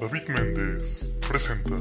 David 0.00 0.28
Méndez 0.28 1.10
presenta. 1.26 1.76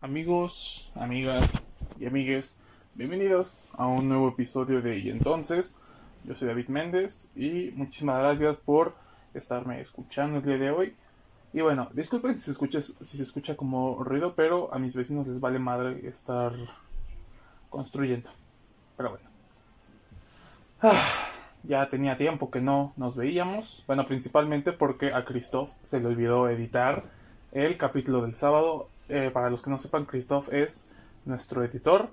Amigos, 0.00 0.92
amigas 0.94 1.64
y 1.98 2.06
amigues, 2.06 2.60
bienvenidos 2.94 3.62
a 3.72 3.86
un 3.86 4.08
nuevo 4.08 4.28
episodio 4.28 4.80
de 4.80 4.98
Y 4.98 5.10
entonces. 5.10 5.78
Yo 6.24 6.34
soy 6.34 6.48
David 6.48 6.68
Méndez 6.68 7.30
y 7.34 7.72
muchísimas 7.74 8.20
gracias 8.20 8.56
por 8.56 8.94
estarme 9.34 9.80
escuchando 9.80 10.38
el 10.38 10.44
día 10.44 10.58
de 10.58 10.70
hoy. 10.70 10.96
Y 11.54 11.60
bueno, 11.60 11.88
disculpen 11.92 12.36
si 12.36 12.46
se 12.46 12.50
escucha, 12.50 12.82
si 12.82 13.16
se 13.16 13.22
escucha 13.22 13.56
como 13.56 14.02
ruido, 14.02 14.34
pero 14.34 14.74
a 14.74 14.80
mis 14.80 14.96
vecinos 14.96 15.28
les 15.28 15.38
vale 15.38 15.60
madre 15.60 16.04
estar 16.08 16.52
construyendo. 17.70 18.28
Pero 18.96 19.10
bueno. 19.10 19.30
Ah, 20.82 21.00
ya 21.62 21.88
tenía 21.88 22.16
tiempo 22.16 22.50
que 22.50 22.60
no 22.60 22.92
nos 22.96 23.16
veíamos. 23.16 23.84
Bueno, 23.86 24.04
principalmente 24.04 24.72
porque 24.72 25.14
a 25.14 25.24
Christoph 25.24 25.70
se 25.84 26.00
le 26.00 26.08
olvidó 26.08 26.48
editar 26.48 27.04
el 27.52 27.78
capítulo 27.78 28.22
del 28.22 28.34
sábado. 28.34 28.88
Eh, 29.08 29.30
para 29.32 29.48
los 29.48 29.62
que 29.62 29.70
no 29.70 29.78
sepan, 29.78 30.06
Christoph 30.06 30.52
es 30.52 30.88
nuestro 31.24 31.62
editor. 31.62 32.10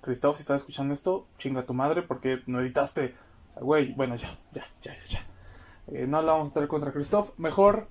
Christoph, 0.00 0.34
si 0.34 0.40
estás 0.40 0.62
escuchando 0.62 0.94
esto, 0.94 1.28
chinga 1.38 1.64
tu 1.64 1.74
madre 1.74 2.02
porque 2.02 2.40
no 2.48 2.60
editaste. 2.60 3.14
O 3.50 3.52
sea, 3.52 3.62
güey, 3.62 3.92
bueno, 3.92 4.16
ya, 4.16 4.36
ya, 4.50 4.64
ya, 4.82 4.90
ya. 5.08 5.20
ya. 5.20 5.20
Eh, 5.92 6.08
no 6.08 6.20
la 6.22 6.32
vamos 6.32 6.50
a 6.50 6.54
traer 6.54 6.68
contra 6.68 6.90
Christoph. 6.90 7.38
Mejor 7.38 7.86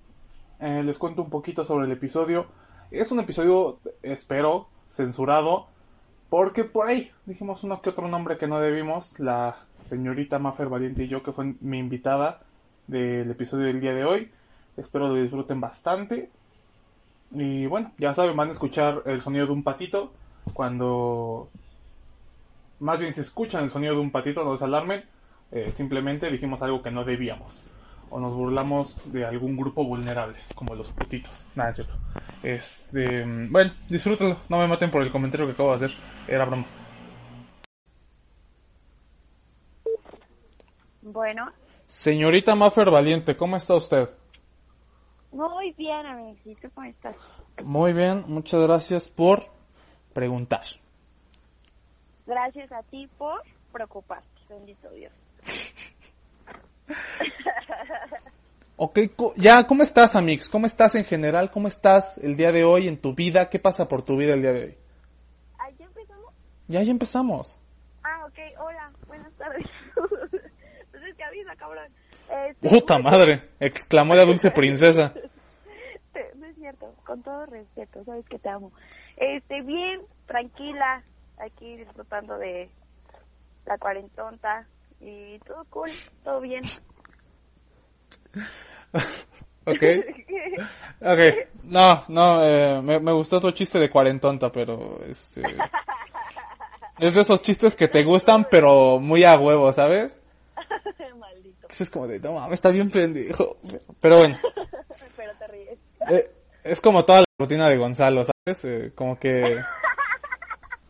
eh, 0.63 0.81
les 0.81 0.97
cuento 0.97 1.21
un 1.21 1.29
poquito 1.29 1.65
sobre 1.65 1.87
el 1.87 1.91
episodio. 1.91 2.45
Es 2.89 3.11
un 3.11 3.19
episodio, 3.19 3.79
espero, 4.01 4.69
censurado. 4.89 5.67
Porque 6.29 6.63
por 6.63 6.87
ahí 6.87 7.11
dijimos 7.25 7.65
uno 7.65 7.81
que 7.81 7.89
otro 7.89 8.07
nombre 8.07 8.37
que 8.37 8.47
no 8.47 8.61
debimos. 8.61 9.19
La 9.19 9.57
señorita 9.79 10.39
Maffer 10.39 10.69
Valiente 10.69 11.03
y 11.03 11.07
yo, 11.07 11.21
que 11.21 11.33
fue 11.33 11.53
mi 11.59 11.79
invitada 11.79 12.39
del 12.87 13.29
episodio 13.29 13.65
del 13.65 13.81
día 13.81 13.93
de 13.93 14.05
hoy. 14.05 14.31
Espero 14.77 15.09
lo 15.09 15.15
disfruten 15.15 15.59
bastante. 15.59 16.29
Y 17.31 17.65
bueno, 17.65 17.91
ya 17.97 18.13
saben, 18.13 18.37
van 18.37 18.47
a 18.47 18.53
escuchar 18.53 19.03
el 19.05 19.19
sonido 19.19 19.47
de 19.47 19.51
un 19.51 19.63
patito. 19.63 20.13
Cuando. 20.53 21.49
Más 22.79 23.01
bien, 23.01 23.13
si 23.13 23.19
escuchan 23.19 23.65
el 23.65 23.69
sonido 23.69 23.95
de 23.95 23.99
un 23.99 24.11
patito, 24.11 24.45
no 24.45 24.55
se 24.55 24.63
alarmen. 24.63 25.03
Eh, 25.51 25.71
simplemente 25.71 26.31
dijimos 26.31 26.61
algo 26.61 26.81
que 26.81 26.89
no 26.89 27.03
debíamos 27.03 27.65
o 28.13 28.19
nos 28.19 28.35
burlamos 28.35 29.11
de 29.11 29.25
algún 29.25 29.57
grupo 29.57 29.83
vulnerable, 29.83 30.37
como 30.53 30.75
los 30.75 30.91
putitos. 30.91 31.47
Nada, 31.55 31.71
es 31.71 31.77
cierto. 31.77 31.95
Este, 32.43 33.25
bueno, 33.49 33.73
disfrútenlo, 33.89 34.37
no 34.49 34.59
me 34.59 34.67
maten 34.67 34.91
por 34.91 35.01
el 35.01 35.11
comentario 35.11 35.47
que 35.47 35.53
acabo 35.53 35.75
de 35.75 35.85
hacer, 35.85 35.97
era 36.27 36.45
broma. 36.45 36.65
Bueno, 41.01 41.51
Señorita 41.87 42.53
Maffer 42.53 42.91
Valiente, 42.91 43.35
¿cómo 43.35 43.55
está 43.55 43.75
usted? 43.75 44.07
muy 45.31 45.71
bien, 45.71 46.05
amiguito, 46.05 46.69
¿cómo 46.75 46.87
estás? 46.87 47.15
Muy 47.63 47.93
bien, 47.93 48.25
muchas 48.27 48.61
gracias 48.61 49.09
por 49.09 49.41
preguntar. 50.13 50.61
Gracias 52.27 52.71
a 52.71 52.83
ti 52.83 53.09
por 53.17 53.41
preocuparte, 53.71 54.27
bendito 54.49 54.91
Dios. 54.91 55.11
Ok, 58.75 58.99
ya, 59.35 59.65
¿cómo 59.65 59.83
estás, 59.83 60.15
Amix? 60.15 60.49
¿Cómo 60.49 60.65
estás 60.65 60.95
en 60.95 61.05
general? 61.05 61.51
¿Cómo 61.51 61.67
estás 61.67 62.17
el 62.17 62.35
día 62.35 62.51
de 62.51 62.63
hoy 62.63 62.87
en 62.87 62.99
tu 62.99 63.13
vida? 63.13 63.49
¿Qué 63.49 63.59
pasa 63.59 63.87
por 63.87 64.03
tu 64.03 64.17
vida 64.17 64.33
el 64.33 64.41
día 64.41 64.51
de 64.51 64.63
hoy? 64.63 64.77
¿Ah, 65.59 65.69
ya 65.77 65.85
empezamos? 65.85 66.33
Ya, 66.67 66.81
ya 66.81 66.91
empezamos. 66.91 67.59
Ah, 68.03 68.25
ok, 68.25 68.39
hola, 68.59 68.91
buenas 69.07 69.31
tardes. 69.33 69.65
pues 69.95 71.03
es 71.03 71.15
que 71.15 71.23
avisa, 71.23 71.55
cabrón. 71.55 71.85
Este, 72.49 72.67
Puta 72.67 72.97
madre, 72.97 73.51
exclamó 73.59 74.15
la 74.15 74.25
dulce 74.25 74.51
princesa. 74.51 75.13
No 76.35 76.45
es 76.45 76.55
cierto, 76.57 76.93
con 77.05 77.23
todo 77.23 77.47
respeto, 77.47 78.03
sabes 78.03 78.23
que 78.27 78.37
te 78.37 78.47
amo. 78.47 78.71
Este, 79.17 79.61
bien, 79.63 80.01
tranquila, 80.27 81.03
aquí 81.39 81.75
disfrutando 81.75 82.37
de 82.37 82.69
la 83.65 83.77
cuarentonta 83.79 84.67
y 84.99 85.39
todo 85.39 85.65
cool, 85.71 85.89
todo 86.23 86.39
bien. 86.41 86.61
Ok. 89.65 89.81
Ok, 90.99 91.19
no, 91.63 92.03
no, 92.09 92.43
eh, 92.45 92.81
me, 92.81 92.99
me 92.99 93.13
gustó 93.13 93.39
tu 93.39 93.49
chiste 93.51 93.79
de 93.79 93.89
cuarentonta, 93.89 94.51
pero 94.51 94.99
este... 95.05 95.41
Es 96.99 97.15
de 97.15 97.21
esos 97.21 97.41
chistes 97.41 97.75
que 97.75 97.87
te 97.87 98.03
gustan, 98.03 98.45
pero 98.51 98.99
muy 98.99 99.23
a 99.23 99.35
huevo, 99.35 99.71
¿sabes? 99.73 100.21
Maldito, 101.17 101.67
Es 101.69 101.89
como 101.89 102.07
de, 102.07 102.19
no 102.19 102.33
mames, 102.33 102.53
está 102.53 102.69
bien 102.69 102.89
pendejo. 102.91 103.57
Pero 103.99 104.17
bueno, 104.19 104.37
pero 105.17 105.31
te 105.39 105.47
ríes. 105.47 105.79
eh, 106.09 106.29
es 106.63 106.79
como 106.79 107.03
toda 107.03 107.19
la 107.21 107.25
rutina 107.39 107.67
de 107.69 107.77
Gonzalo, 107.77 108.23
¿sabes? 108.23 108.63
Eh, 108.65 108.91
como 108.95 109.17
que 109.17 109.59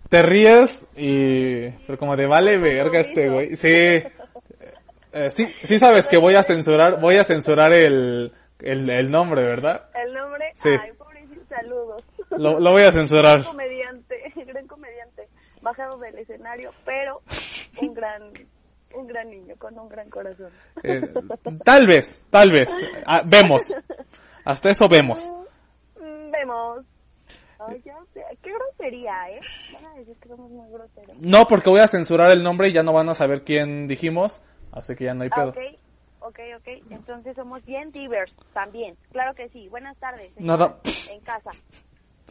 te 0.10 0.22
ríes 0.24 0.90
y... 0.96 1.70
Pero 1.70 1.98
como 1.98 2.16
de 2.18 2.28
vale 2.28 2.58
verga 2.58 3.00
este 3.00 3.30
güey. 3.30 3.56
Sí, 3.56 3.70
eh, 5.14 5.30
sí, 5.32 5.46
sí 5.62 5.78
sabes 5.78 6.08
que 6.08 6.18
voy 6.18 6.36
a 6.36 6.44
censurar, 6.44 7.00
voy 7.00 7.16
a 7.18 7.24
censurar 7.24 7.72
el, 7.74 8.34
el, 8.60 8.90
el 8.90 9.12
nombre, 9.12 9.44
¿verdad? 9.44 9.90
El 9.94 10.14
nombre, 10.14 10.52
Sí. 10.56 10.70
ay, 10.70 10.92
pobrecito, 10.94 11.42
saludos. 11.50 12.04
Lo, 12.32 12.60
lo 12.60 12.72
voy 12.72 12.84
a 12.84 12.92
censurar. 12.92 13.40
gran 13.40 13.44
comediante, 13.44 14.16
gran 14.48 14.68
comediante, 14.68 15.28
bajado 15.62 15.98
del 16.00 16.18
escenario, 16.18 16.72
pero 16.86 17.22
un 17.82 17.94
gran, 17.94 18.32
un 18.96 19.08
gran 19.08 19.30
niño 19.30 19.56
con 19.58 19.78
un 19.78 19.90
gran 19.90 20.10
corazón. 20.10 20.50
Eh, 20.84 21.02
tal 21.64 21.88
vez, 21.88 22.22
tal 22.30 22.52
vez. 22.52 22.70
Ah, 23.06 23.24
vemos. 23.26 23.74
Hasta 24.46 24.70
eso 24.72 24.88
vemos. 24.90 25.32
Mm, 26.00 26.32
Vemos. 26.32 26.86
Ay, 27.66 27.82
ya 27.86 27.96
sé, 28.14 28.22
qué 28.42 28.52
grosería, 28.52 29.14
¿eh? 29.30 29.40
Van 29.74 29.86
a 29.86 29.94
decir 29.96 30.18
que 30.22 30.28
somos 30.28 30.52
muy 30.52 30.70
groseros. 30.70 31.18
No, 31.22 31.46
porque 31.46 31.70
voy 31.70 31.80
a 31.80 31.88
censurar 31.88 32.30
el 32.32 32.44
nombre 32.44 32.68
y 32.68 32.74
ya 32.74 32.84
no 32.84 32.92
van 32.92 33.08
a 33.08 33.14
saber 33.14 33.44
quién 33.44 33.88
dijimos. 33.88 34.42
Así 34.74 34.96
que 34.96 35.06
ya 35.06 35.14
no 35.14 35.24
hay 35.24 35.30
Ah, 35.32 35.36
pedo. 35.36 35.50
ok, 35.50 35.58
ok, 36.22 36.40
ok. 36.58 36.68
Entonces 36.92 37.36
somos 37.36 37.64
bien 37.66 37.92
divers 37.92 38.34
también. 38.54 38.96
Claro 39.12 39.34
que 39.36 39.48
sí. 39.50 39.68
Buenas 39.70 39.96
tardes. 39.98 40.32
Nada. 40.40 40.78
En 41.12 41.20
casa. 41.22 41.52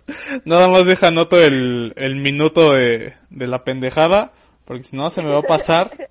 Nada 0.44 0.69
más 0.69 0.84
deja 0.84 1.08
anoto 1.08 1.36
el, 1.41 1.92
el 1.97 2.16
minuto 2.16 2.72
de, 2.75 3.14
de 3.30 3.47
la 3.47 3.62
pendejada. 3.64 4.32
Porque 4.64 4.82
si 4.84 4.97
no 4.97 5.08
se 5.10 5.22
me 5.22 5.30
va 5.32 5.38
a 5.41 5.42
pasar. 5.42 5.91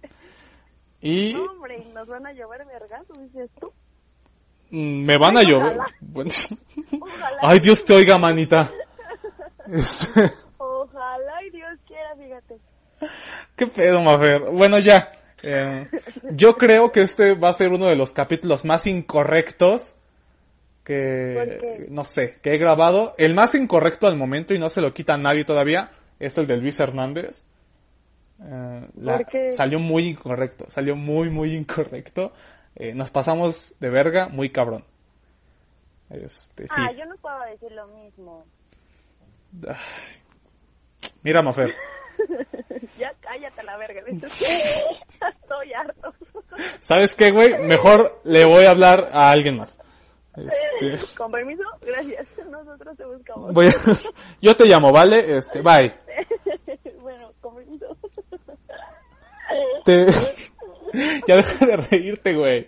Y 1.03 1.33
No, 1.33 1.45
hombre, 1.45 1.83
nos 1.95 2.07
van 2.07 2.27
a 2.27 2.31
llover 2.31 2.63
vergazos, 2.63 3.17
dices 3.19 3.49
tú. 3.59 3.73
mm, 4.69 5.03
me 5.03 5.17
van 5.17 5.35
a 5.35 5.39
Ay, 5.39 5.47
llover. 5.47 5.73
ojalá. 5.79 5.85
Bueno. 5.99 6.29
Ay, 7.41 7.59
Dios 7.59 7.83
te 7.83 7.93
oiga, 7.95 8.19
manita. 8.19 8.69
Este, 9.67 10.31
Ojalá 10.59 11.43
y 11.43 11.49
Dios 11.49 11.79
quiera, 11.87 12.15
fíjate. 12.15 12.57
¿Qué 13.55 13.65
pedo, 13.65 13.99
Mafer? 14.01 14.41
Bueno, 14.51 14.77
ya. 14.77 15.11
Eh, 15.43 15.87
yo 16.33 16.55
creo 16.55 16.91
que 16.91 17.01
este 17.01 17.33
va 17.33 17.49
a 17.49 17.53
ser 17.53 17.69
uno 17.69 17.87
de 17.87 17.95
los 17.95 18.13
capítulos 18.13 18.63
más 18.65 18.85
incorrectos 18.87 19.95
¿Por 20.83 21.59
que, 21.59 21.85
no 21.89 22.03
sé, 22.03 22.39
que 22.41 22.53
he 22.53 22.57
grabado. 22.57 23.13
El 23.17 23.35
más 23.35 23.53
incorrecto 23.55 24.07
al 24.07 24.17
momento 24.17 24.53
y 24.53 24.59
no 24.59 24.69
se 24.69 24.81
lo 24.81 24.93
quita 24.93 25.13
a 25.13 25.17
nadie 25.17 25.45
todavía 25.45 25.91
es 26.19 26.37
el 26.37 26.47
de 26.47 26.57
Luis 26.57 26.79
Hernández. 26.79 27.45
Eh, 28.43 28.87
la-. 28.95 29.25
Salió 29.51 29.79
muy 29.79 30.07
incorrecto, 30.07 30.65
salió 30.69 30.95
muy, 30.95 31.29
muy 31.29 31.53
incorrecto. 31.55 32.33
Eh, 32.75 32.93
nos 32.93 33.11
pasamos 33.11 33.75
de 33.79 33.89
verga 33.89 34.27
muy 34.29 34.49
cabrón. 34.49 34.83
Este, 36.09 36.67
sí. 36.67 36.75
Ah, 36.75 36.91
yo 36.91 37.05
no 37.05 37.15
puedo 37.17 37.39
decir 37.51 37.71
lo 37.71 37.87
mismo. 37.87 38.45
Mira, 41.23 41.41
Mafer. 41.41 41.73
La 43.71 43.77
verga. 43.77 44.01
Estoy 44.11 45.73
harto. 45.73 46.13
¿Sabes 46.79 47.15
qué, 47.15 47.31
güey? 47.31 47.57
Mejor 47.63 48.19
le 48.23 48.45
voy 48.45 48.65
a 48.65 48.71
hablar 48.71 49.09
a 49.11 49.31
alguien 49.31 49.57
más. 49.57 49.79
Este, 50.35 51.13
Con 51.17 51.31
permiso, 51.31 51.63
gracias. 51.81 52.27
Nosotros 52.49 52.97
te 52.97 53.05
buscamos. 53.05 53.53
voy 53.53 53.67
a- 53.67 53.73
yo 54.41 54.55
te 54.55 54.65
llamo, 54.65 54.91
¿vale? 54.91 55.37
Este, 55.37 55.61
bye. 55.61 55.93
bueno, 57.01 57.31
con 57.41 57.55
permiso. 57.55 57.97
Te... 59.85 60.05
ya 61.27 61.35
deja 61.37 61.65
de 61.65 61.77
reírte, 61.77 62.33
güey. 62.35 62.67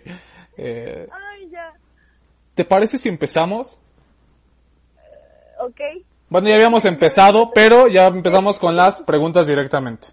Eh, 0.56 1.08
Ay, 1.10 1.50
ya. 1.50 1.72
¿Te 2.54 2.64
parece 2.64 2.98
si 2.98 3.08
empezamos? 3.08 3.78
Ok. 5.60 5.80
Bueno, 6.28 6.48
ya 6.48 6.54
habíamos 6.54 6.84
empezado, 6.84 7.50
pero 7.54 7.86
ya 7.88 8.06
empezamos 8.06 8.58
con 8.58 8.76
las 8.76 9.02
preguntas 9.02 9.46
directamente. 9.46 10.08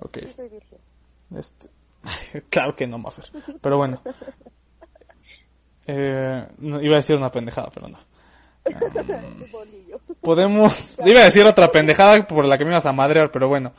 Ok. 0.00 0.18
Soy 0.36 0.48
virgen. 0.48 0.78
Este... 1.36 1.68
claro 2.50 2.74
que 2.74 2.86
no, 2.86 2.98
Maffer. 2.98 3.24
Pero 3.60 3.76
bueno. 3.76 4.00
Eh, 5.86 6.46
no, 6.58 6.80
iba 6.80 6.94
a 6.94 6.96
decir 6.98 7.16
una 7.16 7.30
pendejada, 7.30 7.70
pero 7.74 7.88
no. 7.88 7.98
Bolillo. 9.52 9.98
Podemos... 10.20 10.98
Iba 11.04 11.20
a 11.20 11.24
decir 11.24 11.44
otra 11.46 11.68
pendejada 11.68 12.26
por 12.26 12.44
la 12.44 12.56
que 12.56 12.64
me 12.64 12.70
ibas 12.70 12.86
a 12.86 12.92
madrear, 12.92 13.30
pero 13.32 13.48
bueno. 13.48 13.72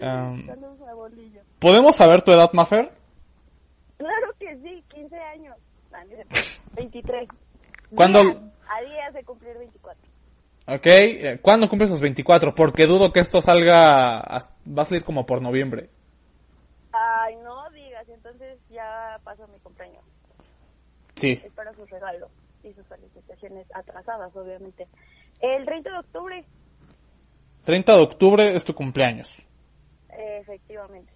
Um, 0.00 0.46
Bolillo. 0.94 1.40
¿Podemos 1.58 1.96
saber 1.96 2.22
tu 2.22 2.32
edad, 2.32 2.50
Mafer? 2.52 2.90
Claro 3.98 4.34
que 4.38 4.56
sí, 4.58 4.82
15 4.88 5.16
años. 5.16 5.56
Ah, 5.92 6.02
no 6.04 6.10
es 6.10 6.16
cierto, 6.28 6.40
23. 6.76 7.28
¿Cuándo- 7.94 8.20
A 8.20 8.80
días 8.82 9.14
de 9.14 9.22
cumplir 9.24 9.56
24. 9.58 9.73
Ok, 10.66 10.86
eh, 10.86 11.38
¿cuándo 11.42 11.68
cumples 11.68 11.90
los 11.90 12.00
24? 12.00 12.54
Porque 12.54 12.86
dudo 12.86 13.12
que 13.12 13.20
esto 13.20 13.42
salga... 13.42 14.22
Va 14.66 14.82
a 14.82 14.84
salir 14.84 15.04
como 15.04 15.26
por 15.26 15.42
noviembre. 15.42 15.90
Ay, 16.92 17.36
no 17.36 17.68
digas, 17.70 18.08
entonces 18.08 18.58
ya 18.70 19.18
pasó 19.24 19.46
mi 19.48 19.58
cumpleaños. 19.58 20.04
Sí. 21.14 21.40
Espero 21.44 21.74
sus 21.74 21.90
regalos 21.90 22.30
y 22.62 22.72
sus 22.72 22.86
felicitaciones 22.86 23.66
atrasadas, 23.74 24.34
obviamente. 24.34 24.88
El 25.40 25.66
30 25.66 25.90
de 25.90 25.98
octubre, 25.98 26.44
30 27.64 27.96
de 27.96 28.02
octubre 28.02 28.54
es 28.54 28.64
tu 28.64 28.74
cumpleaños. 28.74 29.42
efectivamente. 30.10 31.12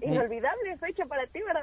Inolvidable 0.00 0.76
fecha 0.78 1.04
para 1.06 1.26
ti, 1.28 1.40
¿verdad? 1.40 1.62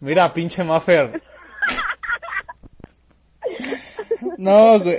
Mira, 0.00 0.32
pinche 0.32 0.62
Mafer. 0.62 1.22
No, 4.38 4.80
güey. 4.80 4.98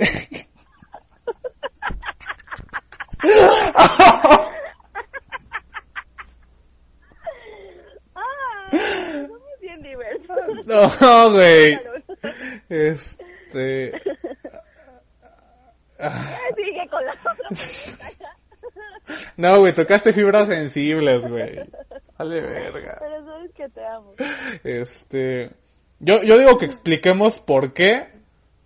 Ah, 8.14 8.70
somos 8.70 9.40
bien 9.60 9.82
diversos. 9.82 10.66
No, 11.00 11.32
güey. 11.32 11.78
Este... 12.68 13.92
Ah, 15.98 16.36
Sigue 16.56 16.88
con 16.90 17.04
la 17.04 17.12
otra. 17.12 17.34
No, 19.36 19.60
güey, 19.60 19.74
tocaste 19.74 20.12
fibras 20.12 20.48
sensibles, 20.48 21.26
güey. 21.28 21.60
Vale, 22.18 22.40
verga. 22.40 22.98
Pero 23.00 23.24
sabes 23.24 23.52
que 23.52 23.68
te 23.68 23.84
amo. 23.86 24.14
Este... 24.64 25.50
Yo, 26.00 26.22
yo 26.22 26.38
digo 26.38 26.58
que 26.58 26.64
expliquemos 26.66 27.38
por 27.38 27.72
qué. 27.72 28.11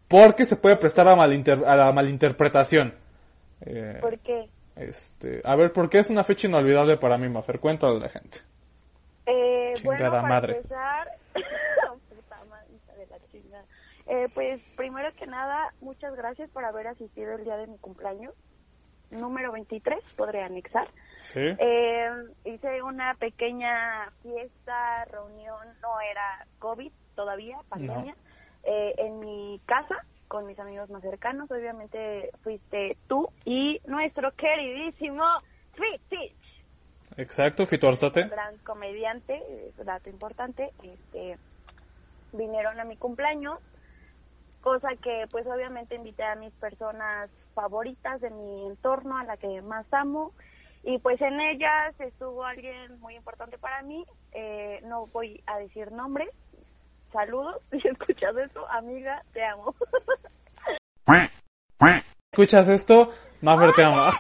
Porque 0.09 0.45
se 0.45 0.57
puede 0.57 0.77
prestar 0.77 1.09
a, 1.09 1.17
malinter- 1.17 1.65
a 1.67 1.77
la 1.77 1.93
malinterpretación. 1.93 2.95
Eh, 3.63 3.99
¿Por 4.01 4.19
qué? 4.21 4.49
este, 4.77 5.41
a 5.45 5.57
ver, 5.57 5.73
¿por 5.73 5.89
qué 5.89 5.99
es 6.01 6.11
una 6.11 6.23
fecha 6.23 6.47
inolvidable 6.47 6.97
para 6.99 7.17
mí, 7.19 7.29
Mafer? 7.29 7.59
Cuéntale 7.61 7.97
a 7.97 8.01
la 8.01 8.09
gente. 8.09 8.39
Eh, 9.27 9.73
bueno, 9.83 9.99
Chingada 9.99 10.21
para 10.23 10.29
madre. 10.29 10.57
empezar, 10.59 11.09
de 12.97 13.07
la 13.07 13.19
chingada. 13.33 13.65
Eh, 14.07 14.29
pues 14.35 14.61
primero 14.77 15.09
que 15.19 15.27
nada, 15.27 15.73
muchas 15.81 16.15
gracias 16.15 16.49
por 16.51 16.65
haber 16.65 16.87
asistido 16.87 17.33
el 17.35 17.45
día 17.45 17.57
de 17.57 17.67
mi 17.67 17.79
cumpleaños. 17.79 18.35
Número 19.11 19.53
23, 19.53 19.99
podré 20.17 20.43
anexar. 20.43 20.89
Sí. 21.19 21.41
Eh, 21.41 22.11
hice 22.45 22.83
una 22.83 23.15
pequeña 23.15 24.11
fiesta, 24.23 25.05
reunión, 25.07 25.67
no 25.81 26.01
era 26.01 26.47
COVID 26.59 26.91
todavía, 27.15 27.57
pandemia, 27.69 28.15
eh, 28.67 28.95
en 28.99 29.21
mi 29.21 29.61
casa 29.65 30.05
con 30.29 30.47
mis 30.47 30.59
amigos 30.59 30.91
más 30.91 31.03
cercanos. 31.03 31.51
Obviamente 31.51 32.31
fuiste 32.43 32.97
tú 33.09 33.29
y 33.45 33.81
nuestro 33.87 34.33
queridísimo 34.33 35.25
Fit 35.75 36.03
Exacto, 37.17 37.65
Fito 37.67 37.89
Arzate. 37.89 38.25
gran 38.25 38.59
comediante, 38.59 39.41
un 39.79 39.87
dato 39.87 40.11
importante, 40.11 40.71
este, 40.83 41.39
vinieron 42.33 42.79
a 42.81 42.85
mi 42.85 42.97
cumpleaños, 42.97 43.59
cosa 44.61 44.89
que 44.97 45.27
pues 45.31 45.47
obviamente 45.47 45.95
invité 45.95 46.25
a 46.25 46.35
mis 46.35 46.53
personas 46.55 47.31
favoritas 47.55 48.21
de 48.21 48.31
mi 48.31 48.67
entorno, 48.67 49.17
a 49.17 49.25
la 49.25 49.37
que 49.37 49.63
más 49.63 49.87
amo, 49.93 50.33
y 50.83 50.99
pues 50.99 51.21
en 51.23 51.41
ellas 51.41 51.99
estuvo 52.01 52.45
alguien 52.45 53.01
muy 53.01 53.15
importante 53.15 53.57
para 53.57 53.83
mí, 53.83 54.05
eh, 54.33 54.81
no 54.85 55.07
voy 55.07 55.43
a 55.47 55.59
decir 55.59 55.93
nombres, 55.93 56.29
saludos, 57.13 57.63
si 57.71 57.89
escuchas 57.89 58.37
esto, 58.37 58.67
amiga, 58.71 59.23
te 59.33 59.45
amo. 59.45 59.75
¿Escuchas 62.33 62.69
esto? 62.69 63.11
Mafer 63.41 63.73
te 63.75 63.85
amo. 63.85 63.97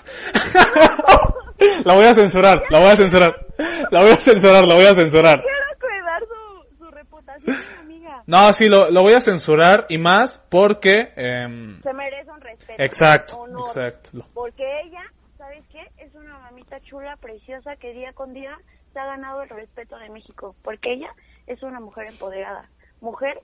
la 1.85 1.95
voy 1.95 2.07
a 2.07 2.15
censurar, 2.15 2.63
la 2.71 2.79
voy 2.79 2.89
a 2.89 2.97
censurar. 2.97 3.47
La 3.91 4.01
voy 4.03 4.11
a 4.11 4.17
censurar, 4.17 4.65
la 4.65 4.75
voy 4.75 4.85
a 4.87 4.95
censurar. 4.95 5.43
Quiero 5.43 5.59
cuidar 5.81 6.23
su, 6.23 6.77
su 6.85 6.91
reputación, 6.91 7.57
amiga. 7.81 8.23
No, 8.27 8.53
sí, 8.53 8.69
lo, 8.69 8.91
lo 8.91 9.03
voy 9.03 9.15
a 9.15 9.21
censurar 9.21 9.87
y 9.89 9.99
más 9.99 10.39
porque... 10.51 11.13
em, 11.17 11.81
Se 11.83 11.93
merece 11.93 12.31
un 12.31 12.41
respeto. 12.41 12.83
exacto, 12.83 13.37
honor. 13.39 13.69
exacto. 13.69 14.11
Porque 14.35 14.65
ella, 14.85 15.03
¿sabes 15.37 15.65
qué? 15.71 15.83
Es 15.99 16.15
una 16.15 16.39
mamita 16.39 16.81
chula, 16.81 17.17
preciosa, 17.17 17.77
que 17.77 17.93
día 17.93 18.13
con 18.13 18.33
día 18.33 18.57
se 18.93 18.99
ha 18.99 19.07
ganado 19.07 19.43
el 19.43 19.49
respeto 19.51 19.97
de 19.99 20.09
México. 20.11 20.55
Porque 20.63 20.93
ella 20.95 21.11
es 21.47 21.63
una 21.63 21.81
mujer 21.81 22.07
empoderada. 22.09 22.69
Mujer 23.01 23.41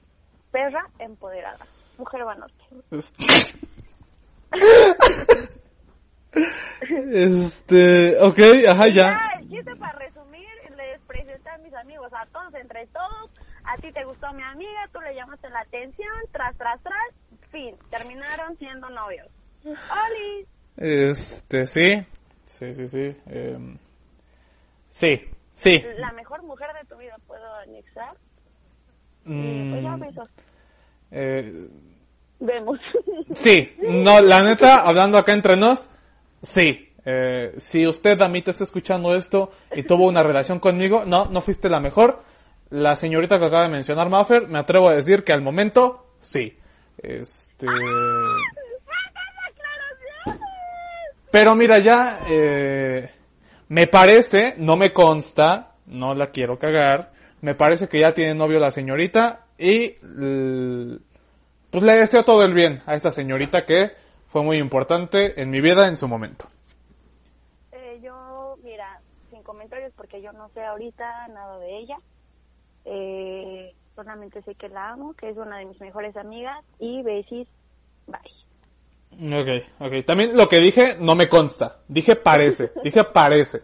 perra 0.50 0.88
empoderada. 0.98 1.66
Mujer 1.98 2.24
banorte. 2.24 2.64
Este, 7.12 8.18
ok, 8.20 8.38
ajá, 8.68 8.88
ya. 8.88 9.18
Ya, 9.48 9.62
para 9.78 9.98
resumir, 9.98 10.48
les 10.76 11.00
presenté 11.02 11.50
a 11.50 11.58
mis 11.58 11.72
amigos, 11.74 12.10
a 12.12 12.26
todos, 12.26 12.54
entre 12.54 12.86
todos. 12.88 13.30
A 13.64 13.76
ti 13.76 13.92
te 13.92 14.04
gustó 14.04 14.32
mi 14.32 14.42
amiga, 14.42 14.88
tú 14.92 15.00
le 15.00 15.14
llamaste 15.14 15.48
la 15.50 15.60
atención, 15.60 16.12
tras, 16.32 16.56
tras, 16.56 16.82
tras. 16.82 17.14
Fin, 17.50 17.76
terminaron 17.90 18.56
siendo 18.58 18.88
novios. 18.90 19.28
¡Oli! 19.64 20.46
Este, 20.76 21.66
sí, 21.66 22.06
sí, 22.44 22.72
sí, 22.72 22.88
sí. 22.88 23.16
em, 23.26 23.78
sí, 24.88 25.30
sí. 25.52 25.84
La 25.98 26.12
mejor 26.12 26.42
mujer 26.42 26.70
de 26.80 26.88
tu 26.88 26.96
vida, 26.96 27.16
¿puedo 27.26 27.54
anexar? 27.56 28.16
Mm, 29.24 29.70
pues 29.70 29.82
ya 29.82 29.96
besos. 29.96 30.28
eh, 31.10 31.68
Vemos. 32.40 32.80
sí, 33.34 33.72
no, 33.80 34.20
la 34.20 34.42
neta, 34.42 34.82
hablando 34.82 35.18
acá 35.18 35.32
entre 35.32 35.56
nos, 35.56 35.90
sí. 36.42 36.88
Eh, 37.04 37.54
si 37.56 37.86
usted, 37.86 38.16
Damita, 38.16 38.50
está 38.52 38.64
escuchando 38.64 39.14
esto 39.14 39.50
y 39.74 39.82
tuvo 39.82 40.06
una 40.06 40.22
relación 40.22 40.58
conmigo, 40.60 41.04
no, 41.04 41.26
no 41.26 41.40
fuiste 41.40 41.68
la 41.68 41.80
mejor. 41.80 42.22
La 42.70 42.96
señorita 42.96 43.38
que 43.38 43.44
acaba 43.44 43.64
de 43.64 43.70
mencionar, 43.70 44.08
Maffer, 44.08 44.48
me 44.48 44.58
atrevo 44.58 44.90
a 44.90 44.94
decir 44.96 45.24
que 45.24 45.32
al 45.32 45.42
momento, 45.42 46.06
sí. 46.20 46.56
Este... 46.98 47.66
Pero 51.30 51.54
mira, 51.56 51.78
ya, 51.78 52.20
eh, 52.28 53.10
me 53.68 53.86
parece, 53.86 54.54
no 54.58 54.76
me 54.76 54.92
consta, 54.92 55.72
no 55.86 56.14
la 56.14 56.30
quiero 56.30 56.58
cagar, 56.58 57.11
me 57.42 57.54
parece 57.54 57.88
que 57.88 58.00
ya 58.00 58.14
tiene 58.14 58.34
novio 58.34 58.58
la 58.58 58.70
señorita 58.70 59.46
y 59.58 59.90
pues 61.70 61.82
le 61.82 61.94
deseo 61.94 62.22
todo 62.22 62.44
el 62.44 62.54
bien 62.54 62.82
a 62.86 62.94
esta 62.94 63.10
señorita 63.10 63.66
que 63.66 63.90
fue 64.26 64.42
muy 64.42 64.58
importante 64.58 65.40
en 65.40 65.50
mi 65.50 65.60
vida 65.60 65.88
en 65.88 65.96
su 65.96 66.08
momento. 66.08 66.46
Eh, 67.72 68.00
yo, 68.02 68.56
mira, 68.62 69.00
sin 69.30 69.42
comentarios 69.42 69.92
porque 69.96 70.22
yo 70.22 70.32
no 70.32 70.48
sé 70.50 70.64
ahorita 70.64 71.28
nada 71.28 71.58
de 71.58 71.78
ella. 71.78 71.96
Eh, 72.84 73.74
solamente 73.96 74.40
sé 74.42 74.54
que 74.54 74.68
la 74.68 74.90
amo, 74.90 75.14
que 75.14 75.28
es 75.28 75.36
una 75.36 75.58
de 75.58 75.66
mis 75.66 75.80
mejores 75.80 76.16
amigas 76.16 76.64
y 76.78 77.02
besis, 77.02 77.48
bye. 78.06 79.40
Ok, 79.40 79.66
ok. 79.80 80.06
También 80.06 80.36
lo 80.36 80.48
que 80.48 80.60
dije 80.60 80.96
no 80.98 81.14
me 81.16 81.28
consta. 81.28 81.80
Dije 81.88 82.14
parece, 82.16 82.70
dije 82.84 83.02
parece. 83.04 83.62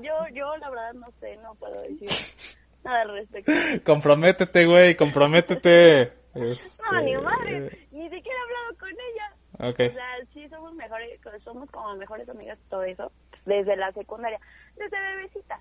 Yo, 0.00 0.14
yo 0.32 0.56
la 0.58 0.70
verdad 0.70 0.94
no 0.94 1.08
sé, 1.20 1.36
no 1.38 1.54
puedo 1.56 1.82
decir 1.82 2.08
al 2.88 3.12
respecto. 3.12 3.52
Comprométete, 3.84 4.66
güey, 4.66 4.96
comprométete. 4.96 6.02
Este, 6.34 6.82
No, 6.92 7.00
ni 7.02 7.16
madre, 7.16 7.86
ni 7.90 8.08
siquiera 8.08 8.38
he 8.38 8.42
hablado 8.42 8.78
con 8.78 8.90
ella. 8.90 9.70
Ok. 9.70 9.90
O 9.90 9.92
sea, 9.92 10.04
sí 10.32 10.48
somos 10.48 10.72
mejores, 10.74 11.20
somos 11.42 11.70
como 11.70 11.96
mejores 11.96 12.28
amigas 12.28 12.58
todo 12.70 12.82
eso, 12.84 13.10
desde 13.44 13.76
la 13.76 13.92
secundaria, 13.92 14.38
desde 14.76 14.98
bebecita. 14.98 15.60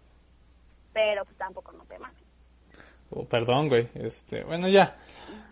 Pero 0.94 1.26
pues 1.26 1.38
tampoco 1.38 1.72
no 1.74 1.84
te 1.86 1.98
mames. 1.98 2.24
Oh, 3.10 3.26
perdón, 3.26 3.70
güey. 3.70 3.90
Este, 3.96 4.44
bueno, 4.44 4.68
ya. 4.68 4.98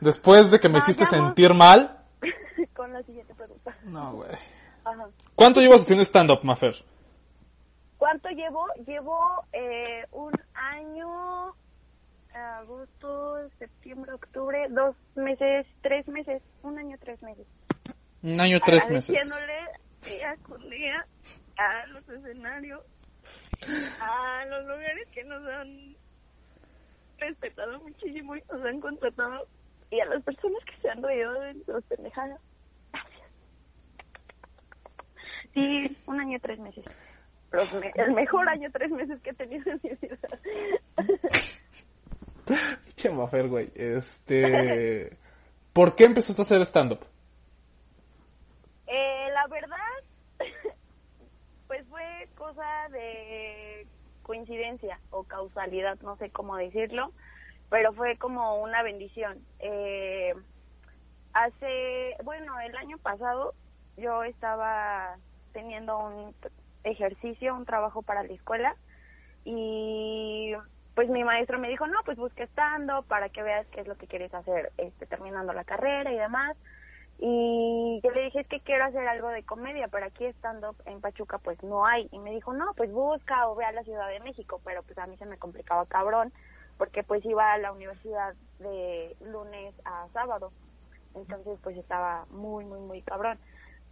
Después 0.01 0.51
de 0.51 0.59
que 0.59 0.69
me 0.69 0.79
hiciste 0.79 1.05
sentir 1.05 1.53
mal. 1.53 1.99
con 2.75 2.91
la 2.91 3.01
siguiente 3.03 3.33
pregunta. 3.33 3.75
No, 3.83 4.15
güey. 4.15 4.31
Ajá. 4.83 5.07
¿Cuánto 5.33 5.61
llevas 5.61 5.81
haciendo 5.81 6.03
stand-up, 6.03 6.43
Mafer? 6.43 6.75
¿Cuánto 7.97 8.29
llevo? 8.29 8.65
Llevo 8.85 9.17
eh, 9.53 10.05
un 10.11 10.33
año, 10.53 11.55
agosto, 12.35 13.49
septiembre, 13.57 14.11
octubre, 14.13 14.67
dos 14.69 14.95
meses, 15.15 15.65
tres 15.81 16.07
meses, 16.07 16.41
un 16.63 16.77
año, 16.77 16.97
tres 16.99 17.21
meses. 17.21 17.47
Un 18.23 18.39
año, 18.39 18.59
tres 18.65 18.83
meses. 18.89 19.15
Día 20.05 20.35
con 20.43 20.69
día 20.69 21.05
a 21.57 21.87
los 21.87 22.07
escenarios, 22.09 22.81
a 24.01 24.45
los 24.45 24.61
lugares 24.65 25.07
que 25.13 25.23
nos 25.23 25.47
han 25.47 25.95
respetado 27.17 27.79
muchísimo 27.81 28.35
y 28.35 28.43
nos 28.51 28.63
han 28.65 28.81
contratado 28.81 29.47
Y 29.89 29.99
a 30.01 30.05
las 30.05 30.21
personas 30.23 30.63
que 30.65 30.75
se 30.81 30.89
han 30.89 31.01
reído 31.01 31.31
de 31.39 31.53
los 31.67 31.83
pendejadas, 31.85 32.39
gracias. 32.91 33.29
Sí, 35.53 35.97
un 36.05 36.19
año 36.19 36.37
tres 36.41 36.59
meses. 36.59 36.85
Me- 37.79 37.93
el 37.95 38.11
mejor 38.13 38.49
año 38.49 38.69
tres 38.71 38.91
meses 38.91 39.21
que 39.21 39.29
he 39.29 39.33
tenido 39.33 39.71
en 39.71 39.79
mi 39.81 39.89
vida. 39.95 40.17
Che, 42.95 43.09
Mafer, 43.09 43.47
güey. 43.47 43.71
Este. 43.75 45.17
¿Por 45.73 45.95
qué 45.95 46.05
empezaste 46.05 46.41
a 46.41 46.43
hacer 46.43 46.61
stand-up? 46.61 46.99
Eh, 48.87 49.27
la 49.33 49.47
verdad, 49.47 50.39
pues 51.67 51.85
fue 51.89 52.29
cosa 52.37 52.87
de 52.91 53.85
coincidencia 54.23 54.99
o 55.11 55.23
causalidad, 55.23 55.99
no 56.01 56.15
sé 56.17 56.31
cómo 56.31 56.55
decirlo, 56.55 57.11
pero 57.69 57.93
fue 57.93 58.17
como 58.17 58.61
una 58.61 58.83
bendición. 58.83 59.39
Eh, 59.59 60.33
hace, 61.33 62.15
bueno, 62.23 62.59
el 62.61 62.75
año 62.75 62.97
pasado 62.97 63.53
yo 63.97 64.23
estaba 64.23 65.17
teniendo 65.51 65.97
un 65.97 66.35
ejercicio, 66.83 67.55
un 67.55 67.65
trabajo 67.65 68.01
para 68.01 68.23
la 68.23 68.33
escuela 68.33 68.75
y 69.43 70.53
pues 70.95 71.09
mi 71.09 71.25
maestro 71.25 71.59
me 71.59 71.67
dijo, 71.67 71.85
no, 71.87 71.99
pues 72.05 72.17
busca 72.17 72.43
estando 72.43 73.03
para 73.03 73.27
que 73.27 73.43
veas 73.43 73.67
qué 73.67 73.81
es 73.81 73.87
lo 73.87 73.97
que 73.97 74.07
quieres 74.07 74.33
hacer 74.33 74.71
este, 74.77 75.05
terminando 75.05 75.51
la 75.51 75.65
carrera 75.65 76.11
y 76.11 76.17
demás. 76.17 76.55
Y 77.19 77.99
yo 78.01 78.11
le 78.11 78.23
dije, 78.23 78.41
es 78.41 78.47
que 78.47 78.61
quiero 78.61 78.85
hacer 78.85 79.05
algo 79.07 79.27
de 79.29 79.43
comedia, 79.43 79.89
pero 79.89 80.05
aquí 80.05 80.25
estando 80.25 80.73
en 80.85 81.01
Pachuca 81.01 81.37
pues 81.37 81.61
no 81.63 81.85
hay. 81.85 82.07
Y 82.11 82.19
me 82.19 82.31
dijo, 82.31 82.53
no, 82.53 82.73
pues 82.75 82.91
busca 82.91 83.47
o 83.49 83.55
ve 83.55 83.65
a 83.65 83.73
la 83.73 83.83
Ciudad 83.83 84.07
de 84.07 84.21
México, 84.21 84.61
pero 84.63 84.83
pues 84.83 84.97
a 84.97 85.05
mí 85.05 85.17
se 85.17 85.25
me 85.25 85.37
complicaba 85.37 85.85
cabrón, 85.85 86.31
porque 86.77 87.03
pues 87.03 87.23
iba 87.25 87.51
a 87.51 87.57
la 87.57 87.73
universidad 87.73 88.33
de 88.59 89.17
lunes 89.19 89.75
a 89.83 90.07
sábado. 90.13 90.53
Entonces 91.13 91.59
pues 91.61 91.75
estaba 91.77 92.25
muy, 92.29 92.63
muy, 92.63 92.79
muy 92.79 93.01
cabrón. 93.01 93.37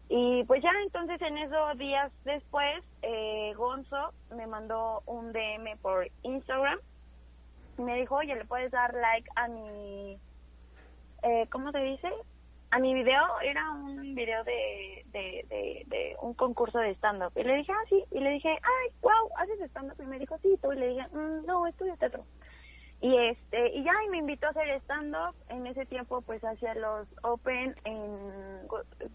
Y 0.08 0.44
pues 0.46 0.64
ya 0.64 0.70
entonces 0.84 1.22
en 1.22 1.38
esos 1.38 1.78
días 1.78 2.14
después, 2.24 2.82
eh, 3.02 3.54
Gonzo 3.58 4.14
me 4.36 4.48
mandó 4.48 5.02
un 5.06 5.34
DM 5.34 5.78
por 5.82 6.08
Instagram 6.24 6.80
me 7.78 7.96
dijo, 8.00 8.16
oye, 8.16 8.36
le 8.36 8.46
puedes 8.46 8.72
dar 8.72 8.94
like 8.94 9.30
a 9.36 9.48
mi, 9.48 10.20
eh, 11.24 11.48
¿cómo 11.52 11.72
se 11.72 11.80
dice? 11.80 12.10
A 12.72 12.80
mi 12.80 12.94
video, 12.94 13.22
era 13.44 13.70
un 13.72 14.16
video 14.16 14.44
de, 14.44 15.04
de, 15.08 15.46
de, 15.50 15.84
de 15.88 16.16
un 16.22 16.34
concurso 16.34 16.80
de 16.80 16.92
stand-up. 16.96 17.32
Y 17.36 17.44
le 17.44 17.56
dije, 17.58 17.72
ah, 17.72 17.86
sí. 17.88 18.04
Y 18.12 18.20
le 18.20 18.32
dije, 18.32 18.50
ay, 18.50 18.90
wow, 19.02 19.30
¿haces 19.38 19.60
stand-up? 19.70 20.02
Y 20.02 20.08
me 20.08 20.18
dijo, 20.18 20.38
sí, 20.40 20.58
tú. 20.62 20.74
Y 20.74 20.78
le 20.78 20.88
dije, 20.90 21.08
"Mm, 21.12 21.46
no, 21.46 21.68
estudio 21.68 21.96
teatro. 21.98 22.26
Y 23.00 23.16
este, 23.28 23.70
y 23.76 23.84
ya, 23.84 23.92
y 24.06 24.10
me 24.10 24.18
invitó 24.18 24.48
a 24.48 24.52
hacer 24.52 24.70
stand-up. 24.82 25.36
En 25.50 25.68
ese 25.68 25.86
tiempo, 25.86 26.22
pues, 26.22 26.44
hacía 26.44 26.74
los 26.74 27.08
open 27.22 27.76
en 27.84 28.68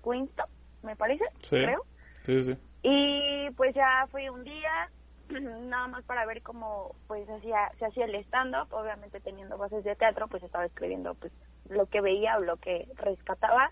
Wingstop, 0.05 0.49
me 0.83 0.95
parece, 0.95 1.25
Sí. 1.43 1.57
creo. 1.57 1.83
Sí, 2.23 2.41
sí. 2.43 2.57
Y 2.83 3.51
pues 3.57 3.75
ya 3.75 4.07
fui 4.11 4.29
un 4.29 4.45
día, 4.45 4.91
nada 5.69 5.87
más 5.89 6.05
para 6.05 6.27
ver 6.27 6.43
cómo 6.43 6.95
pues 7.07 7.29
hacía, 7.29 7.71
se 7.79 7.87
hacía 7.87 8.07
el 8.07 8.15
stand-up, 8.17 8.73
obviamente 8.73 9.21
teniendo 9.21 9.59
bases 9.59 9.85
de 9.85 9.97
teatro, 9.97 10.29
pues 10.29 10.43
estaba 10.43 10.65
escribiendo 10.65 11.15
pues 11.15 11.33
lo 11.69 11.87
que 11.87 12.01
veía 12.01 12.37
o 12.37 12.41
lo 12.41 12.57
que 12.57 12.89
rescataba. 12.97 13.71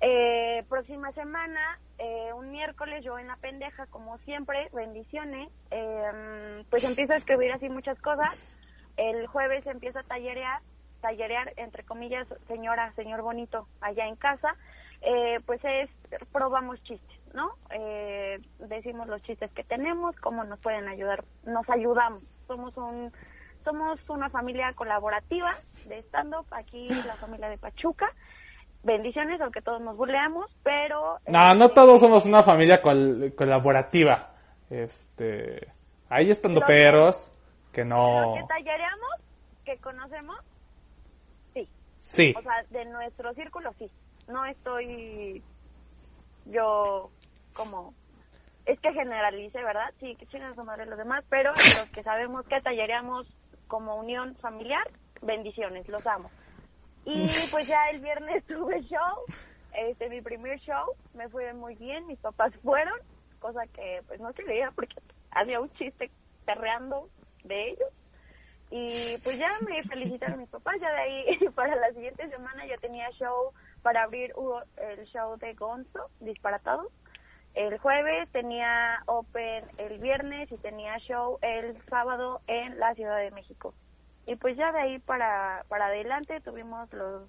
Eh, 0.00 0.64
próxima 0.68 1.10
semana, 1.12 1.80
eh, 1.98 2.32
un 2.32 2.52
miércoles, 2.52 3.04
yo 3.04 3.18
en 3.18 3.26
la 3.26 3.36
pendeja, 3.36 3.86
como 3.86 4.18
siempre, 4.18 4.68
bendiciones, 4.72 5.50
eh, 5.72 6.62
pues 6.70 6.84
empiezo 6.84 7.14
a 7.14 7.16
escribir 7.16 7.52
así 7.52 7.68
muchas 7.68 8.00
cosas. 8.00 8.54
El 8.96 9.26
jueves 9.26 9.66
empiezo 9.66 9.98
a 9.98 10.04
tallerear, 10.04 10.60
tallerear, 11.00 11.52
entre 11.56 11.82
comillas, 11.82 12.28
señora, 12.46 12.92
señor 12.94 13.22
bonito, 13.22 13.66
allá 13.80 14.06
en 14.06 14.16
casa. 14.16 14.54
Eh, 15.00 15.40
pues 15.46 15.60
es, 15.64 15.90
probamos 16.32 16.82
chistes, 16.82 17.17
¿no? 17.34 17.50
Eh, 17.70 18.38
decimos 18.58 19.06
los 19.08 19.22
chistes 19.22 19.50
que 19.52 19.64
tenemos, 19.64 20.16
cómo 20.16 20.44
nos 20.44 20.60
pueden 20.62 20.88
ayudar, 20.88 21.24
nos 21.44 21.68
ayudamos. 21.70 22.22
Somos 22.46 22.76
un, 22.76 23.12
somos 23.64 23.98
una 24.08 24.30
familia 24.30 24.72
colaborativa 24.74 25.52
de 25.86 25.98
stand-up, 26.04 26.46
aquí 26.50 26.88
la 26.88 27.16
familia 27.16 27.48
de 27.48 27.58
Pachuca. 27.58 28.10
Bendiciones, 28.82 29.40
aunque 29.40 29.60
todos 29.60 29.80
nos 29.80 29.96
burleamos, 29.96 30.46
pero... 30.62 31.18
No, 31.26 31.50
eh, 31.52 31.54
no 31.56 31.70
todos 31.70 32.00
somos 32.00 32.24
una 32.26 32.42
familia 32.42 32.80
col- 32.80 33.34
colaborativa. 33.36 34.30
Este. 34.70 35.72
Hay 36.08 36.30
estando 36.30 36.60
perros 36.60 37.30
que 37.72 37.84
no. 37.84 38.34
que 38.34 38.46
tallereamos, 38.46 39.10
que 39.64 39.76
conocemos, 39.78 40.36
sí. 41.54 41.68
Sí. 41.98 42.34
O 42.38 42.42
sea, 42.42 42.62
de 42.70 42.84
nuestro 42.86 43.34
círculo, 43.34 43.72
sí. 43.78 43.90
No 44.28 44.44
estoy 44.46 45.42
yo 46.46 47.10
como... 47.58 47.92
Es 48.64 48.78
que 48.80 48.92
generalice, 48.92 49.62
¿verdad? 49.62 49.92
Sí, 49.98 50.14
que 50.16 50.26
chingan 50.26 50.54
su 50.54 50.62
madre 50.62 50.86
los 50.86 50.98
demás, 50.98 51.24
pero 51.28 51.52
los 51.52 51.88
que 51.90 52.02
sabemos 52.02 52.46
que 52.46 52.60
tallereamos 52.60 53.26
como 53.66 53.96
unión 53.96 54.36
familiar, 54.36 54.86
bendiciones, 55.22 55.88
los 55.88 56.06
amo. 56.06 56.30
Y 57.04 57.26
pues 57.50 57.66
ya 57.66 57.88
el 57.90 58.00
viernes 58.00 58.44
tuve 58.46 58.82
show, 58.82 59.24
este 59.72 60.10
mi 60.10 60.20
primer 60.20 60.58
show, 60.60 60.94
me 61.14 61.28
fue 61.30 61.52
muy 61.54 61.74
bien, 61.76 62.06
mis 62.06 62.18
papás 62.18 62.52
fueron, 62.62 62.98
cosa 63.38 63.62
que 63.72 64.02
pues 64.06 64.20
no 64.20 64.32
creía 64.34 64.70
porque 64.72 64.96
había 65.30 65.60
un 65.60 65.70
chiste 65.74 66.10
perreando 66.44 67.08
de 67.44 67.70
ellos. 67.70 67.88
Y 68.70 69.16
pues 69.24 69.38
ya 69.38 69.48
me 69.66 69.82
felicitaron 69.84 70.40
mis 70.40 70.50
papás, 70.50 70.74
ya 70.78 70.90
de 70.90 70.98
ahí 70.98 71.38
para 71.54 71.74
la 71.76 71.90
siguiente 71.92 72.28
semana 72.28 72.66
ya 72.66 72.76
tenía 72.76 73.10
show 73.12 73.52
para 73.82 74.02
abrir 74.02 74.34
el 74.76 75.06
show 75.06 75.38
de 75.38 75.54
Gonzo, 75.54 76.10
disparatado. 76.20 76.90
El 77.58 77.76
jueves 77.78 78.28
tenía 78.30 79.02
Open 79.06 79.64
el 79.78 79.98
viernes 79.98 80.50
y 80.52 80.56
tenía 80.58 80.96
show 80.98 81.40
el 81.42 81.76
sábado 81.90 82.40
en 82.46 82.78
la 82.78 82.94
Ciudad 82.94 83.18
de 83.18 83.32
México. 83.32 83.74
Y 84.26 84.36
pues 84.36 84.56
ya 84.56 84.70
de 84.70 84.78
ahí 84.78 84.98
para, 85.00 85.64
para 85.68 85.86
adelante 85.86 86.40
tuvimos 86.40 86.88
los, 86.92 87.28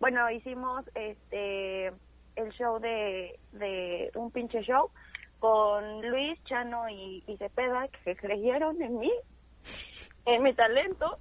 bueno, 0.00 0.30
hicimos 0.30 0.84
este 0.94 1.86
el 2.36 2.52
show 2.58 2.78
de, 2.78 3.38
de 3.52 4.10
un 4.16 4.30
pinche 4.30 4.60
show 4.60 4.90
con 5.38 6.10
Luis, 6.10 6.38
Chano 6.44 6.86
y, 6.90 7.24
y 7.26 7.38
Cepeda 7.38 7.88
que 8.04 8.14
creyeron 8.16 8.82
en 8.82 8.98
mí, 8.98 9.12
en 10.26 10.42
mi 10.42 10.52
talento 10.52 11.18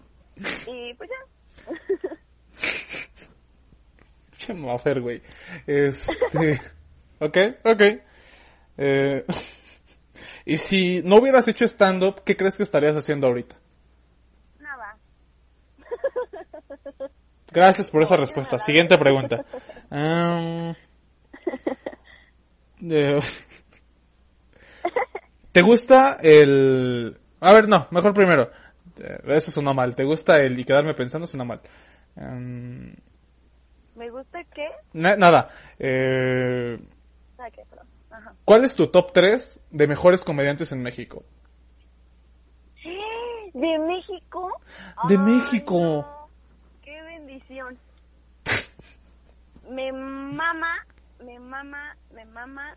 y 0.68 0.94
pues 0.96 1.10
ya. 1.10 2.18
Che, 4.38 4.54
Mafer, 4.54 5.00
güey. 5.00 5.22
Este. 5.66 6.60
ok, 7.20 7.38
ok. 7.64 7.82
Eh, 8.78 9.26
y 10.46 10.58
si 10.58 11.02
no 11.04 11.18
hubieras 11.18 11.48
hecho 11.48 11.66
stand-up, 11.66 12.24
¿qué 12.26 12.36
crees 12.36 12.56
que 12.56 12.64
estarías 12.64 12.96
haciendo 12.98 13.28
ahorita? 13.28 13.56
Nada. 14.60 14.98
Gracias 17.52 17.90
por 17.92 18.02
esa 18.02 18.16
respuesta. 18.18 18.58
Siguiente 18.60 18.98
pregunta. 18.98 19.44
Eh, 22.86 23.18
¿Te 25.54 25.62
gusta 25.62 26.18
el... 26.22 27.18
A 27.40 27.54
ver, 27.54 27.70
no, 27.70 27.88
mejor 27.92 28.14
primero. 28.14 28.50
Eh, 29.00 29.20
Eso 29.28 29.52
suena 29.52 29.72
mal. 29.72 29.96
¿Te 29.96 30.04
gusta 30.04 30.36
el 30.38 30.60
y 30.60 30.66
quedarme 30.66 30.94
pensando? 30.94 31.26
Suena 31.26 31.46
mal. 31.46 31.62
¿Me 33.96 34.10
gusta 34.10 34.44
qué? 34.54 34.68
na- 34.94 35.16
nada. 35.16 35.48
Eh, 35.80 36.78
Ah, 37.38 37.50
qué. 37.52 37.62
¿Cuál 38.46 38.66
es 38.66 38.76
tu 38.76 38.88
top 38.88 39.14
3 39.14 39.62
de 39.72 39.88
mejores 39.88 40.24
comediantes 40.24 40.72
en 40.72 40.82
México? 40.82 41.24
¿De 43.54 43.80
México? 43.80 44.52
De 45.08 45.16
Ay, 45.16 45.18
México. 45.18 45.80
no. 45.80 46.28
¡Qué 46.82 47.02
bendición! 47.04 47.78
Me 49.70 49.92
mama, 49.92 50.86
me 51.24 51.40
mama, 51.40 51.96
me 52.14 52.26
mama. 52.26 52.76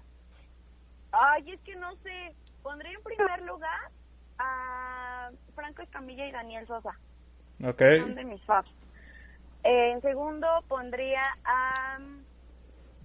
Ay, 1.12 1.50
es 1.50 1.61
que 1.62 1.75
no 1.76 1.96
sé. 1.96 2.35
Pondré 2.62 2.92
en 2.92 3.02
primer 3.02 3.42
lugar 3.42 3.90
a 4.38 5.30
Franco 5.54 5.82
Escamilla 5.82 6.26
y 6.26 6.32
Daniel 6.32 6.66
Sosa. 6.66 6.96
Ok. 7.64 7.82
Son 8.00 8.14
de 8.14 8.25
mis 8.25 8.42
faves. 8.42 8.70
Eh, 9.64 9.92
en 9.92 10.02
segundo 10.02 10.46
pondría 10.68 11.23
a 11.44 11.99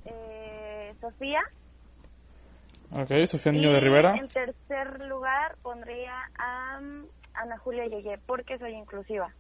eh, 0.05 0.93
Sofía. 0.99 1.41
Ok, 2.93 3.25
Sofía 3.25 3.51
Niño 3.53 3.69
Y 3.69 3.73
de 3.73 3.79
Rivera. 3.79 4.15
En 4.15 4.27
tercer 4.27 5.01
lugar 5.07 5.55
pondría 5.61 6.13
a 6.37 6.79
um, 6.79 7.05
Ana 7.33 7.57
Julia 7.59 7.85
Yeye, 7.87 8.17
porque 8.25 8.57
soy 8.57 8.73
inclusiva. 8.73 9.33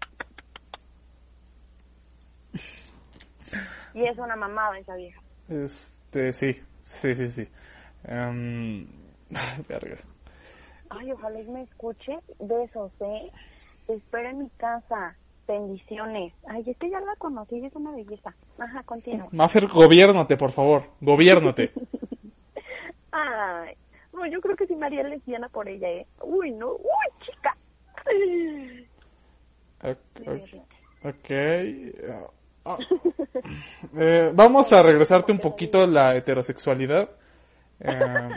Y 3.93 4.05
es 4.05 4.17
una 4.17 4.37
mamada 4.37 4.77
esa 4.79 4.95
vieja. 4.95 5.21
Este, 5.49 6.31
sí. 6.31 6.61
Sí, 6.79 7.13
sí, 7.13 7.27
sí. 7.27 7.47
Em, 8.05 8.87
verga. 9.67 9.97
Ay, 10.89 11.11
ojalá 11.11 11.39
y 11.39 11.47
me 11.47 11.63
escuche. 11.63 12.17
Besos, 12.39 12.91
¿eh? 13.01 13.31
Te 13.87 13.95
espero 13.95 14.29
en 14.29 14.39
mi 14.39 14.49
casa. 14.51 15.15
Bendiciones. 15.45 16.33
Ay, 16.47 16.63
es 16.65 16.77
que 16.77 16.89
ya 16.89 17.01
la 17.01 17.15
conocí, 17.17 17.65
es 17.65 17.75
una 17.75 17.91
belleza. 17.91 18.33
Ajá, 18.57 18.83
continúa. 18.83 19.27
Mafer, 19.31 19.67
gobiérnate, 19.67 20.37
por 20.37 20.51
favor. 20.51 20.83
Gobiérnate. 21.01 21.71
Ay, 23.11 23.75
no, 24.13 24.25
yo 24.25 24.39
creo 24.41 24.55
que 24.55 24.65
sí 24.67 24.75
me 24.75 24.85
haría 24.85 25.03
lesbiana 25.03 25.49
por 25.49 25.67
ella, 25.67 25.89
¿eh? 25.89 26.07
Uy, 26.21 26.51
no, 26.51 26.73
uy, 26.73 27.07
chica. 27.21 27.57
Ok. 29.83 29.97
ok. 31.03 31.31
Ah. 32.65 32.77
Eh, 33.97 34.31
vamos 34.35 34.71
a 34.71 34.83
regresarte 34.83 35.31
un 35.31 35.39
poquito 35.39 35.87
la 35.87 36.15
heterosexualidad. 36.15 37.09
Eh, 37.79 38.29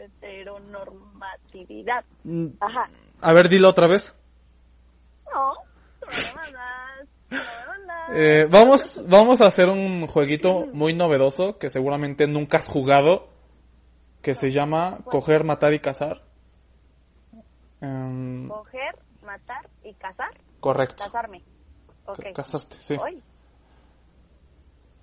heteronormatividad. 0.00 2.04
mm, 2.24 2.46
Ajá. 2.60 2.88
a 3.20 3.32
ver, 3.32 3.48
dilo 3.48 3.68
otra 3.68 3.86
vez. 3.86 4.16
No, 5.32 5.54
no 5.54 5.54
no 5.54 6.34
mandas. 6.34 6.63
Eh, 8.12 8.46
vamos, 8.50 9.02
vamos 9.08 9.40
a 9.40 9.46
hacer 9.46 9.68
un 9.68 10.06
jueguito 10.06 10.66
muy 10.72 10.94
novedoso 10.94 11.58
que 11.58 11.70
seguramente 11.70 12.26
nunca 12.26 12.58
has 12.58 12.66
jugado, 12.66 13.28
que 14.22 14.34
se 14.34 14.50
llama 14.50 15.00
Coger, 15.04 15.44
Matar 15.44 15.74
y 15.74 15.80
Cazar. 15.80 16.22
Em, 17.80 18.48
Coger, 18.48 18.96
matar 19.22 19.68
y 19.82 19.94
cazar. 19.94 20.30
correcto. 20.60 21.04
Casarme. 21.04 21.42
Ok. 22.06 22.32
Casarte, 22.34 22.76
sí. 22.76 22.96
Hoy. 23.00 23.22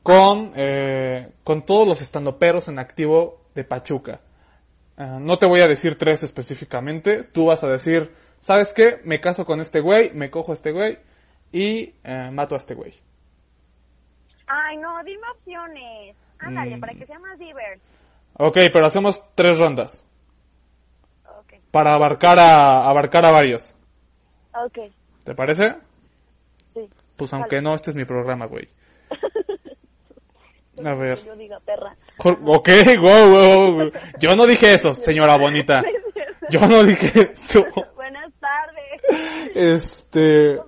Con, 0.03 0.53
eh, 0.55 1.31
con 1.43 1.63
todos 1.63 1.87
los 1.87 2.01
estandoperos 2.01 2.67
en 2.67 2.79
activo 2.79 3.41
de 3.53 3.63
Pachuca. 3.63 4.21
Eh, 4.97 5.17
no 5.19 5.37
te 5.37 5.45
voy 5.45 5.61
a 5.61 5.67
decir 5.67 5.97
tres 5.97 6.23
específicamente. 6.23 7.23
Tú 7.23 7.47
vas 7.47 7.63
a 7.63 7.67
decir, 7.67 8.15
¿sabes 8.39 8.73
qué? 8.73 9.01
Me 9.03 9.19
caso 9.19 9.45
con 9.45 9.59
este 9.59 9.79
güey, 9.79 10.11
me 10.13 10.31
cojo 10.31 10.51
a 10.51 10.55
este 10.55 10.71
güey 10.71 10.97
y 11.51 11.93
eh, 12.03 12.29
mato 12.31 12.55
a 12.55 12.57
este 12.57 12.73
güey. 12.75 12.93
Ay, 14.47 14.77
no, 14.77 15.03
dime 15.03 15.23
opciones. 15.35 16.15
Ándale, 16.39 16.77
Mm. 16.77 16.79
para 16.79 16.93
que 16.93 17.05
sea 17.05 17.19
más 17.19 17.37
diver. 17.39 17.79
Ok, 18.33 18.57
pero 18.73 18.85
hacemos 18.85 19.23
tres 19.35 19.59
rondas. 19.59 20.05
Ok. 21.25 21.53
Para 21.71 21.93
abarcar 21.93 22.39
a, 22.39 22.89
abarcar 22.89 23.25
a 23.25 23.31
varios. 23.31 23.75
Ok. 24.53 24.79
¿Te 25.23 25.35
parece? 25.35 25.75
Sí. 26.73 26.89
Pues 27.15 27.33
aunque 27.33 27.61
no, 27.61 27.75
este 27.75 27.91
es 27.91 27.95
mi 27.95 28.05
programa, 28.05 28.45
güey. 28.45 28.67
A 30.83 30.95
ver. 30.95 31.23
Yo 31.23 31.35
diga 31.35 31.59
perra. 31.59 31.95
Ok, 32.23 32.69
wow, 32.99 33.29
wow, 33.29 33.71
wow. 33.75 33.91
Yo 34.19 34.35
no 34.35 34.47
dije 34.47 34.73
eso, 34.73 34.93
señora 34.95 35.37
bonita. 35.37 35.83
Yo 36.49 36.59
no 36.61 36.83
dije 36.83 37.31
eso. 37.33 37.63
Buenas 37.95 38.33
tardes. 38.39 39.01
Este. 39.55 40.59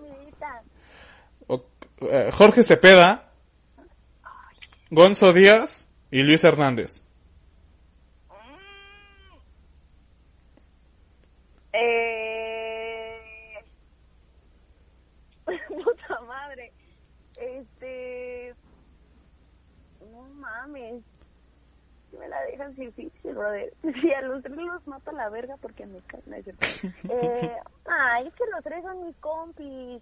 Eh, 2.10 2.30
Jorge 2.32 2.64
Cepeda, 2.64 3.32
Gonzo 4.90 5.32
Díaz 5.34 5.90
y 6.12 6.22
Luis 6.24 6.44
Hernández. 6.44 7.06
Mm. 8.30 9.38
Eh... 11.74 13.20
Puta 15.68 16.22
madre. 16.22 16.72
Este... 17.38 18.56
No 20.12 20.24
mames. 20.36 21.04
Me 22.20 22.28
la 22.28 22.42
dejas 22.44 22.76
difícil, 22.76 23.34
brother. 23.34 23.74
Si 24.02 24.14
a 24.14 24.22
los 24.22 24.44
tres 24.44 24.58
los 24.58 24.88
mato 24.88 25.12
a 25.12 25.14
la 25.14 25.30
verga 25.30 25.56
porque 25.58 25.86
me 25.86 26.00
caen. 26.02 26.24
Eh... 27.10 27.56
Ay, 27.86 28.28
es 28.28 28.34
que 28.36 28.46
los 28.52 28.64
tres 28.64 28.84
son 28.84 29.06
mis 29.06 29.16
compis. 29.18 30.02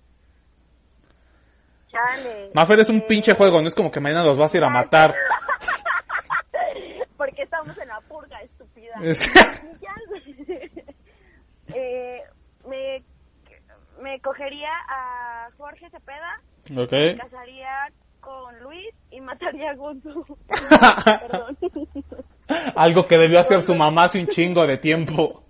Chale. 1.91 2.51
Mafer 2.53 2.79
es 2.79 2.89
un 2.89 3.01
pinche 3.01 3.33
juego, 3.33 3.61
no 3.61 3.67
es 3.67 3.75
como 3.75 3.91
que 3.91 3.99
mañana 3.99 4.23
los 4.23 4.37
vas 4.37 4.53
a 4.53 4.57
ir 4.57 4.63
a 4.63 4.69
matar. 4.69 5.13
Porque 7.17 7.43
estamos 7.43 7.77
en 7.77 7.87
la 7.87 7.99
purga, 8.01 8.41
estúpida. 8.41 8.95
Eh, 11.73 12.19
me, 12.67 13.01
me 14.01 14.19
cogería 14.19 14.67
a 14.89 15.47
Jorge 15.55 15.89
Cepeda, 15.89 16.41
me 16.69 16.85
casaría 17.15 17.87
con 18.19 18.59
Luis 18.59 18.93
y 19.09 19.21
mataría 19.21 19.71
a 19.71 19.75
Gonzo. 19.75 20.25
Perdón. 20.49 21.57
Algo 22.75 23.07
que 23.07 23.17
debió 23.17 23.39
hacer 23.39 23.61
su 23.61 23.73
mamá 23.73 24.03
hace 24.05 24.19
un 24.19 24.27
chingo 24.27 24.67
de 24.67 24.79
tiempo. 24.79 25.45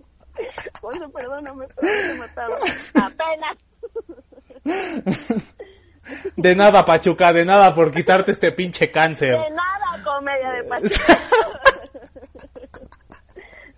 Gonzo, 0.80 1.10
perdóname, 1.12 1.66
pero 1.76 1.92
me 1.92 2.12
he 2.12 2.16
matado. 2.16 2.54
Apenas. 2.94 3.58
De 6.36 6.56
nada, 6.56 6.86
Pachuca, 6.86 7.32
de 7.34 7.46
nada 7.46 7.74
por 7.74 7.92
quitarte 7.92 8.32
este 8.32 8.52
pinche 8.52 8.90
cáncer. 8.92 9.38
De 9.38 9.50
nada, 9.52 10.04
comedia 10.04 10.52
de 10.52 10.64
Pachuca. 10.70 11.18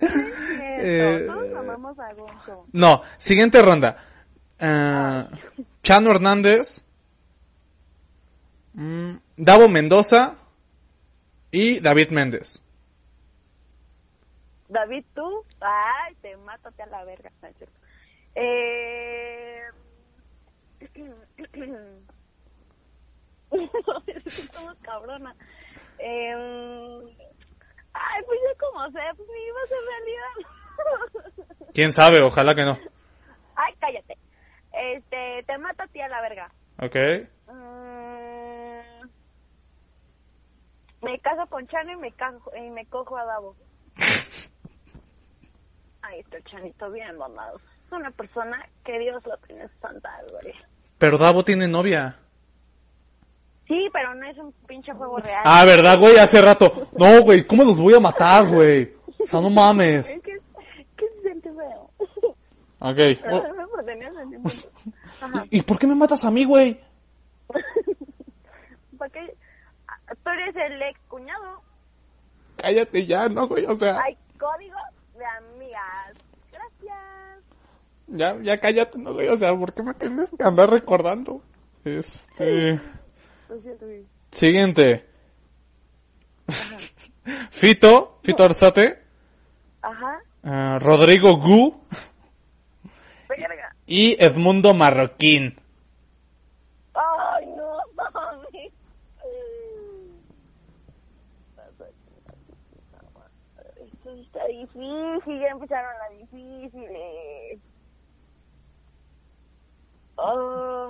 Eh, 0.05 1.27
Todos 1.27 1.99
a. 1.99 2.13
No, 2.73 3.01
siguiente 3.17 3.61
ronda. 3.61 3.95
Eh, 4.59 5.27
Chano 5.81 6.11
Hernández, 6.11 6.85
mm, 8.73 9.15
Davo 9.37 9.69
Mendoza 9.69 10.35
y 11.51 11.79
David 11.79 12.09
Méndez. 12.09 12.61
David, 14.67 15.05
tú, 15.13 15.45
ay, 15.61 16.15
te 16.21 16.35
mátate 16.37 16.83
a 16.83 16.87
la 16.87 17.03
verga. 17.03 17.31
Eh... 18.35 19.61
Estamos 24.25 24.75
cabrona. 24.81 25.35
Eh... 25.99 26.33
Ay, 27.93 28.23
pues 28.25 28.39
yo 28.41 28.49
como 28.59 28.89
sé, 28.91 28.99
pues 29.15 29.29
mi 29.29 29.39
iba 29.47 29.61
a 29.61 29.67
ser 29.67 29.77
realidad. 29.93 30.35
¿Quién 31.73 31.91
sabe? 31.91 32.23
Ojalá 32.23 32.55
que 32.55 32.63
no. 32.63 32.77
Ay, 33.55 33.73
cállate. 33.79 34.17
Este, 34.71 35.43
te 35.45 35.57
mato 35.59 35.83
a 35.83 35.87
ti 35.87 36.01
a 36.01 36.07
la 36.07 36.21
verga. 36.21 36.51
Ok. 36.81 36.95
Mm, 37.47 38.79
me 41.03 41.19
caso 41.19 41.45
con 41.47 41.67
Chano 41.67 41.91
y 41.91 41.97
me, 41.97 42.11
cajo, 42.13 42.51
y 42.55 42.71
me 42.71 42.87
cojo 42.87 43.15
a 43.17 43.25
Davo. 43.25 43.55
Ahí 46.01 46.19
está 46.19 46.41
Chanito 46.49 46.89
bien 46.91 47.15
mamado. 47.17 47.59
Es 47.85 47.91
una 47.91 48.09
persona 48.11 48.67
que 48.83 48.97
Dios 48.99 49.23
lo 49.25 49.37
tiene 49.37 49.69
santa 49.79 50.09
gloria. 50.27 50.55
Pero 50.97 51.19
Davo 51.19 51.43
tiene 51.43 51.67
novia. 51.67 52.17
Sí, 53.73 53.89
pero 53.91 54.13
no 54.13 54.29
es 54.29 54.37
un 54.37 54.53
pinche 54.67 54.93
juego 54.93 55.17
real. 55.17 55.41
Ah, 55.43 55.65
¿verdad, 55.65 55.97
güey? 55.97 56.17
Hace 56.17 56.39
rato. 56.43 56.89
No, 56.95 57.23
güey, 57.23 57.47
¿cómo 57.47 57.63
los 57.63 57.81
voy 57.81 57.95
a 57.95 57.99
matar, 57.99 58.47
güey? 58.47 58.93
O 59.19 59.25
sea, 59.25 59.41
no 59.41 59.49
mames. 59.49 60.11
Es 60.11 60.21
que, 60.21 60.37
que 60.95 61.09
se 61.09 61.21
siente 61.21 61.49
feo. 61.49 61.89
Ok. 62.77 62.99
Oh. 63.31 63.43
Ajá. 65.21 65.43
¿Y 65.49 65.61
por 65.63 65.79
qué 65.79 65.87
me 65.87 65.95
matas 65.95 66.23
a 66.23 66.29
mí, 66.29 66.45
güey? 66.45 66.79
Porque 68.99 69.35
tú 70.23 70.29
eres 70.29 70.55
el 70.55 70.79
ex 70.83 70.99
cuñado. 71.07 71.61
Cállate 72.57 73.07
ya, 73.07 73.27
no, 73.27 73.47
güey, 73.47 73.65
o 73.65 73.75
sea. 73.75 73.99
Hay 74.03 74.15
código 74.37 74.77
de 75.17 75.25
amigas. 75.25 76.13
Gracias. 76.51 77.43
Ya, 78.05 78.37
ya 78.39 78.59
cállate, 78.59 78.99
no, 78.99 79.13
güey, 79.13 79.29
o 79.29 79.37
sea, 79.37 79.57
¿por 79.57 79.73
qué 79.73 79.81
me 79.81 79.95
tienes 79.95 80.29
que 80.29 80.43
andar 80.43 80.69
recordando? 80.69 81.41
Este... 81.83 82.79
Lo 83.49 83.61
siento, 83.61 83.85
güey. 83.85 84.05
Siguiente. 84.31 85.05
Fito, 87.51 88.19
Fito 88.23 88.43
Arzate, 88.43 88.99
Ajá. 89.81 90.19
eh, 90.43 90.77
Rodrigo 90.79 91.37
Gu 91.37 91.81
Verga. 93.29 93.73
y 93.85 94.21
Edmundo 94.23 94.73
Marroquín. 94.73 95.55
Ay, 96.93 97.45
no, 97.55 97.77
mami. 97.95 98.71
Esto 103.77 104.11
está 104.15 104.45
difícil, 104.47 105.39
ya 105.39 105.47
empezaron 105.51 105.91
las 105.99 106.19
difíciles. 106.19 107.59
Oh, 110.15 110.89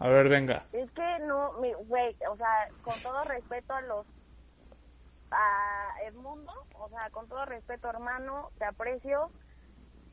A 0.00 0.08
ver, 0.08 0.28
venga. 0.28 0.64
es 0.72 0.90
que 0.92 1.18
no, 1.20 1.52
mi, 1.60 1.72
güey, 1.74 2.16
o 2.30 2.36
sea, 2.36 2.68
con 2.82 2.94
todo 3.02 3.22
respeto 3.24 3.74
a 3.74 3.82
los, 3.82 4.06
a 5.30 5.88
Edmundo, 6.06 6.52
o 6.74 6.88
sea, 6.88 7.10
con 7.10 7.28
todo 7.28 7.44
respeto, 7.44 7.88
hermano, 7.88 8.50
te 8.58 8.64
aprecio, 8.64 9.30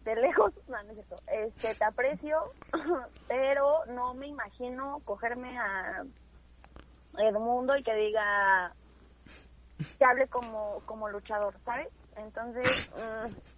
de 0.04 0.15
lejos, 0.17 0.54
no, 0.67 0.84
no 0.84 0.89
es 0.89 0.95
cierto, 0.95 1.15
este, 1.28 1.76
te 1.76 1.86
aprecio, 1.86 2.38
pero 3.28 3.86
no 3.88 4.13
me 4.13 4.28
imagino 4.28 5.02
cogerme 5.06 5.58
a 5.58 6.04
Edmundo 7.17 7.76
y 7.78 7.84
que 7.84 7.95
diga, 7.95 8.73
que 9.97 10.06
hable 10.06 10.28
como, 10.28 10.82
como 10.86 11.10
luchador, 11.10 11.56
¿sabes? 11.63 11.89
Entonces, 12.17 12.91
mm, 12.95 13.58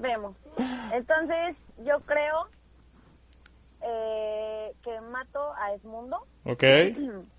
Vemos. 0.00 0.36
Entonces, 0.92 1.56
yo 1.78 2.00
creo 2.00 2.48
eh, 3.86 4.72
que 4.82 5.00
mato 5.00 5.52
a 5.54 5.72
Esmundo. 5.74 6.26
Ok. 6.44 6.62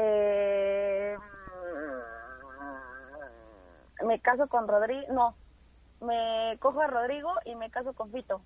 Eh, 0.00 1.16
me 4.04 4.20
caso 4.20 4.46
con 4.46 4.68
Rodrigo. 4.68 5.12
No. 5.12 5.34
Me 6.00 6.56
cojo 6.60 6.80
a 6.82 6.86
Rodrigo 6.86 7.32
y 7.46 7.56
me 7.56 7.68
caso 7.70 7.92
con 7.94 8.12
Fito. 8.12 8.42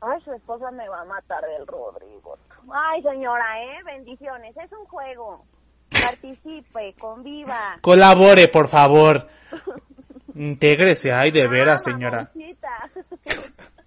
Ay, 0.00 0.20
su 0.22 0.32
esposa 0.32 0.70
me 0.70 0.88
va 0.88 1.00
a 1.00 1.04
matar 1.06 1.44
del 1.44 1.66
Rodrigo. 1.66 2.38
Ay, 2.72 3.02
señora, 3.02 3.62
¿eh? 3.62 3.82
Bendiciones. 3.84 4.56
Es 4.56 4.70
un 4.72 4.84
juego. 4.86 5.44
Participe, 5.90 6.94
conviva. 7.00 7.78
Colabore, 7.80 8.46
por 8.46 8.68
favor. 8.68 9.26
Intégrese, 10.34 11.12
ay, 11.12 11.30
de 11.30 11.46
veras, 11.48 11.82
Ah, 11.86 11.90
señora. 11.90 12.30
mamoncita. 12.34 12.90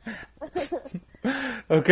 Ok. 1.70 1.90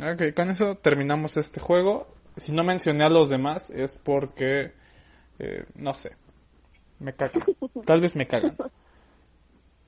Ok, 0.00 0.34
con 0.34 0.50
eso 0.50 0.76
terminamos 0.76 1.36
este 1.36 1.60
juego. 1.60 2.08
Si 2.36 2.52
no 2.52 2.64
mencioné 2.64 3.04
a 3.04 3.10
los 3.10 3.28
demás 3.28 3.68
es 3.70 3.96
porque, 3.96 4.72
eh, 5.38 5.64
no 5.74 5.92
sé, 5.92 6.16
me 6.98 7.12
cagan. 7.12 7.42
Tal 7.84 8.00
vez 8.00 8.16
me 8.16 8.26
cagan. 8.26 8.56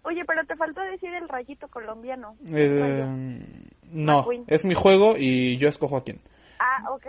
Oye, 0.02 0.24
pero 0.26 0.44
te 0.46 0.56
faltó 0.56 0.80
decir 0.82 1.12
el 1.14 1.28
rayito 1.28 1.68
colombiano. 1.68 2.36
Eh, 2.48 3.04
no, 3.92 4.16
McQueen. 4.18 4.44
es 4.46 4.64
mi 4.64 4.74
juego 4.74 5.14
y 5.16 5.56
yo 5.58 5.68
escojo 5.68 5.96
a 5.98 6.04
quién. 6.04 6.20
Ah, 6.58 6.90
ok. 6.90 7.06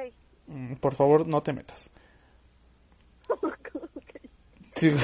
Mm, 0.47 0.75
Por 0.75 0.93
favor, 0.93 1.27
no 1.27 1.41
te 1.41 1.53
metas. 1.53 1.91
Sig- 4.75 4.97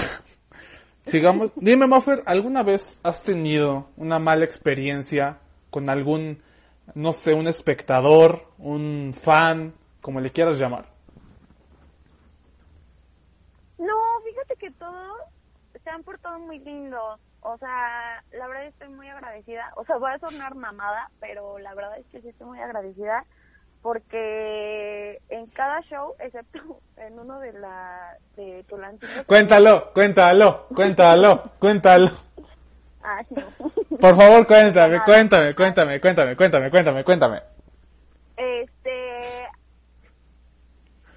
Sigamos. 1.07 1.53
Dime, 1.55 1.87
Maffer, 1.87 2.21
¿alguna 2.25 2.63
vez 2.63 2.99
has 3.01 3.23
tenido 3.23 3.87
una 3.95 4.19
mala 4.19 4.43
experiencia 4.43 5.39
con 5.69 5.89
algún, 5.89 6.43
no 6.95 7.13
sé, 7.13 7.33
un 7.33 7.47
espectador, 7.47 8.41
un 8.57 9.13
fan, 9.13 9.73
como 10.01 10.19
le 10.19 10.31
quieras 10.31 10.59
llamar? 10.59 10.89
No, 13.77 13.95
fíjate 14.25 14.55
que 14.57 14.71
todos 14.71 15.17
se 15.81 15.89
han 15.89 16.03
portado 16.03 16.39
muy 16.39 16.59
lindo. 16.59 16.99
O 17.39 17.57
sea, 17.57 18.21
la 18.31 18.47
verdad 18.47 18.65
estoy 18.65 18.89
muy 18.89 19.07
agradecida. 19.07 19.71
O 19.77 19.85
sea, 19.85 19.97
voy 19.97 20.11
a 20.11 20.19
sonar 20.19 20.55
mamada, 20.55 21.09
pero 21.21 21.57
la 21.59 21.73
verdad 21.73 21.97
es 21.99 22.05
que 22.07 22.21
sí 22.21 22.27
estoy 22.27 22.47
muy 22.47 22.59
agradecida 22.59 23.25
porque 23.87 25.21
en 25.29 25.47
cada 25.47 25.79
show, 25.83 26.13
excepto 26.19 26.81
en 26.97 27.17
uno 27.17 27.39
de 27.39 27.53
la 27.53 28.17
de 28.35 28.65
Tulancingo. 28.67 29.23
Cuéntalo, 29.25 29.93
cuéntalo, 29.93 30.67
cuéntalo, 30.75 31.51
cuéntalo. 31.57 32.09
Ah, 33.01 33.21
no. 33.29 33.97
Por 33.97 34.17
favor, 34.17 34.45
cuéntame, 34.45 34.99
cuéntame, 35.05 35.55
cuéntame, 35.55 36.01
cuéntame, 36.01 36.35
cuéntame, 36.35 36.69
cuéntame, 36.69 37.03
cuéntame. 37.05 37.41
Este. 38.35 39.47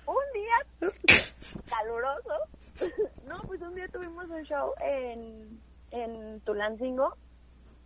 Un 0.07 0.33
día 0.33 0.95
caluroso. 1.69 2.95
No, 3.27 3.43
pues 3.49 3.61
un 3.63 3.75
día 3.75 3.89
tuvimos 3.89 4.27
un 4.31 4.45
show 4.45 4.75
en, 4.81 5.61
en 5.91 6.41
Tulancingo, 6.43 7.17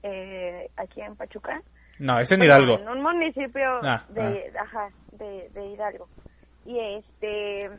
eh, 0.02 0.70
aquí 0.76 1.00
en 1.00 1.16
Pachuca. 1.16 1.62
No, 1.98 2.18
es 2.18 2.30
en 2.32 2.42
Hidalgo. 2.42 2.78
En 2.78 2.88
un 2.88 3.02
municipio 3.02 3.80
Ah, 3.82 4.04
de, 4.08 4.52
ajá, 4.58 4.88
de, 5.12 5.48
de 5.50 5.66
Hidalgo. 5.66 6.08
Y 6.66 6.78
este, 6.78 7.70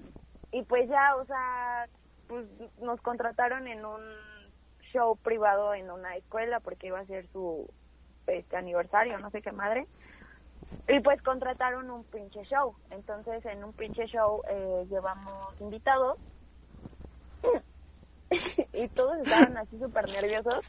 y 0.52 0.64
pues 0.64 0.88
ya, 0.90 1.16
o 1.16 1.26
sea, 1.26 1.86
pues 2.28 2.46
nos 2.80 3.02
contrataron 3.02 3.68
en 3.68 3.86
un 3.86 4.02
show 4.94 5.18
privado 5.18 5.74
en 5.74 5.92
una 5.92 6.16
escuela 6.16 6.60
porque 6.60 6.88
iba 6.88 7.00
a 7.00 7.06
ser 7.06 7.28
su 7.34 7.70
este 8.28 8.58
aniversario, 8.58 9.20
no 9.20 9.30
sé 9.32 9.42
qué 9.42 9.52
madre. 9.52 9.86
Y 10.88 11.00
pues 11.02 11.22
contrataron 11.22 11.90
un 11.92 12.04
pinche 12.06 12.44
show. 12.46 12.76
Entonces 12.92 13.46
en 13.46 13.64
un 13.64 13.74
pinche 13.74 14.06
show 14.08 14.42
eh, 14.50 14.86
llevamos 14.90 15.60
invitados 15.60 16.18
y 18.74 18.88
todos 18.90 19.18
estaban 19.20 19.58
así 19.58 19.78
súper 19.78 20.06
nerviosos 20.14 20.66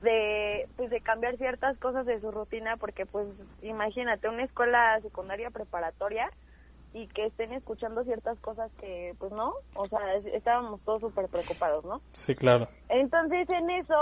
de 0.00 0.66
pues 0.76 0.90
de 0.90 1.00
cambiar 1.00 1.36
ciertas 1.36 1.76
cosas 1.78 2.06
de 2.06 2.20
su 2.20 2.30
rutina 2.30 2.76
porque 2.76 3.04
pues 3.06 3.26
imagínate 3.62 4.28
una 4.28 4.44
escuela 4.44 4.98
secundaria 5.02 5.50
preparatoria 5.50 6.30
y 6.92 7.06
que 7.08 7.26
estén 7.26 7.52
escuchando 7.52 8.02
ciertas 8.04 8.38
cosas 8.40 8.70
que 8.80 9.14
pues 9.18 9.30
no, 9.32 9.52
o 9.74 9.86
sea, 9.86 10.14
es- 10.14 10.26
estábamos 10.26 10.80
todos 10.82 11.00
súper 11.02 11.28
preocupados, 11.28 11.84
¿no? 11.84 12.00
Sí, 12.12 12.34
claro. 12.34 12.68
Entonces 12.88 13.48
en 13.50 13.70
eso, 13.70 13.94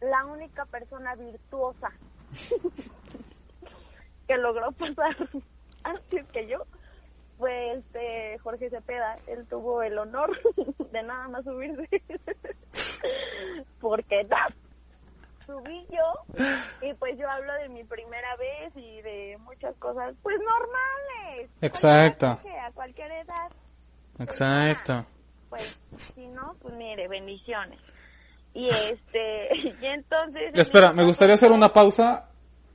la 0.00 0.24
única 0.24 0.64
persona 0.66 1.14
virtuosa 1.14 1.90
que 4.26 4.36
logró 4.38 4.72
pasar 4.72 5.16
antes 5.84 6.26
que 6.32 6.46
yo 6.48 6.58
fue 7.38 7.74
este 7.74 8.38
Jorge 8.38 8.70
Cepeda. 8.70 9.16
Él 9.26 9.46
tuvo 9.46 9.82
el 9.82 9.98
honor 9.98 10.30
de 10.92 11.02
nada 11.02 11.28
más 11.28 11.44
subirse. 11.44 11.86
Porque 13.80 14.24
subí 15.46 15.86
yo 15.90 16.44
y 16.82 16.92
pues 16.94 17.18
yo 17.18 17.28
hablo 17.28 17.52
de 17.54 17.68
mi 17.68 17.84
primera 17.84 18.36
vez 18.36 18.72
y 18.76 19.00
de 19.02 19.38
muchas 19.40 19.74
cosas 19.76 20.14
pues 20.22 20.36
normales. 20.38 21.50
Exacto. 21.60 22.38
Que 22.42 22.58
a 22.58 22.70
cualquier 22.72 23.10
edad 23.12 23.50
Exacto. 24.18 25.06
pues 25.48 25.78
si 26.14 26.26
no, 26.28 26.54
pues 26.60 26.74
mire, 26.74 27.08
bendiciones. 27.08 27.80
Y 28.54 28.66
este, 28.66 29.56
y 29.80 29.86
entonces... 29.86 30.56
Espera, 30.56 30.92
me 30.92 31.04
gustaría 31.04 31.34
hacer 31.34 31.52
una 31.52 31.68
pausa. 31.68 32.30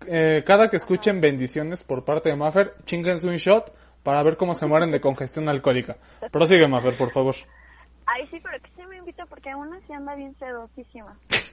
Eh, 0.07 0.43
cada 0.45 0.69
que 0.69 0.77
escuchen 0.77 1.21
bendiciones 1.21 1.83
por 1.83 2.03
parte 2.03 2.29
de 2.29 2.35
Maffer, 2.35 2.75
chinguense 2.85 3.27
un 3.27 3.35
shot 3.35 3.71
para 4.03 4.23
ver 4.23 4.35
cómo 4.35 4.55
se 4.55 4.65
mueren 4.65 4.91
de 4.91 4.99
congestión 4.99 5.47
alcohólica. 5.47 5.97
Prosigue, 6.31 6.67
Maffer, 6.67 6.97
por 6.97 7.11
favor. 7.11 7.35
Ay, 8.07 8.27
sí, 8.27 8.39
pero 8.41 8.61
que 8.61 8.69
sí 8.75 8.85
me 8.87 8.97
invita 8.97 9.25
porque 9.27 9.53
una 9.53 9.79
sí 9.81 9.93
anda 9.93 10.15
bien 10.15 10.35
sedosísima. 10.37 11.17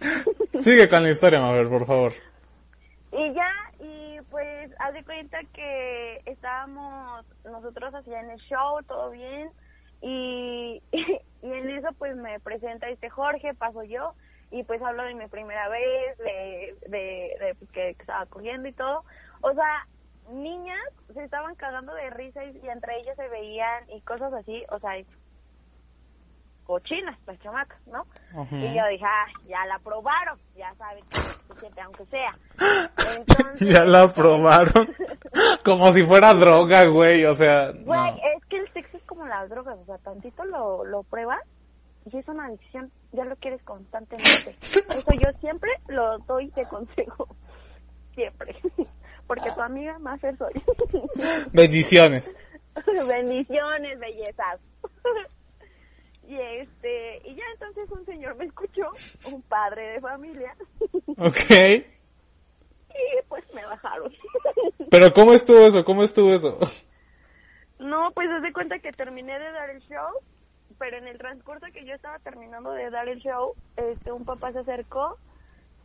Sigue 0.62 0.88
con 0.88 1.02
la 1.02 1.10
historia, 1.10 1.40
Maffer, 1.40 1.68
por 1.68 1.86
favor. 1.86 2.12
Y 3.12 3.32
ya, 3.32 3.50
y 3.80 4.18
pues, 4.30 4.70
haz 4.78 4.92
de 4.94 5.04
cuenta 5.04 5.38
que 5.52 6.20
estábamos 6.26 7.24
nosotros 7.44 7.94
hacía 7.94 8.20
en 8.20 8.30
el 8.30 8.40
show, 8.40 8.82
todo 8.86 9.10
bien, 9.10 9.50
y, 10.02 10.82
y 10.92 11.52
en 11.52 11.70
eso 11.70 11.88
pues 11.98 12.16
me 12.16 12.38
presenta 12.40 12.88
este 12.88 13.08
Jorge, 13.08 13.54
paso 13.54 13.84
yo, 13.84 14.14
y 14.50 14.62
pues 14.64 14.82
hablo 14.82 15.04
de 15.04 15.14
mi 15.14 15.26
primera 15.28 15.68
vez, 15.68 16.18
de, 16.18 16.76
de, 16.88 17.36
de, 17.40 17.54
pues, 17.58 17.70
que 17.70 17.90
estaba 17.90 18.26
cogiendo 18.26 18.68
y 18.68 18.72
todo. 18.72 19.04
O 19.40 19.52
sea, 19.52 19.86
niñas 20.30 20.80
se 21.14 21.24
estaban 21.24 21.54
cagando 21.54 21.94
de 21.94 22.10
risa 22.10 22.44
y, 22.44 22.58
y 22.62 22.68
entre 22.68 23.00
ellas 23.00 23.16
se 23.16 23.28
veían 23.28 23.90
y 23.90 24.00
cosas 24.02 24.32
así, 24.32 24.64
o 24.70 24.78
sea, 24.78 24.92
cochinas 26.66 27.16
las 27.26 27.38
chamacas, 27.40 27.78
¿no? 27.86 28.04
Y 28.50 28.74
yo 28.76 28.82
dije, 28.90 29.04
ah, 29.04 29.26
ya 29.46 29.64
la 29.66 29.78
probaron, 29.78 30.38
ya 30.56 30.74
saben 30.74 31.04
que 31.74 31.80
aunque 31.80 32.04
sea. 32.06 32.30
Entonces, 33.16 33.68
Ya 33.68 33.84
la 33.84 34.08
probaron. 34.08 34.94
Como 35.64 35.92
si 35.92 36.04
fuera 36.04 36.34
droga, 36.34 36.84
güey. 36.86 37.24
O 37.24 37.34
sea, 37.34 37.70
Güey, 37.72 37.84
no. 38.12 38.16
es 38.36 38.44
que 38.48 38.58
el 38.58 38.72
sexo 38.72 38.96
es 38.96 39.02
como 39.04 39.26
las 39.26 39.48
drogas, 39.48 39.76
o 39.78 39.84
sea, 39.86 39.98
tantito 39.98 40.44
lo, 40.44 40.84
lo 40.84 41.02
pruebas 41.04 41.40
y 42.10 42.16
es 42.16 42.28
una 42.28 42.46
adicción, 42.46 42.90
ya 43.12 43.24
lo 43.24 43.34
quieres 43.36 43.62
constantemente. 43.62 44.56
Eso 44.60 45.12
yo 45.20 45.30
siempre 45.40 45.70
lo 45.88 46.18
doy 46.20 46.50
de 46.50 46.64
consejo, 46.68 47.28
siempre, 48.14 48.54
porque 49.26 49.50
tu 49.52 49.60
amiga 49.60 49.98
más 49.98 50.20
soy. 50.20 50.62
Bendiciones. 51.52 52.34
Bendiciones, 53.08 53.98
bellezas. 53.98 54.60
Y 56.28 56.36
este, 56.40 57.20
y 57.24 57.36
ya 57.36 57.44
entonces 57.52 57.90
un 57.92 58.04
señor 58.04 58.34
me 58.36 58.46
escuchó, 58.46 58.90
un 59.32 59.42
padre 59.42 59.92
de 59.92 60.00
familia, 60.00 60.56
Ok. 61.18 61.50
y 61.50 63.22
pues 63.28 63.44
me 63.54 63.64
bajaron. 63.64 64.12
Pero 64.90 65.12
¿cómo 65.12 65.32
estuvo 65.34 65.66
eso? 65.66 65.84
¿Cómo 65.84 66.02
estuvo 66.02 66.34
eso? 66.34 66.58
No, 67.78 68.10
pues 68.14 68.28
haz 68.30 68.42
de 68.42 68.52
cuenta 68.52 68.78
que 68.78 68.90
terminé 68.90 69.38
de 69.38 69.52
dar 69.52 69.70
el 69.70 69.80
show, 69.82 70.20
pero 70.78 70.96
en 70.96 71.06
el 71.06 71.18
transcurso 71.18 71.66
que 71.72 71.84
yo 71.84 71.94
estaba 71.94 72.18
terminando 72.20 72.72
de 72.72 72.90
dar 72.90 73.08
el 73.08 73.20
show, 73.20 73.54
este 73.76 74.12
un 74.12 74.24
papá 74.24 74.52
se 74.52 74.60
acercó 74.60 75.18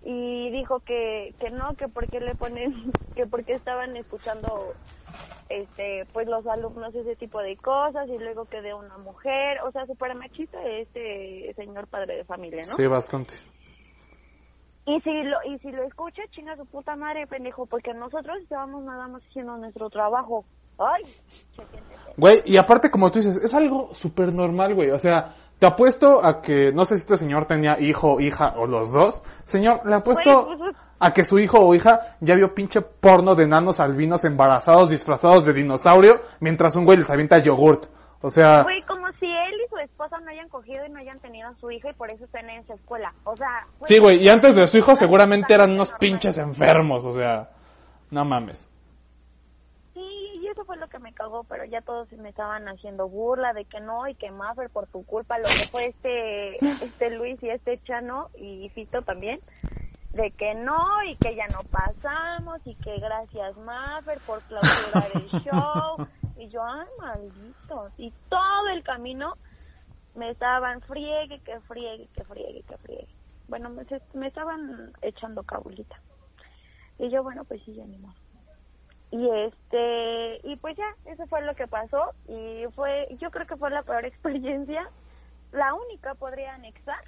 y 0.03 0.49
dijo 0.51 0.79
que 0.79 1.35
que 1.39 1.49
no, 1.51 1.75
que 1.75 1.87
por 1.87 2.07
qué 2.09 2.19
le 2.19 2.33
ponen, 2.33 2.91
que 3.15 3.27
por 3.27 3.43
qué 3.43 3.53
estaban 3.53 3.95
escuchando 3.97 4.73
este 5.59 6.05
pues 6.13 6.27
los 6.27 6.45
alumnos 6.47 6.93
ese 6.95 7.15
tipo 7.15 7.39
de 7.39 7.57
cosas 7.57 8.07
y 8.07 8.17
luego 8.17 8.45
que 8.45 8.61
de 8.61 8.73
una 8.73 8.97
mujer, 8.97 9.59
o 9.65 9.71
sea, 9.71 9.85
súper 9.85 10.15
machista 10.15 10.61
este 10.65 11.53
señor 11.55 11.87
padre 11.87 12.17
de 12.17 12.25
familia, 12.25 12.63
¿no? 12.67 12.75
Sí, 12.75 12.87
bastante. 12.87 13.33
Y 14.85 14.99
si 15.01 15.23
lo 15.23 15.37
y 15.45 15.59
si 15.59 15.71
lo 15.71 15.83
escucha, 15.83 16.23
chinga 16.31 16.55
su 16.57 16.65
puta 16.65 16.95
madre, 16.95 17.27
pendejo, 17.27 17.65
porque 17.65 17.93
nosotros 17.93 18.37
estábamos 18.41 18.83
nada 18.83 19.07
más 19.07 19.21
haciendo 19.23 19.57
nuestro 19.57 19.89
trabajo. 19.89 20.45
Ay. 20.77 21.03
Güey, 22.17 22.41
y 22.45 22.57
aparte 22.57 22.89
como 22.89 23.11
tú 23.11 23.19
dices, 23.19 23.35
es 23.35 23.53
algo 23.53 23.93
súper 23.93 24.33
normal, 24.33 24.73
güey. 24.73 24.89
O 24.89 24.97
sea, 24.97 25.35
Te 25.61 25.67
apuesto 25.67 26.25
a 26.25 26.41
que, 26.41 26.71
no 26.73 26.85
sé 26.85 26.95
si 26.95 27.01
este 27.01 27.17
señor 27.17 27.45
tenía 27.45 27.79
hijo, 27.79 28.19
hija 28.19 28.55
o 28.57 28.65
los 28.65 28.91
dos. 28.91 29.21
Señor, 29.43 29.85
le 29.85 29.93
apuesto 29.93 30.45
Güey, 30.47 30.57
pues, 30.57 30.75
a 31.01 31.13
que 31.13 31.25
su 31.25 31.39
hijo 31.39 31.59
o 31.59 31.73
hija 31.73 32.15
ya 32.19 32.35
vio 32.35 32.53
pinche 32.53 32.79
porno 32.79 33.33
de 33.33 33.47
nanos 33.47 33.79
albinos 33.79 34.23
embarazados 34.23 34.91
disfrazados 34.91 35.47
de 35.47 35.53
dinosaurio 35.53 36.21
mientras 36.39 36.75
un 36.75 36.85
güey 36.85 36.99
les 36.99 37.09
avienta 37.09 37.39
yogurt. 37.39 37.87
O 38.21 38.29
sea, 38.29 38.61
Güey, 38.61 38.83
como 38.83 39.11
si 39.13 39.25
él 39.25 39.53
y 39.65 39.67
su 39.67 39.77
esposa 39.79 40.19
no 40.19 40.29
hayan 40.29 40.47
cogido 40.47 40.85
y 40.85 40.89
no 40.89 40.99
hayan 40.99 41.19
tenido 41.19 41.49
a 41.49 41.55
su 41.55 41.71
hija 41.71 41.89
y 41.89 41.93
por 41.93 42.11
eso 42.11 42.23
están 42.25 42.47
en 42.51 42.59
esa 42.59 42.75
escuela. 42.75 43.11
O 43.23 43.35
sea, 43.35 43.65
sí, 43.83 43.97
güey, 43.97 44.23
y 44.23 44.29
antes 44.29 44.53
de 44.53 44.67
su 44.67 44.77
hijo 44.77 44.95
seguramente 44.95 45.55
eran 45.55 45.71
unos 45.71 45.91
pinches 45.93 46.37
enfermos, 46.37 47.03
o 47.03 47.11
sea, 47.13 47.49
no 48.11 48.23
mames. 48.23 48.69
Sí, 49.95 50.07
y 50.39 50.47
eso 50.49 50.63
fue 50.65 50.77
lo 50.77 50.87
que 50.87 50.99
me 50.99 51.13
cagó, 51.13 51.43
pero 51.45 51.65
ya 51.65 51.81
todos 51.81 52.11
me 52.11 52.29
estaban 52.29 52.67
haciendo 52.67 53.09
burla 53.09 53.53
de 53.53 53.65
que 53.65 53.79
no 53.79 54.07
y 54.07 54.13
que 54.13 54.29
Maffer 54.29 54.69
por 54.69 54.85
tu 54.85 55.03
culpa, 55.03 55.39
lo 55.39 55.45
que 55.45 55.65
fue 55.71 55.87
este, 55.87 56.63
este 56.85 57.09
Luis 57.09 57.41
y 57.41 57.49
este 57.49 57.81
Chano 57.85 58.29
y 58.37 58.69
Fito 58.75 59.01
también, 59.01 59.39
de 60.13 60.31
que 60.31 60.53
no 60.55 61.03
y 61.03 61.15
que 61.15 61.35
ya 61.35 61.47
no 61.47 61.63
pasamos 61.63 62.59
y 62.65 62.75
que 62.75 62.99
gracias 62.99 63.55
Maffer 63.57 64.19
por 64.25 64.41
clausurar 64.43 65.07
el 65.15 65.29
show. 65.43 66.07
Y 66.37 66.49
yo, 66.49 66.63
ay, 66.63 66.87
malditos. 66.99 67.93
Y 67.97 68.11
todo 68.29 68.67
el 68.73 68.83
camino 68.83 69.37
me 70.15 70.31
estaban 70.31 70.81
friegue, 70.81 71.39
que 71.41 71.59
friegue, 71.61 72.07
que 72.13 72.23
friegue, 72.23 72.63
que 72.63 72.77
friegue. 72.77 73.15
Bueno, 73.47 73.69
me, 73.69 73.85
me 74.13 74.27
estaban 74.27 74.91
echando 75.01 75.43
cabulita. 75.43 75.99
Y 76.97 77.09
yo, 77.09 77.23
bueno, 77.23 77.43
pues 77.45 77.61
sí, 77.63 77.73
ya 77.73 77.85
ni 77.85 77.97
modo. 77.97 78.13
Y 79.11 79.29
este, 79.29 80.39
y 80.47 80.55
pues 80.55 80.77
ya, 80.77 80.95
eso 81.05 81.27
fue 81.27 81.41
lo 81.41 81.53
que 81.53 81.67
pasó 81.67 82.13
y 82.29 82.63
fue, 82.75 83.09
yo 83.19 83.29
creo 83.29 83.45
que 83.45 83.57
fue 83.57 83.69
la 83.69 83.83
peor 83.83 84.05
experiencia, 84.05 84.89
la 85.51 85.73
única 85.73 86.15
podría 86.15 86.53
anexar 86.53 87.03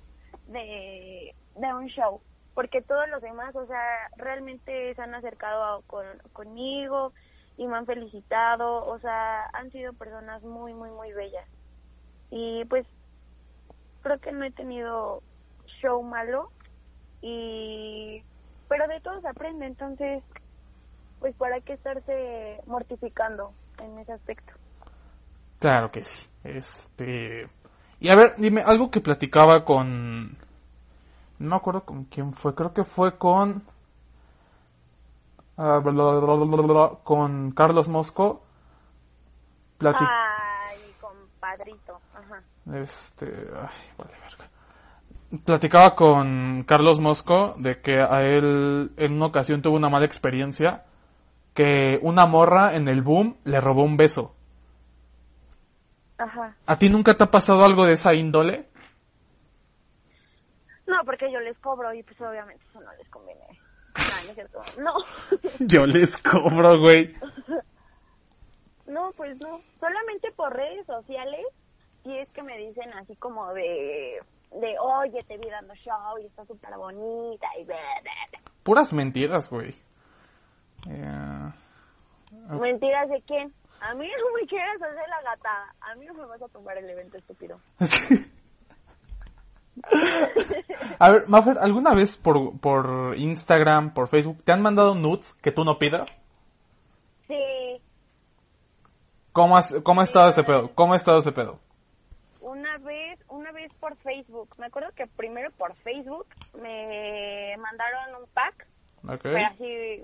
de, 0.47 1.33
de 1.55 1.73
un 1.73 1.87
show, 1.87 2.21
porque 2.53 2.81
todos 2.81 3.09
los 3.09 3.21
demás, 3.21 3.55
o 3.55 3.65
sea, 3.65 4.09
realmente 4.17 4.93
se 4.95 5.01
han 5.01 5.15
acercado 5.15 5.63
a- 5.63 5.81
con, 5.83 6.05
conmigo 6.33 7.13
y 7.57 7.67
me 7.67 7.77
han 7.77 7.85
felicitado, 7.85 8.85
o 8.85 8.99
sea, 8.99 9.45
han 9.53 9.71
sido 9.71 9.93
personas 9.93 10.41
muy, 10.43 10.73
muy, 10.73 10.91
muy 10.91 11.11
bellas. 11.13 11.47
Y 12.29 12.65
pues 12.65 12.85
creo 14.01 14.19
que 14.19 14.31
no 14.31 14.43
he 14.45 14.51
tenido 14.51 15.21
show 15.81 16.01
malo 16.03 16.49
y 17.21 18.23
pero 18.67 18.87
de 18.87 18.99
todo 19.01 19.21
se 19.21 19.27
aprende, 19.27 19.65
entonces 19.65 20.23
pues 21.19 21.35
para 21.37 21.61
qué 21.61 21.73
estarse 21.73 22.59
mortificando 22.65 23.53
en 23.79 23.97
ese 23.99 24.11
aspecto. 24.11 24.53
Claro 25.59 25.91
que 25.91 26.03
sí. 26.03 26.27
Este. 26.43 27.47
Y 28.01 28.09
a 28.11 28.15
ver, 28.17 28.33
dime, 28.37 28.61
algo 28.61 28.91
que 28.91 28.99
platicaba 28.99 29.63
con. 29.63 30.37
No 31.43 31.49
me 31.49 31.55
acuerdo 31.57 31.81
con 31.83 32.05
quién 32.05 32.31
fue, 32.33 32.55
creo 32.55 32.73
que 32.73 32.85
fue 32.85 33.17
con. 33.17 33.63
ah, 35.57 35.79
bla, 35.83 35.91
bla, 35.91 36.45
bla, 36.45 36.91
con 37.03 37.51
Carlos 37.51 37.89
Mosco. 37.89 38.43
Plati- 39.77 40.07
Ay, 40.07 40.77
compadrito, 41.01 41.99
ajá. 42.15 42.41
Este. 42.79 43.25
Ay, 43.25 43.91
vale, 43.97 44.11
verga. 44.21 44.49
Platicaba 45.43 45.95
con 45.95 46.63
Carlos 46.65 47.01
Mosco 47.01 47.55
de 47.57 47.81
que 47.81 47.99
a 48.01 48.21
él 48.23 48.91
en 48.95 49.13
una 49.13 49.25
ocasión 49.25 49.61
tuvo 49.61 49.75
una 49.75 49.89
mala 49.89 50.05
experiencia. 50.05 50.85
Que 51.53 51.99
una 52.01 52.25
morra 52.25 52.73
en 52.75 52.87
el 52.87 53.01
boom 53.01 53.35
le 53.43 53.59
robó 53.59 53.83
un 53.83 53.97
beso. 53.97 54.33
Ajá. 56.17 56.55
¿A 56.65 56.77
ti 56.77 56.89
nunca 56.89 57.15
te 57.15 57.25
ha 57.25 57.31
pasado 57.31 57.65
algo 57.65 57.85
de 57.85 57.93
esa 57.93 58.13
índole? 58.13 58.69
No, 60.87 61.03
porque 61.05 61.31
yo 61.31 61.39
les 61.39 61.57
cobro 61.59 61.93
y 61.93 62.03
pues 62.03 62.19
obviamente 62.21 62.63
eso 62.69 62.81
no 62.81 62.93
les 62.93 63.09
conviene. 63.09 63.45
No, 63.97 64.23
no 64.23 64.29
es 64.29 64.35
cierto. 64.35 64.61
No. 64.79 64.93
Yo 65.67 65.85
les 65.85 66.17
cobro, 66.21 66.79
güey. 66.79 67.15
No, 68.87 69.11
pues 69.15 69.39
no. 69.39 69.59
Solamente 69.79 70.31
por 70.31 70.53
redes 70.53 70.85
sociales, 70.87 71.45
si 72.03 72.17
es 72.17 72.27
que 72.31 72.43
me 72.43 72.57
dicen 72.57 72.91
así 72.93 73.15
como 73.17 73.53
de, 73.53 74.19
de 74.51 74.75
oye, 74.79 75.23
te 75.23 75.37
vi 75.37 75.49
dando 75.49 75.75
show 75.75 76.17
y 76.21 76.25
está 76.25 76.43
súper 76.45 76.75
bonita 76.75 77.47
y 77.59 77.65
bla, 77.65 77.77
bla, 78.01 78.11
bla. 78.31 78.51
Puras 78.63 78.91
mentiras, 78.93 79.49
güey. 79.49 79.75
Eh, 80.89 81.51
¿Mentiras 82.49 83.09
de 83.09 83.21
quién? 83.21 83.53
A 83.79 83.93
mí 83.93 84.07
no 84.07 84.41
me 84.41 84.47
quieras 84.47 84.81
hacer 84.81 85.07
la 85.09 85.21
gata. 85.21 85.75
A 85.81 85.95
mí 85.95 86.05
no 86.05 86.13
me 86.13 86.25
vas 86.25 86.41
a 86.41 86.47
tomar 86.47 86.77
el 86.77 86.89
evento 86.89 87.17
estúpido. 87.17 87.59
A 90.99 91.11
ver, 91.11 91.27
Maffer, 91.27 91.57
¿alguna 91.59 91.93
vez 91.93 92.17
por, 92.17 92.59
por 92.59 93.15
Instagram, 93.17 93.93
por 93.93 94.07
Facebook, 94.07 94.43
te 94.43 94.51
han 94.51 94.61
mandado 94.61 94.95
nudes 94.95 95.33
que 95.41 95.51
tú 95.51 95.63
no 95.63 95.77
pidas? 95.79 96.07
Sí, 97.27 97.81
¿Cómo, 99.31 99.57
has, 99.57 99.75
cómo 99.83 100.01
ha 100.01 100.03
estado 100.03 100.29
ese 100.29 100.43
pedo? 100.43 100.73
¿Cómo 100.75 100.93
ha 100.93 100.97
estado 100.97 101.19
ese 101.19 101.31
pedo? 101.31 101.59
una 102.41 102.77
vez, 102.77 103.19
una 103.29 103.51
vez 103.51 103.73
por 103.79 103.95
Facebook. 103.97 104.49
Me 104.59 104.67
acuerdo 104.67 104.89
que 104.95 105.07
primero 105.07 105.49
por 105.57 105.75
Facebook 105.77 106.27
me 106.61 107.55
mandaron 107.57 108.21
un 108.21 108.27
pack, 108.33 108.67
Ok. 109.07 109.21
pero 109.23 109.45
así 109.47 110.03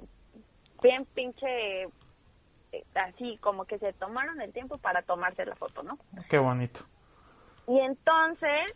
bien 0.81 1.05
pinche, 1.13 1.83
eh, 1.83 2.83
así 2.95 3.37
como 3.41 3.65
que 3.65 3.77
se 3.79 3.93
tomaron 3.93 4.41
el 4.41 4.51
tiempo 4.51 4.77
para 4.77 5.01
tomarse 5.03 5.45
la 5.45 5.55
foto, 5.55 5.83
¿no? 5.83 5.97
Qué 6.29 6.37
bonito. 6.37 6.81
Y 7.67 7.79
entonces 7.79 8.73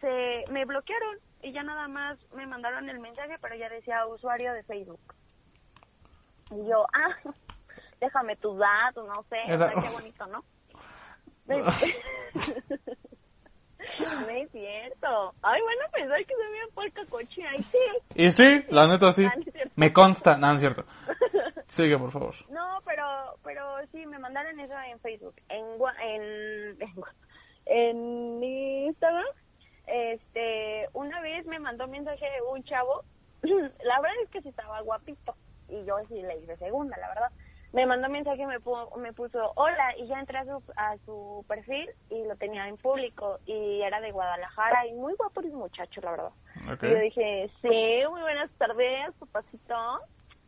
se 0.00 0.44
me 0.52 0.64
bloquearon 0.64 1.16
y 1.42 1.52
ya 1.52 1.62
nada 1.62 1.88
más 1.88 2.18
me 2.34 2.46
mandaron 2.46 2.88
el 2.88 2.98
mensaje, 3.00 3.36
pero 3.40 3.54
ya 3.56 3.68
decía 3.68 4.06
usuario 4.06 4.52
de 4.52 4.62
Facebook. 4.64 5.00
Y 6.50 6.68
yo, 6.68 6.84
ah, 6.94 7.14
déjame 8.00 8.36
tus 8.36 8.58
datos, 8.58 9.06
no 9.06 9.22
sé, 9.24 9.36
o 9.48 9.54
Era- 9.54 9.68
sea, 9.72 9.80
qué 9.82 9.88
bonito, 9.92 10.26
¿no? 10.26 10.44
No 13.98 14.28
es 14.28 14.50
cierto. 14.50 15.34
Ay, 15.42 15.60
bueno, 15.62 15.82
pensar 15.92 16.18
que 16.26 16.34
se 16.34 16.50
me 16.50 16.72
puerca 16.74 17.04
cochina. 17.06 17.50
Ay, 17.50 17.62
sí. 17.62 17.78
Y 18.14 18.28
sí, 18.28 18.64
la 18.70 18.86
neta 18.86 19.12
sí. 19.12 19.24
Ah. 19.24 19.34
Me 19.76 19.92
consta. 19.92 20.36
No, 20.36 20.48
no 20.48 20.52
es 20.54 20.60
cierto. 20.60 20.84
Sigue, 21.66 21.96
por 21.98 22.10
favor. 22.10 22.34
No, 22.50 22.78
pero, 22.84 23.04
pero 23.42 23.62
sí, 23.92 24.04
me 24.06 24.18
mandaron 24.18 24.58
eso 24.60 24.74
en 24.90 25.00
Facebook. 25.00 25.34
En, 25.48 25.64
en, 26.02 26.78
en 27.66 28.44
Instagram, 28.44 29.24
este, 29.88 30.88
una 30.92 31.20
vez 31.20 31.46
me 31.46 31.58
mandó 31.58 31.84
un 31.86 31.90
mensaje 31.92 32.26
un 32.50 32.62
chavo. 32.64 33.02
la 33.42 34.00
verdad 34.00 34.16
es 34.24 34.30
que 34.30 34.42
sí 34.42 34.48
estaba 34.48 34.80
guapito. 34.80 35.34
Y 35.68 35.84
yo 35.84 35.96
sí 36.08 36.22
le 36.22 36.36
hice 36.38 36.56
segunda, 36.56 36.96
la 36.96 37.08
verdad. 37.08 37.30
Me 37.72 37.84
mandó 37.84 38.06
un 38.06 38.14
mensaje 38.14 38.40
y 38.42 38.46
me, 38.46 38.58
pu- 38.60 38.96
me 38.96 39.12
puso 39.12 39.52
hola. 39.56 39.94
Y 39.98 40.06
ya 40.06 40.18
entré 40.18 40.38
a 40.38 40.44
su, 40.44 40.62
a 40.76 40.96
su 41.04 41.44
perfil 41.46 41.90
y 42.08 42.24
lo 42.24 42.36
tenía 42.36 42.66
en 42.68 42.78
público. 42.78 43.38
Y 43.44 43.82
era 43.82 44.00
de 44.00 44.10
Guadalajara. 44.12 44.86
Y 44.86 44.94
muy 44.94 45.14
guapo 45.16 45.40
el 45.40 45.52
muchacho, 45.52 46.00
la 46.00 46.10
verdad. 46.12 46.30
Y 46.86 46.90
yo 46.90 46.98
dije, 47.00 47.50
sí, 47.60 48.02
muy 48.10 48.20
buenas 48.22 48.50
tardes, 48.52 49.14
papacito. 49.18 50.00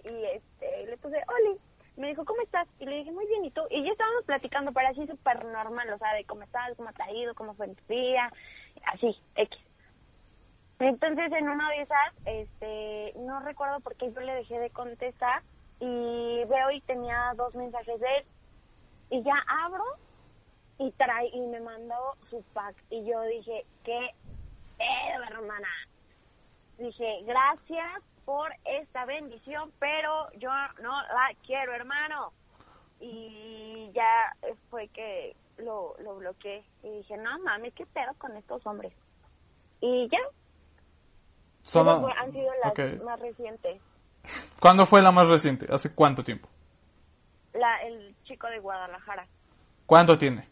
Y 0.04 0.24
este, 0.34 0.86
le 0.86 0.96
puse, 0.96 1.16
Oli. 1.28 1.58
Me 1.96 2.06
dijo, 2.08 2.24
¿cómo 2.24 2.40
estás? 2.40 2.66
Y 2.78 2.86
le 2.86 2.96
dije, 2.96 3.12
muy 3.12 3.26
bien, 3.26 3.44
¿y 3.44 3.50
tú? 3.50 3.60
Y 3.68 3.84
ya 3.84 3.92
estábamos 3.92 4.24
platicando, 4.24 4.72
pero 4.72 4.88
así 4.88 5.06
súper 5.06 5.44
normal, 5.44 5.92
o 5.92 5.98
sea, 5.98 6.14
de 6.14 6.24
cómo 6.24 6.42
estás, 6.44 6.74
cómo 6.76 6.90
te 6.94 7.02
ha 7.02 7.12
ido, 7.12 7.34
cómo 7.34 7.52
fue 7.54 7.68
tu 7.68 7.84
día, 7.92 8.32
así, 8.86 9.16
X. 9.36 9.58
Entonces, 10.78 11.30
en 11.32 11.48
una 11.48 11.68
de 11.70 11.82
esas, 11.82 12.14
este, 12.24 13.12
no 13.18 13.40
recuerdo 13.40 13.80
por 13.80 13.96
qué 13.96 14.10
yo 14.12 14.20
le 14.20 14.34
dejé 14.34 14.58
de 14.58 14.70
contestar 14.70 15.42
y 15.78 16.44
veo 16.44 16.70
y 16.70 16.80
tenía 16.82 17.32
dos 17.36 17.54
mensajes 17.54 18.00
de 18.00 18.16
él. 18.16 18.24
Y 19.10 19.22
ya 19.22 19.34
abro 19.64 19.84
y 20.78 20.90
trae, 20.92 21.28
y 21.28 21.40
me 21.48 21.60
mandó 21.60 22.16
su 22.30 22.42
pack. 22.54 22.74
Y 22.88 23.04
yo 23.04 23.20
dije, 23.22 23.66
¿qué 23.84 24.14
pedo, 24.78 25.22
hermana? 25.24 25.68
Dije, 26.78 27.24
gracias 27.24 28.02
por 28.24 28.50
esta 28.64 29.04
bendición, 29.04 29.70
pero 29.78 30.32
yo 30.38 30.50
no 30.80 31.02
la 31.02 31.30
quiero, 31.44 31.74
hermano. 31.74 32.32
Y 33.00 33.90
ya 33.92 34.34
fue 34.70 34.88
que 34.88 35.36
lo, 35.60 35.94
lo 35.98 36.16
bloqueé. 36.16 36.64
Y 36.82 36.90
dije, 36.98 37.16
no 37.16 37.38
mames, 37.40 37.72
¿qué 37.74 37.86
pedo 37.86 38.12
con 38.18 38.36
estos 38.36 38.64
hombres? 38.66 38.92
Y 39.80 40.08
ya, 40.10 40.18
Son- 41.62 41.86
esas 41.88 42.00
fue- 42.02 42.12
han 42.12 42.32
sido 42.32 42.50
las 42.62 43.02
más 43.04 43.20
recientes. 43.20 43.80
¿Cuándo 44.60 44.84
fue 44.86 45.00
la 45.02 45.10
más 45.12 45.28
reciente? 45.28 45.66
¿Hace 45.70 45.94
cuánto 45.94 46.22
tiempo? 46.22 46.48
La, 47.54 47.82
el 47.82 48.14
chico 48.24 48.46
de 48.48 48.58
Guadalajara. 48.58 49.26
¿Cuánto 49.86 50.16
tiene? 50.16 50.48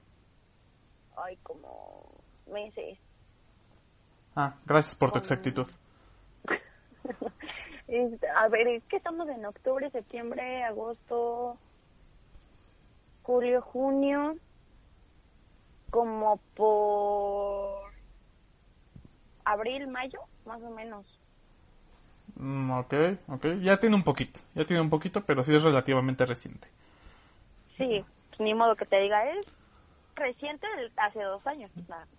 Ay, 1.16 1.36
como 1.42 2.06
meses. 2.46 2.98
Ah, 4.34 4.54
gracias 4.64 4.94
por 4.96 5.10
tu 5.12 5.18
exactitud. 5.18 5.66
A 8.36 8.48
ver, 8.48 8.68
es 8.68 8.84
que 8.84 8.96
estamos 8.98 9.28
en 9.28 9.44
octubre, 9.46 9.90
septiembre, 9.90 10.62
agosto, 10.62 11.56
julio, 13.22 13.62
junio, 13.62 14.36
como 15.90 16.38
por 16.54 17.92
abril, 19.44 19.86
mayo, 19.88 20.20
más 20.44 20.62
o 20.62 20.70
menos. 20.70 21.06
Mm, 22.36 22.70
ok, 22.70 22.94
ok. 23.28 23.46
Ya 23.60 23.78
tiene 23.78 23.96
un 23.96 24.04
poquito, 24.04 24.40
ya 24.54 24.64
tiene 24.64 24.82
un 24.82 24.90
poquito, 24.90 25.24
pero 25.24 25.42
sí 25.42 25.54
es 25.54 25.62
relativamente 25.62 26.26
reciente. 26.26 26.68
Sí, 27.76 28.04
ni 28.38 28.54
modo 28.54 28.76
que 28.76 28.86
te 28.86 29.00
diga, 29.00 29.30
es 29.30 29.46
reciente 30.14 30.66
hace 30.96 31.22
dos 31.22 31.46
años, 31.46 31.70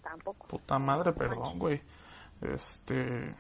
tampoco. 0.02 0.48
Puta 0.48 0.80
madre, 0.80 1.14
perdón, 1.14 1.60
güey. 1.60 1.82
Este... 2.42 3.36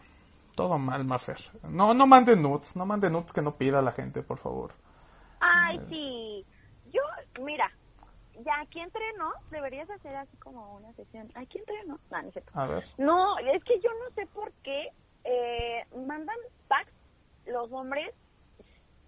Todo 0.55 0.77
mal, 0.77 1.05
Mafer. 1.05 1.39
No, 1.69 1.93
no 1.93 2.05
manden 2.05 2.41
nudes, 2.41 2.75
no 2.75 2.85
manden 2.85 3.13
nudes 3.13 3.31
que 3.31 3.41
no 3.41 3.55
pida 3.55 3.81
la 3.81 3.93
gente, 3.93 4.21
por 4.21 4.39
favor. 4.39 4.73
Ay, 5.39 5.79
sí. 5.87 6.45
Yo, 6.91 7.01
mira, 7.41 7.71
ya 8.43 8.59
aquí 8.61 8.79
entreno, 8.79 9.31
deberías 9.51 9.89
hacer 9.89 10.15
así 10.15 10.35
como 10.37 10.75
una 10.75 10.93
sesión. 10.93 11.29
Aquí 11.35 11.59
entreno. 11.59 11.99
No, 12.09 12.21
no 12.21 12.27
es 12.27 12.33
cierto. 12.33 12.51
A 12.53 12.67
ver. 12.67 12.83
No, 12.97 13.37
es 13.39 13.63
que 13.63 13.79
yo 13.79 13.89
no 13.89 14.13
sé 14.15 14.25
por 14.27 14.51
qué 14.63 14.89
eh, 15.23 15.85
mandan 16.07 16.37
packs 16.67 16.91
los 17.45 17.71
hombres. 17.71 18.13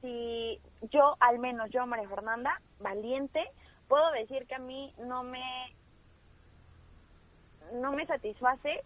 Si 0.02 0.60
yo, 0.92 1.16
al 1.20 1.40
menos 1.40 1.70
yo, 1.70 1.86
María 1.86 2.10
Fernanda, 2.10 2.60
valiente, 2.80 3.44
puedo 3.88 4.12
decir 4.12 4.48
que 4.48 4.56
a 4.56 4.60
mí 4.60 4.94
no 4.98 5.24
me 5.24 5.42
no 7.74 7.92
me 7.92 8.06
satisface 8.06 8.84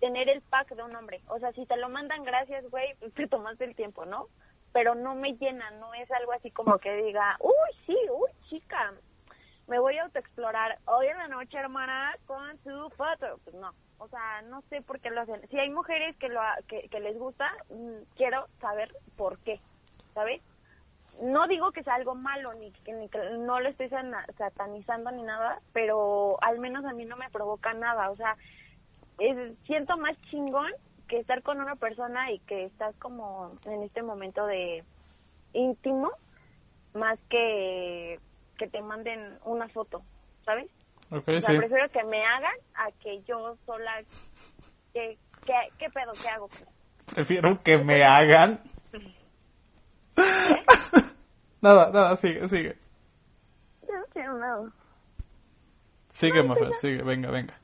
tener 0.00 0.28
el 0.28 0.42
pack 0.42 0.74
de 0.74 0.82
un 0.82 0.94
hombre. 0.94 1.22
O 1.28 1.38
sea, 1.38 1.52
si 1.52 1.66
te 1.66 1.76
lo 1.76 1.88
mandan, 1.88 2.24
gracias, 2.24 2.68
güey, 2.70 2.94
te 3.14 3.26
tomaste 3.28 3.64
el 3.64 3.74
tiempo, 3.74 4.04
¿no? 4.04 4.28
Pero 4.72 4.94
no 4.94 5.14
me 5.14 5.34
llena, 5.34 5.70
no 5.72 5.92
es 5.94 6.10
algo 6.10 6.32
así 6.32 6.50
como 6.50 6.78
que 6.78 6.94
diga, 6.96 7.36
uy, 7.40 7.76
sí, 7.86 7.96
uy, 8.10 8.30
chica, 8.48 8.94
me 9.68 9.78
voy 9.78 9.96
a 9.96 10.04
autoexplorar 10.04 10.78
hoy 10.86 11.06
en 11.06 11.18
la 11.18 11.28
noche, 11.28 11.58
hermana, 11.58 12.16
con 12.26 12.58
su 12.64 12.90
foto. 12.96 13.38
Pues 13.44 13.56
no, 13.56 13.72
o 13.98 14.08
sea, 14.08 14.42
no 14.42 14.62
sé 14.68 14.82
por 14.82 15.00
qué 15.00 15.10
lo 15.10 15.20
hacen. 15.20 15.40
Si 15.48 15.58
hay 15.58 15.70
mujeres 15.70 16.16
que, 16.16 16.28
lo, 16.28 16.40
que, 16.68 16.88
que 16.88 17.00
les 17.00 17.18
gusta, 17.18 17.50
mm, 17.70 18.14
quiero 18.16 18.46
saber 18.60 18.94
por 19.16 19.38
qué, 19.38 19.60
¿sabes? 20.14 20.42
No 21.20 21.46
digo 21.46 21.72
que 21.72 21.82
sea 21.84 21.94
algo 21.94 22.14
malo, 22.14 22.52
ni 22.54 22.72
que, 22.72 22.92
no 23.38 23.60
lo 23.60 23.68
estoy 23.68 23.90
satanizando 24.36 25.10
ni 25.10 25.22
nada, 25.22 25.60
pero 25.72 26.42
al 26.42 26.58
menos 26.58 26.84
a 26.84 26.94
mí 26.94 27.04
no 27.04 27.16
me 27.16 27.30
provoca 27.30 27.74
nada. 27.74 28.10
O 28.10 28.16
sea, 28.16 28.36
siento 29.66 29.96
más 29.98 30.20
chingón 30.30 30.72
que 31.08 31.18
estar 31.18 31.42
con 31.42 31.60
una 31.60 31.76
persona 31.76 32.32
y 32.32 32.38
que 32.40 32.64
estás 32.64 32.96
como 32.96 33.52
en 33.66 33.82
este 33.82 34.02
momento 34.02 34.46
de 34.46 34.82
íntimo, 35.52 36.10
más 36.94 37.18
que 37.28 38.18
que 38.62 38.68
te 38.68 38.80
manden 38.80 39.38
una 39.44 39.68
foto, 39.68 40.02
¿sabes? 40.44 40.70
Ok, 41.10 41.26
O 41.28 41.40
sea, 41.40 41.52
sí. 41.52 41.58
prefiero 41.58 41.88
que 41.90 42.04
me 42.04 42.24
hagan 42.24 42.54
a 42.76 42.92
que 43.02 43.20
yo 43.22 43.56
sola... 43.66 43.90
¿Qué, 44.92 45.18
qué, 45.44 45.52
qué 45.78 45.88
pedo? 45.90 46.12
¿Qué 46.22 46.28
hago? 46.28 46.48
Prefiero 47.12 47.60
que 47.64 47.78
me 47.78 48.04
hagan. 48.04 48.60
nada, 51.60 51.90
nada, 51.90 52.14
sigue, 52.16 52.46
sigue. 52.46 52.76
Yo 53.88 53.94
no 53.98 54.04
quiero 54.12 54.38
nada. 54.38 54.70
Sigue, 56.08 56.42
Mafer, 56.44 56.74
sigue, 56.74 57.02
venga, 57.02 57.30
venga. 57.32 57.58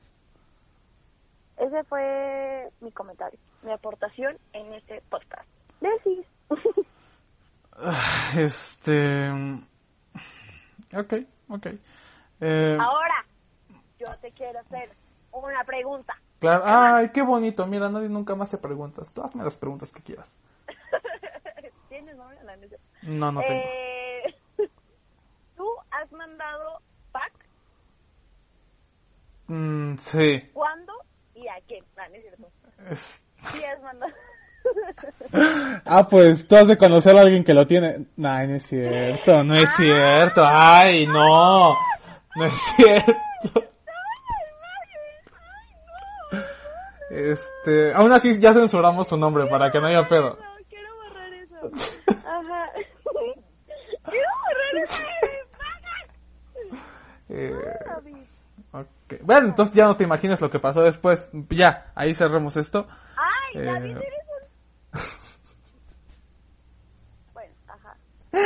Ese 1.58 1.84
fue 1.84 2.68
mi 2.80 2.90
comentario, 2.90 3.38
mi 3.62 3.70
aportación 3.72 4.36
en 4.52 4.72
este 4.74 5.00
podcast. 5.08 5.48
Decís. 5.80 6.26
Ah, 7.80 8.32
Este... 8.36 9.30
Ok, 10.94 11.14
ok. 11.48 11.66
Eh, 12.40 12.78
Ahora, 12.80 13.26
yo 13.98 14.06
te 14.20 14.32
quiero 14.32 14.60
hacer 14.60 14.90
una 15.32 15.64
pregunta. 15.64 16.14
claro. 16.38 16.62
Ay, 16.66 17.10
qué 17.12 17.22
bonito. 17.22 17.66
Mira, 17.66 17.88
nadie 17.88 18.08
nunca 18.08 18.34
más 18.34 18.48
hace 18.48 18.58
preguntas. 18.58 19.12
Tú 19.12 19.22
hazme 19.22 19.44
las 19.44 19.56
preguntas 19.56 19.92
que 19.92 20.02
quieras. 20.02 20.36
¿Tienes 21.88 22.16
novio? 22.16 22.38
No, 22.44 22.56
no. 22.56 22.66
No, 23.02 23.32
no 23.32 23.40
tengo. 23.40 23.62
Eh, 23.62 24.34
¿Tú 25.56 25.66
has 25.90 26.10
mandado 26.12 26.80
pack? 27.12 27.32
Mm, 29.48 29.96
sí. 29.96 30.50
¿Cuándo 30.52 30.92
y 31.34 31.48
a 31.48 31.60
quién? 31.66 31.84
No 31.96 32.04
es 32.14 32.22
cierto. 32.22 32.52
Es- 32.90 33.22
Sí 33.52 33.64
has 33.64 33.80
mandado. 33.82 34.12
Ah, 35.84 36.06
pues 36.08 36.46
tú 36.48 36.56
has 36.56 36.66
de 36.66 36.76
conocer 36.78 37.16
a 37.16 37.20
alguien 37.22 37.44
que 37.44 37.52
lo 37.54 37.66
tiene. 37.66 38.06
No, 38.16 38.46
no 38.46 38.54
es 38.54 38.62
cierto, 38.64 39.42
no 39.44 39.54
es 39.58 39.68
cierto. 39.76 40.42
Ay, 40.46 41.06
no. 41.06 41.74
No 42.36 42.44
es 42.44 42.52
cierto. 42.76 43.14
Este, 47.10 47.92
aún 47.94 48.12
así 48.12 48.38
ya 48.38 48.52
censuramos 48.52 49.08
su 49.08 49.16
nombre 49.16 49.46
para 49.46 49.70
que 49.70 49.80
no 49.80 49.86
haya 49.86 50.06
pedo. 50.06 50.36
No, 50.36 50.44
quiero 50.68 50.94
borrar 50.96 51.32
eso. 51.32 51.70
Ajá. 52.26 52.70
quiero 54.04 54.28
borrar 54.44 54.76
eso. 54.82 55.02
Eh, 57.30 57.54
David. 57.86 58.16
ok. 58.72 59.20
Bueno, 59.22 59.48
entonces 59.48 59.74
ya 59.74 59.84
no 59.86 59.96
te 59.96 60.04
imaginas 60.04 60.40
lo 60.40 60.50
que 60.50 60.58
pasó 60.58 60.82
después. 60.82 61.30
Ya, 61.50 61.92
ahí 61.94 62.14
cerramos 62.14 62.56
esto. 62.56 62.86
Ay, 63.16 63.60
Eh. 63.60 63.64
David, 63.64 63.90
eres 63.96 64.02
un... 64.28 64.92
Bueno, 67.34 67.54
ajá. 67.68 67.94
Ay, 67.94 68.17
voy 68.32 68.42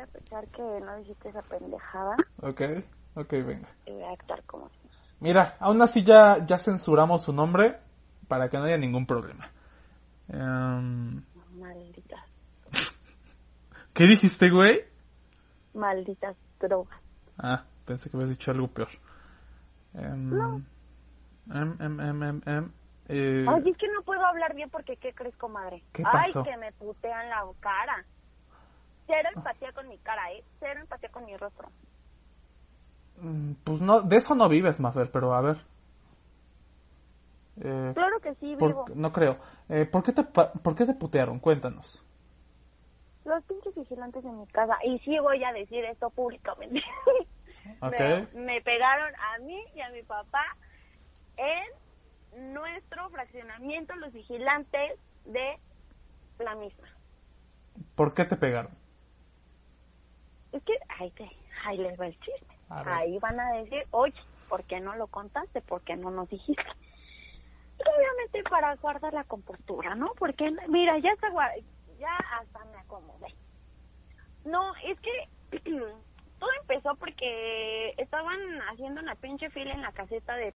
a 0.00 0.06
pensar 0.06 0.46
que 0.48 0.62
no 0.62 0.96
dijiste 0.98 1.28
esa 1.28 1.42
pendejada 1.42 2.16
Ok, 2.40 2.60
ok, 3.14 3.30
venga. 3.32 3.68
y 3.86 3.92
voy 3.92 4.04
a 4.04 4.12
actuar 4.12 4.42
como 4.44 4.68
si. 4.70 4.88
Mira, 5.20 5.56
aún 5.60 5.80
así 5.82 6.02
ya, 6.02 6.44
ya 6.46 6.58
censuramos 6.58 7.22
su 7.22 7.32
nombre 7.32 7.78
para 8.28 8.48
que 8.48 8.56
no 8.58 8.64
haya 8.64 8.78
ningún 8.78 9.06
problema. 9.06 9.50
Em, 10.28 11.22
Malditas, 11.54 12.24
¿Qué 13.92 14.04
dijiste, 14.04 14.50
güey? 14.50 14.84
malditas 15.74 16.36
drogas. 16.60 16.98
Ah, 17.38 17.64
pensé 17.84 18.08
que 18.10 18.16
habías 18.16 18.30
dicho 18.30 18.50
algo 18.50 18.68
peor. 18.68 18.88
Em, 19.94 20.30
No. 20.30 20.62
em, 21.50 21.76
em, 21.80 22.00
em, 22.00 22.42
em, 22.46 22.70
eh, 23.12 23.46
Oye, 23.48 23.70
es 23.70 23.76
que 23.76 23.88
no 23.88 24.02
puedo 24.02 24.24
hablar 24.24 24.54
bien 24.54 24.70
porque 24.70 24.96
¿qué 24.96 25.12
crees, 25.14 25.36
comadre? 25.36 25.82
¿Qué 25.92 26.02
Ay, 26.04 26.32
pasó? 26.32 26.42
que 26.44 26.56
me 26.56 26.72
putean 26.72 27.28
la 27.28 27.44
cara. 27.60 28.04
Cero 29.06 29.28
empatía 29.34 29.72
con 29.72 29.88
mi 29.88 29.98
cara, 29.98 30.32
¿eh? 30.32 30.44
Cero 30.60 30.80
empatía 30.80 31.08
con 31.10 31.24
mi 31.24 31.36
rostro. 31.36 31.68
mm, 33.16 33.52
pues 33.64 33.80
no, 33.80 34.02
de 34.02 34.16
eso 34.16 34.34
no 34.34 34.48
vives, 34.48 34.80
Mafer, 34.80 35.10
pero 35.10 35.34
a 35.34 35.40
ver. 35.40 35.56
Eh, 37.62 37.92
Claro 37.94 38.20
que 38.20 38.34
sí, 38.36 38.56
por- 38.56 38.68
vivo. 38.68 38.84
no 38.94 39.12
creo. 39.12 39.36
Eh, 39.68 39.84
¿por, 39.84 40.02
qué 40.02 40.12
te, 40.12 40.24
¿Por 40.24 40.74
qué 40.74 40.86
te 40.86 40.94
putearon? 40.94 41.38
Cuéntanos. 41.38 42.04
Los 43.24 43.44
pinches 43.44 43.74
vigilantes 43.74 44.24
de 44.24 44.30
mi 44.30 44.46
casa. 44.48 44.78
Y 44.84 44.98
sí 45.00 45.18
voy 45.18 45.42
a 45.44 45.52
decir 45.52 45.84
esto 45.84 46.10
públicamente. 46.10 46.80
Ok. 47.80 47.92
me, 47.92 48.26
me 48.34 48.60
pegaron 48.62 49.12
a 49.14 49.38
mí 49.38 49.60
y 49.74 49.80
a 49.80 49.90
mi 49.90 50.02
papá 50.02 50.44
en 51.36 51.62
nuestro 52.36 53.08
fraccionamiento, 53.10 53.94
los 53.96 54.12
vigilantes 54.12 54.98
de 55.24 55.58
la 56.38 56.54
misma. 56.54 56.88
¿Por 57.94 58.14
qué 58.14 58.24
te 58.24 58.36
pegaron? 58.36 58.72
Es 60.52 60.62
que, 60.64 60.74
ahí, 60.98 61.10
te, 61.12 61.30
ahí 61.64 61.78
les 61.78 61.98
va 61.98 62.06
el 62.06 62.18
chiste. 62.20 62.46
Ahí 62.68 63.18
van 63.18 63.38
a 63.38 63.52
decir, 63.52 63.86
oye, 63.90 64.18
¿por 64.48 64.64
qué 64.64 64.80
no 64.80 64.94
lo 64.96 65.06
contaste? 65.06 65.60
¿Por 65.60 65.82
qué 65.82 65.96
no 65.96 66.10
nos 66.10 66.28
dijiste? 66.28 66.62
Y 67.78 67.82
obviamente 67.82 68.42
para 68.48 68.74
guardar 68.76 69.12
la 69.12 69.24
compostura, 69.24 69.94
¿no? 69.94 70.12
Porque, 70.18 70.50
mira, 70.68 70.98
ya, 70.98 71.10
está, 71.10 71.28
ya 71.98 72.16
hasta 72.38 72.64
me 72.66 72.78
acomodé. 72.78 73.34
No, 74.44 74.74
es 74.84 74.98
que 75.00 75.60
todo 76.38 76.50
empezó 76.60 76.94
porque 76.96 77.94
estaban 77.96 78.38
haciendo 78.70 79.00
una 79.00 79.14
pinche 79.16 79.50
fila 79.50 79.72
en 79.72 79.82
la 79.82 79.92
caseta 79.92 80.36
de... 80.36 80.52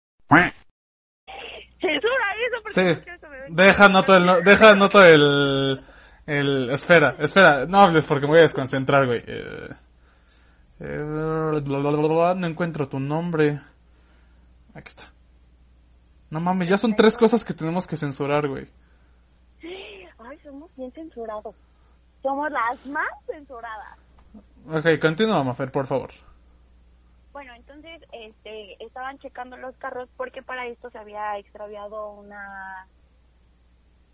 Censura 1.81 2.25
eso 2.47 2.63
porque 2.63 2.95
no 2.95 3.19
Sí. 3.19 3.27
me 3.29 3.41
vean. 3.41 3.57
Deja 3.57 3.89
noto 3.89 4.17
el, 4.17 4.25
no- 4.27 4.41
deja 4.41 4.75
noto 4.75 5.05
el, 5.05 5.85
el, 6.27 6.71
espera, 6.71 7.17
espera, 7.19 7.67
no 7.67 7.79
hables 7.81 8.05
porque 8.05 8.27
me 8.27 8.33
voy 8.33 8.39
a 8.39 8.43
desconcentrar, 8.43 9.07
güey. 9.07 9.23
Eh, 9.27 9.69
eh, 10.81 10.99
bla, 11.05 11.61
bla, 11.79 11.91
bla, 11.91 12.09
bla, 12.09 12.35
no 12.35 12.47
encuentro 12.47 12.89
tu 12.89 12.99
nombre. 12.99 13.61
Aquí 14.75 14.89
está. 14.89 15.05
No 16.31 16.41
mames, 16.41 16.69
ya 16.69 16.79
son 16.79 16.97
tres 16.97 17.17
cosas 17.17 17.45
que 17.45 17.55
tenemos 17.55 17.87
que 17.87 17.97
censurar, 17.97 18.49
güey. 18.49 18.67
Ay, 19.63 20.39
somos 20.43 20.71
bien 20.77 20.91
censurados. 20.93 21.55
Somos 22.23 22.51
las 22.51 22.87
más 22.87 23.09
censuradas. 23.27 23.99
Ok, 24.69 24.99
continúa, 25.01 25.45
Mafer, 25.45 25.71
por 25.71 25.87
favor. 25.87 26.11
Bueno, 27.35 27.53
entonces 27.57 28.01
este, 28.13 28.77
estaban 28.85 29.19
checando 29.19 29.57
los 29.57 29.77
carros 29.77 30.09
porque 30.17 30.41
para 30.41 30.69
esto 30.69 30.89
se 30.91 30.99
había 30.99 31.37
extraviado 31.37 32.13
una 32.13 32.87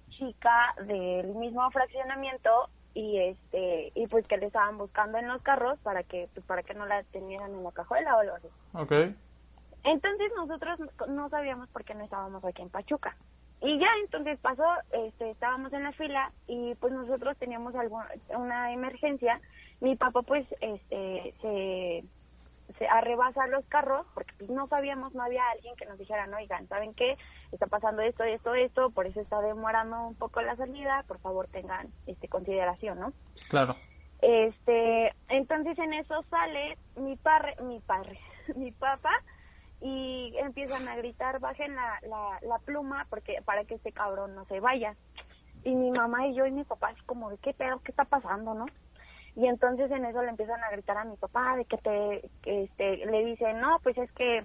chica 0.09 0.75
del 0.87 1.35
mismo 1.35 1.71
fraccionamiento 1.71 2.51
y 2.95 3.19
este 3.19 3.93
y 3.95 4.07
pues 4.07 4.27
que 4.27 4.39
le 4.39 4.47
estaban 4.47 4.79
buscando 4.79 5.19
en 5.19 5.29
los 5.29 5.43
carros 5.43 5.79
para 5.81 6.03
que 6.03 6.31
pues 6.33 6.47
para 6.47 6.63
que 6.63 6.73
no 6.73 6.87
la 6.87 7.03
tenieran 7.05 7.53
en 7.53 7.63
la 7.63 7.73
cajuela 7.73 8.17
o 8.17 8.21
algo 8.21 8.37
así. 8.37 8.49
Ok. 8.73 8.93
Entonces 9.85 10.33
nosotros 10.35 10.81
no 11.07 11.29
sabíamos 11.29 11.69
por 11.69 11.85
qué 11.85 11.95
no 11.95 12.05
estábamos 12.05 12.43
aquí 12.43 12.63
en 12.63 12.71
Pachuca. 12.71 13.15
Y 13.61 13.79
ya 13.79 13.89
entonces 14.03 14.39
pasó, 14.41 14.65
este, 14.93 15.29
estábamos 15.33 15.71
en 15.75 15.83
la 15.83 15.93
fila 15.93 16.33
y 16.47 16.75
pues 16.77 16.95
nosotros 16.95 17.37
teníamos 17.37 17.75
alguna, 17.75 18.09
una 18.31 18.73
emergencia. 18.73 19.43
Mi 19.81 19.95
papá 19.95 20.23
pues 20.23 20.47
este, 20.63 21.35
se, 21.43 22.05
se 22.81 22.89
arrebasa 22.89 23.47
los 23.47 23.63
carros 23.67 24.07
porque 24.15 24.33
pues 24.39 24.49
no 24.49 24.67
sabíamos, 24.67 25.15
no 25.15 25.23
había 25.23 25.47
alguien 25.51 25.77
que 25.77 25.85
nos 25.85 25.99
dijera, 25.99 26.27
no, 26.27 26.39
oigan, 26.39 26.67
¿saben 26.67 26.95
qué? 26.95 27.19
Está 27.53 27.67
pasando 27.67 28.01
esto, 28.01 28.25
esto, 28.25 28.55
esto, 28.55 28.89
por 28.89 29.07
eso 29.07 29.21
está 29.21 29.39
demorando 29.43 30.01
un 30.07 30.15
poco 30.15 30.41
la 30.41 30.57
salida, 30.57 31.05
por 31.07 31.19
favor 31.19 31.47
tengan 31.49 31.89
este 32.07 32.27
consideración, 32.29 32.99
¿no? 32.99 33.13
Claro. 33.51 33.77
Este, 34.23 35.15
entonces 35.29 35.79
en 35.79 35.93
eso 35.93 36.25
sale 36.31 36.79
mi 36.97 37.17
padre, 37.17 37.55
mi 37.63 37.81
padre, 37.81 38.19
mi 38.57 38.73
papá 38.73 39.13
y 39.83 40.35
empiezan 40.39 40.89
a 40.89 40.97
gritar, 40.97 41.39
bajen 41.39 41.77
la, 41.77 42.01
la, 42.09 42.39
la 42.41 42.59
pluma 42.61 43.07
porque 43.11 43.43
para 43.45 43.65
que 43.65 43.75
este 43.75 43.93
cabrón 43.93 44.35
no 44.35 44.47
se 44.47 44.59
vaya. 44.61 44.97
Y 45.65 45.75
mi 45.75 45.91
mamá 45.91 46.29
y 46.29 46.35
yo 46.35 46.47
y 46.47 46.51
mi 46.51 46.65
papá 46.65 46.93
es 46.93 47.03
como 47.03 47.29
de 47.29 47.37
qué 47.37 47.53
pedo, 47.53 47.83
qué 47.85 47.93
está 47.93 48.07
pasando, 48.07 48.55
¿no? 48.55 48.65
Y 49.37 49.47
entonces 49.47 49.91
en 49.91 50.05
eso 50.05 50.23
le 50.23 50.31
empiezan 50.31 50.63
a 50.63 50.71
gritar 50.71 50.97
a 50.97 51.05
mi 51.05 51.17
papá 51.17 51.57
de 51.57 51.65
que 51.65 51.77
te, 51.79 52.31
que 52.43 52.65
este, 52.65 53.07
le 53.07 53.25
dicen, 53.25 53.61
no, 53.61 53.79
pues 53.83 53.97
es 53.97 54.11
que, 54.13 54.45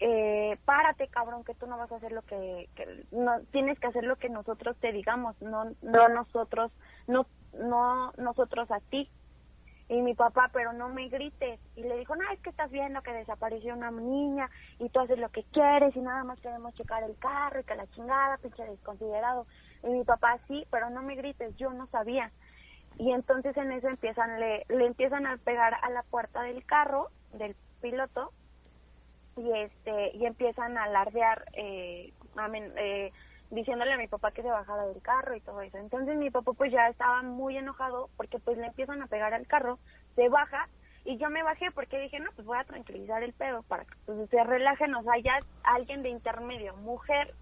eh, 0.00 0.58
párate 0.64 1.08
cabrón, 1.08 1.44
que 1.44 1.54
tú 1.54 1.66
no 1.66 1.76
vas 1.76 1.92
a 1.92 1.96
hacer 1.96 2.12
lo 2.12 2.22
que, 2.22 2.68
no, 3.12 3.40
tienes 3.52 3.78
que 3.78 3.86
hacer 3.86 4.04
lo 4.04 4.16
que 4.16 4.30
nosotros 4.30 4.76
te 4.78 4.92
digamos, 4.92 5.40
no, 5.42 5.72
no 5.82 6.08
nosotros, 6.08 6.72
no, 7.06 7.26
no 7.54 8.12
nosotros 8.16 8.70
a 8.70 8.80
ti. 8.80 9.08
Y 9.88 10.02
mi 10.02 10.14
papá, 10.14 10.50
pero 10.52 10.72
no 10.72 10.88
me 10.88 11.08
grites. 11.08 11.58
Y 11.74 11.82
le 11.82 11.98
dijo, 11.98 12.14
no, 12.14 12.22
es 12.30 12.38
que 12.40 12.50
estás 12.50 12.70
viendo 12.70 13.02
que 13.02 13.12
desapareció 13.12 13.74
una 13.74 13.90
niña 13.90 14.48
y 14.78 14.88
tú 14.88 15.00
haces 15.00 15.18
lo 15.18 15.30
que 15.30 15.42
quieres 15.52 15.96
y 15.96 16.00
nada 16.00 16.22
más 16.22 16.38
queremos 16.38 16.72
checar 16.76 17.02
el 17.02 17.18
carro 17.18 17.58
y 17.58 17.64
que 17.64 17.74
la 17.74 17.88
chingada, 17.88 18.38
pinche 18.38 18.64
desconsiderado. 18.64 19.46
Y 19.82 19.88
mi 19.88 20.04
papá, 20.04 20.38
sí, 20.46 20.64
pero 20.70 20.90
no 20.90 21.02
me 21.02 21.16
grites, 21.16 21.56
yo 21.56 21.72
no 21.72 21.88
sabía. 21.88 22.30
Y 23.00 23.12
entonces 23.12 23.56
en 23.56 23.72
eso 23.72 23.88
empiezan, 23.88 24.38
le, 24.40 24.66
le 24.68 24.84
empiezan 24.86 25.26
a 25.26 25.38
pegar 25.38 25.74
a 25.82 25.90
la 25.90 26.02
puerta 26.04 26.42
del 26.42 26.66
carro, 26.66 27.10
del 27.30 27.56
piloto, 27.80 28.34
y 29.36 29.50
este 29.60 30.16
y 30.16 30.26
empiezan 30.26 30.76
a 30.78 30.84
alardear, 30.84 31.44
eh, 31.54 32.12
amen- 32.36 32.74
eh, 32.76 33.12
diciéndole 33.50 33.92
a 33.92 33.96
mi 33.98 34.08
papá 34.08 34.32
que 34.32 34.42
se 34.42 34.50
bajara 34.50 34.86
del 34.86 35.02
carro 35.02 35.34
y 35.36 35.40
todo 35.40 35.60
eso. 35.62 35.78
Entonces 35.78 36.16
mi 36.16 36.30
papá 36.30 36.52
pues 36.52 36.72
ya 36.72 36.88
estaba 36.88 37.22
muy 37.22 37.56
enojado 37.56 38.10
porque 38.16 38.38
pues 38.40 38.58
le 38.58 38.66
empiezan 38.66 39.02
a 39.02 39.06
pegar 39.08 39.34
al 39.34 39.46
carro, 39.46 39.80
se 40.14 40.28
baja 40.28 40.68
y 41.04 41.16
yo 41.18 41.30
me 41.30 41.42
bajé 41.42 41.70
porque 41.74 41.98
dije, 42.00 42.20
no, 42.20 42.30
pues 42.36 42.46
voy 42.46 42.58
a 42.58 42.64
tranquilizar 42.64 43.22
el 43.22 43.32
pedo 43.34 43.62
para 43.64 43.84
que 43.86 43.94
pues, 44.04 44.28
se 44.30 44.44
relajen, 44.44 44.94
o 44.94 45.02
sea, 45.02 45.14
ya 45.24 45.40
alguien 45.62 46.02
de 46.02 46.10
intermedio, 46.10 46.76
mujer, 46.76 47.34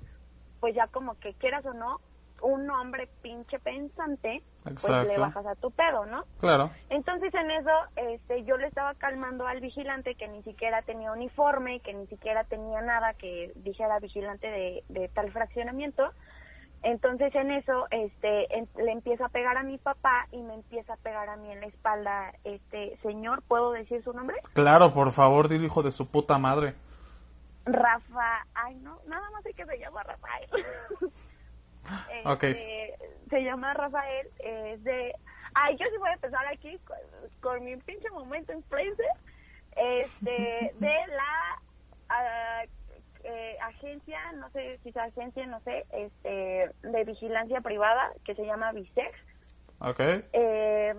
pues 0.61 0.75
ya 0.75 0.89
como 0.89 1.17
que 1.17 1.35
quieras 1.37 1.65
o 1.67 1.75
no, 1.75 2.01
un 2.43 2.70
hombre 2.70 3.09
pinche 3.22 3.59
pensante, 3.59 4.43
pues 4.64 5.07
le 5.07 5.18
bajas 5.18 5.47
a 5.47 5.55
tu 5.55 5.70
pedo, 5.70 6.07
¿no? 6.07 6.24
Claro. 6.41 6.70
Entonces 6.91 7.32
en 7.34 7.51
eso 7.51 7.70
este 7.97 8.45
yo 8.45 8.57
le 8.57 8.66
estaba 8.66 8.95
calmando 8.95 9.47
al 9.47 9.61
vigilante 9.61 10.14
que 10.14 10.28
ni 10.28 10.43
siquiera 10.43 10.82
tenía 10.82 11.12
uniforme, 11.12 11.80
que 11.80 11.95
ni 11.95 12.07
siquiera 12.07 12.45
tenía 12.45 12.80
nada 12.82 13.14
que 13.14 13.53
dijera 13.57 13.99
vigilante 13.99 14.47
de, 14.49 14.84
de 14.89 15.09
tal 15.09 15.30
fraccionamiento. 15.32 16.11
Entonces 16.82 17.34
en 17.34 17.51
eso 17.51 17.86
este 17.91 18.57
en- 18.57 18.68
le 18.76 18.93
empieza 18.93 19.26
a 19.26 19.28
pegar 19.30 19.57
a 19.57 19.64
mi 19.64 19.78
papá 19.78 20.26
y 20.30 20.41
me 20.43 20.55
empieza 20.55 20.93
a 20.93 20.97
pegar 20.99 21.28
a 21.28 21.36
mí 21.36 21.51
en 21.51 21.61
la 21.61 21.66
espalda 21.66 22.32
este 22.45 22.97
señor, 23.03 23.43
¿puedo 23.43 23.72
decir 23.72 24.03
su 24.05 24.12
nombre? 24.12 24.36
Claro, 24.53 24.95
por 24.95 25.11
favor, 25.11 25.49
dile 25.49 25.66
hijo 25.66 25.82
de 25.82 25.91
su 25.91 26.07
puta 26.07 26.39
madre. 26.39 26.74
Rafa, 27.64 28.47
ay 28.55 28.76
no, 28.76 28.99
nada 29.09 29.28
más 29.30 29.43
sé 29.43 29.53
que 29.55 29.66
se 29.66 29.78
llama 29.78 30.03
Rafael. 30.05 30.49
Ok. 32.24 32.45
Este, 32.45 32.95
Se 33.30 33.43
llama 33.43 33.74
Rafael, 33.74 34.28
es 34.39 34.82
de... 34.84 35.14
Ay, 35.55 35.76
yo 35.76 35.86
sí 35.86 35.97
voy 35.99 36.11
a 36.11 36.14
empezar 36.14 36.47
aquí 36.47 36.78
con, 36.84 36.97
con 37.41 37.64
mi 37.64 37.76
pinche 37.76 38.11
momento 38.11 38.53
influencer, 38.53 39.07
este, 39.76 40.72
de 40.78 40.95
la 41.09 41.62
ah, 42.11 42.62
eh, 43.24 43.57
agencia, 43.62 44.32
no 44.32 44.51
sé 44.51 44.78
es 44.84 44.97
agencia, 44.97 45.47
no 45.47 45.61
sé, 45.61 45.84
este, 45.93 46.70
de 46.82 47.05
vigilancia 47.05 47.61
privada, 47.61 48.12
que 48.24 48.34
se 48.34 48.45
llama 48.45 48.72
Visex. 48.72 49.18
Ok. 49.80 50.01
Eh, 50.32 50.95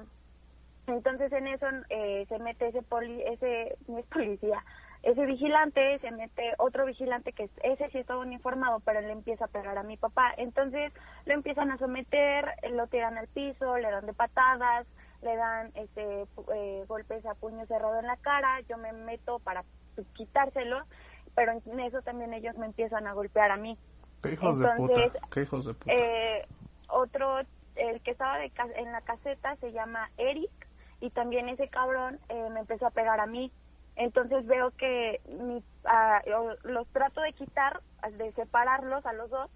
entonces 0.88 1.32
en 1.32 1.48
eso 1.48 1.68
eh, 1.90 2.26
se 2.28 2.40
mete 2.40 2.68
ese 2.68 2.82
poli, 2.82 3.22
ese 3.24 3.78
no 3.88 4.00
es 4.00 4.06
policía, 4.08 4.64
ese 5.04 5.26
vigilante, 5.26 6.00
se 6.00 6.12
mete 6.12 6.54
otro 6.58 6.86
vigilante 6.86 7.32
que 7.32 7.44
es- 7.44 7.60
ese 7.64 7.90
sí 7.90 8.00
estaba 8.00 8.20
uniformado, 8.20 8.80
pero 8.82 9.02
le 9.02 9.12
empieza 9.12 9.46
a 9.46 9.50
pegar 9.50 9.78
a 9.78 9.84
mi 9.84 9.98
papá. 9.98 10.34
Entonces 10.38 10.92
lo 11.26 11.34
empiezan 11.34 11.72
a 11.72 11.78
someter, 11.78 12.46
lo 12.72 12.88
tiran 12.88 13.18
al 13.18 13.28
piso, 13.28 13.78
le 13.78 13.90
dan 13.90 14.06
de 14.06 14.14
patadas, 14.14 14.86
le 15.22 15.36
dan 15.36 15.72
este 15.76 16.26
eh, 16.54 16.86
golpes 16.88 17.26
a 17.26 17.36
puño 17.36 17.66
cerrado 17.66 18.00
en 18.00 18.08
la 18.08 18.18
cara, 18.18 18.60
yo 18.70 18.78
me 18.78 18.92
meto 18.94 19.40
para 19.40 19.64
quitárselo, 20.14 20.82
pero 21.36 21.52
en 21.54 21.80
eso 21.80 22.02
también 22.02 22.34
ellos 22.34 22.58
me 22.58 22.66
empiezan 22.66 23.08
a 23.08 23.14
golpear 23.14 23.52
a 23.52 23.58
mí. 23.58 23.78
Qué 24.22 24.34
hijos 24.34 24.60
de 24.60 24.66
Entonces, 24.66 25.12
puta. 25.12 25.28
Qué 25.32 25.42
hijos 25.42 25.66
de 25.66 25.74
puta. 25.74 25.94
Eh, 25.94 26.46
otro, 26.90 27.40
el 27.76 28.02
que 28.02 28.12
estaba 28.12 28.38
de 28.38 28.52
en 28.76 28.92
la 28.92 29.02
caseta 29.02 29.56
se 29.58 29.72
llama 29.72 30.10
Eric 30.18 30.52
y 31.00 31.10
también 31.12 31.48
ese 31.48 31.70
cabrón 31.70 32.20
eh, 32.30 32.50
me 32.52 32.60
empezó 32.62 32.88
a 32.88 32.92
pegar 32.92 33.20
a 33.20 33.26
mí. 33.26 33.52
Entonces 34.00 34.46
veo 34.46 34.72
que 34.72 35.20
mi, 35.28 35.62
yo 36.26 36.56
los 36.64 36.88
trato 36.88 37.20
de 37.20 37.34
quitar, 37.34 37.82
de 38.18 38.32
separarlos 38.32 39.06
a 39.06 39.12
los 39.12 39.30
dos 39.30 39.52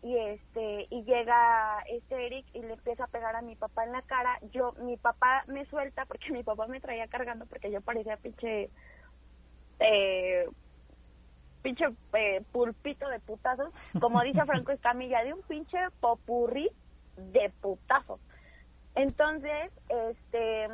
y 0.00 0.16
este 0.16 0.86
y 0.90 1.02
llega 1.02 1.80
este 1.88 2.26
Eric 2.26 2.46
y 2.54 2.62
le 2.62 2.74
empieza 2.74 3.04
a 3.04 3.08
pegar 3.08 3.34
a 3.34 3.42
mi 3.42 3.56
papá 3.56 3.84
en 3.84 3.90
la 3.90 4.02
cara. 4.02 4.38
Yo 4.52 4.74
mi 4.78 4.96
papá 4.96 5.42
me 5.48 5.66
suelta 5.66 6.06
porque 6.06 6.30
mi 6.32 6.44
papá 6.44 6.68
me 6.68 6.80
traía 6.80 7.08
cargando 7.08 7.46
porque 7.46 7.72
yo 7.72 7.80
parecía 7.80 8.16
pinche 8.16 8.70
eh, 9.80 10.48
pinche 11.62 11.86
eh, 12.12 12.44
pulpito 12.52 13.08
de 13.08 13.18
putazos, 13.18 13.74
como 14.00 14.22
dice 14.22 14.44
Franco 14.44 14.70
Escamilla, 14.70 15.24
de 15.24 15.34
un 15.34 15.42
pinche 15.42 15.78
popurrí 15.98 16.70
de 17.16 17.50
putazos. 17.60 18.20
Entonces, 18.94 19.72
este, 19.88 20.68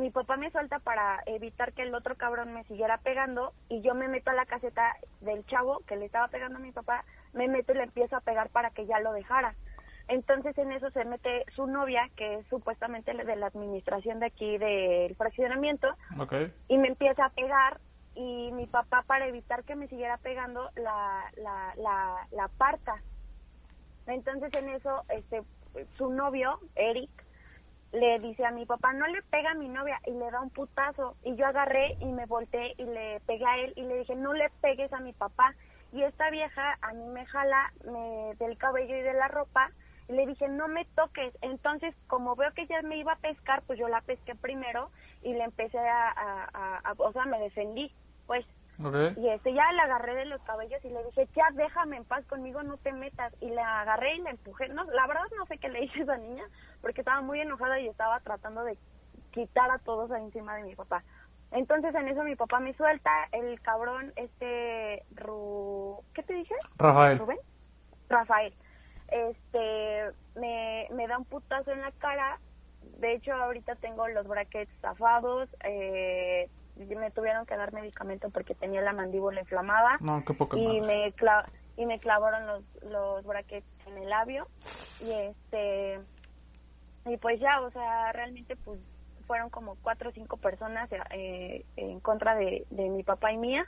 mi 0.00 0.10
papá 0.10 0.36
me 0.36 0.50
suelta 0.50 0.78
para 0.78 1.22
evitar 1.26 1.72
que 1.72 1.82
el 1.82 1.94
otro 1.94 2.16
cabrón 2.16 2.52
me 2.52 2.64
siguiera 2.64 2.98
pegando 2.98 3.52
y 3.68 3.82
yo 3.82 3.94
me 3.94 4.08
meto 4.08 4.30
a 4.30 4.34
la 4.34 4.46
caseta 4.46 4.96
del 5.20 5.44
chavo 5.46 5.80
que 5.86 5.96
le 5.96 6.06
estaba 6.06 6.28
pegando 6.28 6.58
a 6.58 6.62
mi 6.62 6.72
papá, 6.72 7.04
me 7.34 7.48
meto 7.48 7.72
y 7.72 7.76
le 7.76 7.84
empiezo 7.84 8.16
a 8.16 8.20
pegar 8.20 8.48
para 8.48 8.70
que 8.70 8.86
ya 8.86 8.98
lo 9.00 9.12
dejara. 9.12 9.54
Entonces 10.08 10.56
en 10.58 10.72
eso 10.72 10.90
se 10.90 11.04
mete 11.04 11.44
su 11.54 11.66
novia, 11.66 12.10
que 12.16 12.36
es 12.36 12.46
supuestamente 12.48 13.12
de 13.12 13.36
la 13.36 13.46
administración 13.46 14.18
de 14.18 14.26
aquí 14.26 14.58
del 14.58 15.14
fraccionamiento, 15.14 15.86
y 16.66 16.78
me 16.78 16.88
empieza 16.88 17.26
a 17.26 17.30
pegar 17.30 17.78
y 18.14 18.50
mi 18.52 18.66
papá 18.66 19.04
para 19.06 19.28
evitar 19.28 19.62
que 19.64 19.76
me 19.76 19.86
siguiera 19.86 20.16
pegando 20.16 20.70
la 20.74 21.30
la 21.36 21.74
la, 21.76 22.26
la 22.32 22.44
aparta 22.44 23.00
entonces 24.08 24.52
en 24.54 24.68
eso 24.70 25.04
este 25.08 25.42
su 25.96 26.10
novio 26.10 26.58
Eric 26.74 27.08
le 27.92 28.18
dice 28.20 28.44
a 28.44 28.50
mi 28.50 28.66
papá 28.66 28.92
no 28.92 29.06
le 29.08 29.20
pega 29.22 29.50
a 29.50 29.54
mi 29.54 29.68
novia 29.68 29.98
y 30.06 30.12
le 30.12 30.30
da 30.30 30.40
un 30.40 30.50
putazo. 30.50 31.16
Y 31.24 31.34
yo 31.36 31.46
agarré 31.46 31.96
y 32.00 32.06
me 32.06 32.26
volteé 32.26 32.74
y 32.78 32.84
le 32.84 33.20
pegué 33.26 33.44
a 33.46 33.58
él 33.58 33.72
y 33.76 33.82
le 33.82 33.98
dije 33.98 34.14
no 34.14 34.32
le 34.32 34.48
pegues 34.60 34.92
a 34.92 35.00
mi 35.00 35.12
papá 35.12 35.54
y 35.92 36.02
esta 36.04 36.30
vieja 36.30 36.78
a 36.82 36.92
mí 36.92 37.04
me 37.06 37.26
jala 37.26 37.72
me, 37.84 38.34
del 38.38 38.56
cabello 38.58 38.96
y 38.96 39.02
de 39.02 39.12
la 39.14 39.26
ropa 39.28 39.70
y 40.08 40.12
le 40.12 40.24
dije 40.26 40.48
no 40.48 40.68
me 40.68 40.84
toques 40.94 41.36
entonces 41.42 41.94
como 42.06 42.36
veo 42.36 42.52
que 42.52 42.66
ya 42.68 42.80
me 42.82 42.96
iba 42.96 43.12
a 43.14 43.16
pescar 43.18 43.62
pues 43.66 43.76
yo 43.78 43.88
la 43.88 44.00
pesqué 44.02 44.36
primero 44.36 44.90
y 45.22 45.32
le 45.32 45.42
empecé 45.42 45.78
a, 45.78 46.10
a, 46.10 46.44
a- 46.54 46.80
a- 46.90 46.94
o 46.96 47.12
sea 47.12 47.24
me 47.24 47.40
defendí 47.40 47.92
pues. 48.28 48.46
Y 49.18 49.28
este 49.28 49.52
ya 49.52 49.70
la 49.72 49.82
agarré 49.82 50.14
de 50.14 50.24
los 50.26 50.40
cabellos 50.42 50.82
y 50.84 50.90
le 50.90 51.02
dije 51.04 51.28
ya 51.34 51.44
déjame 51.54 51.96
en 51.96 52.04
paz 52.04 52.24
conmigo 52.26 52.62
no 52.62 52.76
te 52.78 52.92
metas 52.92 53.34
y 53.40 53.50
la 53.50 53.80
agarré 53.80 54.14
y 54.14 54.20
la 54.20 54.30
empujé 54.30 54.68
no 54.68 54.84
la 54.84 55.06
verdad 55.08 55.24
no 55.36 55.44
sé 55.46 55.58
qué 55.58 55.68
le 55.68 55.84
hice 55.84 56.00
a 56.00 56.02
esa 56.04 56.16
niña 56.18 56.44
porque 56.80 57.00
estaba 57.02 57.20
muy 57.20 57.40
enojada 57.40 57.78
y 57.80 57.88
estaba 57.88 58.20
tratando 58.20 58.64
de 58.64 58.76
quitar 59.32 59.70
a 59.70 59.78
todos 59.78 60.10
ahí 60.10 60.22
encima 60.24 60.56
de 60.56 60.64
mi 60.64 60.74
papá. 60.74 61.02
Entonces 61.52 61.94
en 61.94 62.08
eso 62.08 62.22
mi 62.22 62.36
papá 62.36 62.60
me 62.60 62.74
suelta 62.74 63.10
el 63.32 63.60
cabrón 63.60 64.12
este 64.16 65.04
Ru... 65.16 66.02
¿qué 66.14 66.22
te 66.22 66.34
dije? 66.34 66.54
Rafael. 66.78 67.18
Rubén 67.18 67.38
Rafael. 68.08 68.54
Este 69.08 70.10
me, 70.36 70.86
me 70.92 71.06
da 71.08 71.18
un 71.18 71.24
putazo 71.24 71.72
en 71.72 71.80
la 71.80 71.90
cara. 71.92 72.38
De 72.98 73.14
hecho 73.14 73.32
ahorita 73.34 73.74
tengo 73.76 74.06
los 74.08 74.26
brackets 74.26 74.70
zafados 74.80 75.48
eh, 75.64 76.48
me 76.76 77.10
tuvieron 77.10 77.44
que 77.44 77.56
dar 77.56 77.72
medicamento 77.74 78.30
porque 78.30 78.54
tenía 78.54 78.80
la 78.80 78.92
mandíbula 78.92 79.40
inflamada. 79.40 79.98
No, 80.00 80.24
qué 80.24 80.32
poca 80.32 80.56
y 80.56 80.80
me 80.80 81.12
cla- 81.14 81.46
y 81.76 81.84
me 81.84 81.98
clavaron 81.98 82.46
los 82.46 82.64
los 82.84 83.24
brackets 83.26 83.66
en 83.86 83.98
el 83.98 84.08
labio. 84.08 84.46
Y 85.00 85.10
este 85.12 86.00
y 87.06 87.16
pues 87.16 87.40
ya 87.40 87.60
o 87.60 87.70
sea 87.70 88.12
realmente 88.12 88.56
pues 88.56 88.80
fueron 89.26 89.48
como 89.48 89.76
cuatro 89.76 90.10
o 90.10 90.12
cinco 90.12 90.38
personas 90.38 90.90
eh, 91.12 91.64
en 91.76 92.00
contra 92.00 92.34
de, 92.34 92.66
de 92.70 92.88
mi 92.88 93.04
papá 93.04 93.32
y 93.32 93.38
mía. 93.38 93.64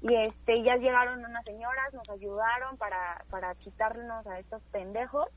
Y 0.00 0.14
este 0.14 0.62
ya 0.62 0.76
llegaron 0.76 1.24
unas 1.24 1.44
señoras 1.44 1.92
nos 1.92 2.08
ayudaron 2.08 2.76
para 2.76 3.24
para 3.30 3.54
quitarnos 3.56 4.26
a 4.26 4.38
estos 4.38 4.62
pendejos. 4.70 5.28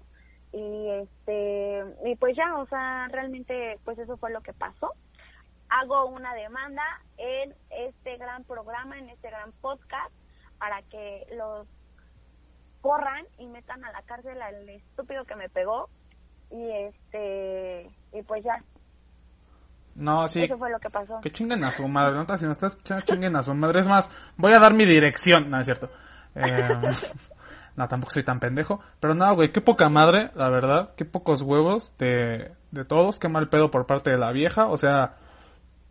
Y 0.51 0.89
este 0.89 1.83
y 2.05 2.15
pues 2.15 2.35
ya 2.37 2.57
o 2.57 2.67
sea 2.67 3.07
realmente 3.09 3.79
pues 3.85 3.97
eso 3.97 4.17
fue 4.17 4.31
lo 4.31 4.41
que 4.41 4.53
pasó. 4.53 4.93
Hago 5.69 6.05
una 6.05 6.33
demanda 6.35 6.83
en 7.17 7.55
este 7.71 8.17
gran 8.17 8.43
programa 8.43 8.99
en 8.99 9.09
este 9.09 9.29
gran 9.29 9.51
podcast 9.53 10.13
para 10.59 10.83
que 10.83 11.25
los 11.35 11.67
corran 12.81 13.25
y 13.39 13.47
metan 13.47 13.83
a 13.83 13.91
la 13.91 14.03
cárcel 14.03 14.41
al 14.41 14.69
estúpido 14.69 15.25
que 15.25 15.35
me 15.35 15.49
pegó 15.49 15.89
y 16.51 16.71
este 16.71 17.89
y 18.13 18.21
pues 18.23 18.43
ya 18.43 18.63
no, 19.99 20.27
sí. 20.29 20.43
Eso 20.43 20.57
fue 20.57 20.71
lo 20.71 20.79
que 20.79 20.89
pasó. 20.89 21.19
Que 21.21 21.29
chinguen 21.29 21.63
a 21.63 21.71
su 21.71 21.87
madre, 21.87 22.15
¿no? 22.15 22.37
Si 22.37 22.45
no 22.45 22.53
estás 22.53 22.71
escuchando, 22.71 23.03
chinguen 23.05 23.35
a 23.35 23.43
su 23.43 23.53
madre. 23.53 23.81
Es 23.81 23.87
más, 23.87 24.09
voy 24.37 24.53
a 24.55 24.59
dar 24.59 24.73
mi 24.73 24.85
dirección. 24.85 25.49
No, 25.49 25.59
es 25.59 25.65
cierto. 25.65 25.89
Eh, 26.35 26.41
no, 27.75 27.87
tampoco 27.87 28.11
soy 28.11 28.23
tan 28.23 28.39
pendejo. 28.39 28.79
Pero 29.01 29.13
no, 29.13 29.35
güey, 29.35 29.51
qué 29.51 29.59
poca 29.59 29.89
madre, 29.89 30.31
la 30.35 30.49
verdad. 30.49 30.95
Qué 30.95 31.03
pocos 31.03 31.41
huevos 31.41 31.97
de, 31.97 32.53
de 32.71 32.85
todos. 32.85 33.19
Qué 33.19 33.27
mal 33.27 33.49
pedo 33.49 33.71
por 33.71 33.85
parte 33.85 34.09
de 34.09 34.17
la 34.17 34.31
vieja. 34.31 34.67
O 34.67 34.77
sea, 34.77 35.15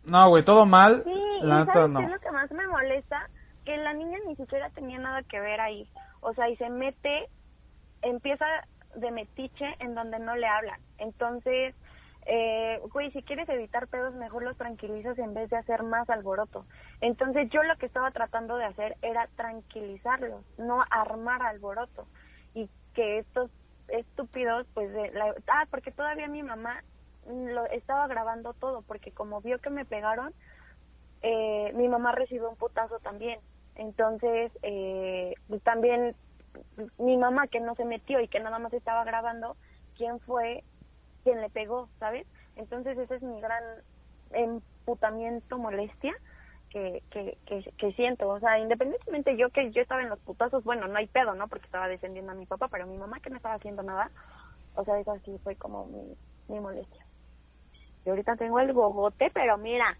no, 0.05 0.27
güey, 0.29 0.43
todo 0.43 0.65
mal. 0.65 1.03
Sí, 1.03 1.21
la 1.43 1.65
neta, 1.65 1.87
no. 1.87 2.01
es 2.01 2.09
lo 2.09 2.19
que 2.19 2.31
más 2.31 2.51
me 2.51 2.67
molesta? 2.67 3.29
Que 3.63 3.77
la 3.77 3.93
niña 3.93 4.17
ni 4.27 4.35
siquiera 4.35 4.71
tenía 4.71 4.97
nada 4.97 5.21
que 5.21 5.39
ver 5.39 5.61
ahí. 5.61 5.87
O 6.21 6.33
sea, 6.33 6.49
y 6.49 6.55
se 6.55 6.69
mete, 6.69 7.29
empieza 8.01 8.45
de 8.95 9.11
metiche 9.11 9.75
en 9.79 9.95
donde 9.95 10.19
no 10.19 10.35
le 10.35 10.47
hablan. 10.47 10.79
Entonces 10.97 11.75
eh, 12.25 12.79
güey, 12.91 13.11
si 13.11 13.23
quieres 13.23 13.49
evitar 13.49 13.87
pedos, 13.87 14.13
mejor 14.13 14.43
los 14.43 14.55
tranquilizas 14.55 15.17
en 15.17 15.33
vez 15.33 15.49
de 15.49 15.57
hacer 15.57 15.81
más 15.81 16.07
alboroto. 16.09 16.65
Entonces 17.01 17.49
yo 17.49 17.63
lo 17.63 17.75
que 17.77 17.87
estaba 17.87 18.11
tratando 18.11 18.57
de 18.57 18.65
hacer 18.65 18.97
era 19.01 19.27
tranquilizarlos, 19.35 20.43
no 20.59 20.83
armar 20.91 21.41
alboroto. 21.41 22.05
Y 22.53 22.69
que 22.93 23.17
estos 23.19 23.49
estúpidos, 23.87 24.67
pues, 24.75 24.93
de 24.93 25.11
la, 25.11 25.33
ah, 25.47 25.65
porque 25.71 25.91
todavía 25.91 26.27
mi 26.27 26.43
mamá 26.43 26.83
lo 27.25 27.65
estaba 27.67 28.07
grabando 28.07 28.53
todo, 28.53 28.83
porque 28.83 29.11
como 29.11 29.41
vio 29.41 29.59
que 29.59 29.69
me 29.71 29.85
pegaron, 29.85 30.33
eh, 31.21 31.71
mi 31.73 31.87
mamá 31.87 32.11
recibió 32.11 32.49
un 32.49 32.57
putazo 32.57 32.99
también. 32.99 33.39
Entonces, 33.75 34.51
eh, 34.61 35.33
también 35.63 36.15
mi 36.97 37.17
mamá 37.17 37.47
que 37.47 37.59
no 37.59 37.75
se 37.75 37.85
metió 37.85 38.19
y 38.19 38.27
que 38.27 38.39
nada 38.39 38.59
más 38.59 38.73
estaba 38.73 39.03
grabando, 39.03 39.55
¿quién 39.97 40.19
fue 40.21 40.63
quien 41.23 41.41
le 41.41 41.49
pegó, 41.49 41.89
¿sabes? 41.99 42.25
Entonces 42.55 42.97
ese 42.97 43.15
es 43.15 43.21
mi 43.21 43.39
gran 43.41 43.63
emputamiento, 44.31 45.57
molestia 45.57 46.13
que, 46.69 47.03
que, 47.09 47.37
que, 47.77 47.91
siento. 47.93 48.29
O 48.29 48.39
sea, 48.39 48.59
independientemente 48.59 49.35
yo 49.37 49.49
que 49.49 49.71
yo 49.71 49.81
estaba 49.81 50.01
en 50.01 50.09
los 50.09 50.19
putazos, 50.19 50.63
bueno, 50.63 50.87
no 50.87 50.97
hay 50.97 51.07
pedo, 51.07 51.33
¿no? 51.35 51.47
Porque 51.47 51.65
estaba 51.65 51.87
defendiendo 51.87 52.31
a 52.31 52.35
mi 52.35 52.45
papá, 52.45 52.67
pero 52.67 52.87
mi 52.87 52.97
mamá 52.97 53.19
que 53.19 53.29
no 53.29 53.37
estaba 53.37 53.55
haciendo 53.55 53.83
nada, 53.83 54.11
o 54.75 54.83
sea, 54.83 54.99
eso 54.99 55.17
sí 55.25 55.37
fue 55.43 55.55
como 55.55 55.87
mi, 55.87 56.15
mi 56.47 56.59
molestia. 56.59 57.05
Y 58.05 58.09
ahorita 58.09 58.35
tengo 58.35 58.59
el 58.59 58.73
gogote, 58.73 59.31
pero 59.33 59.57
mira, 59.57 59.97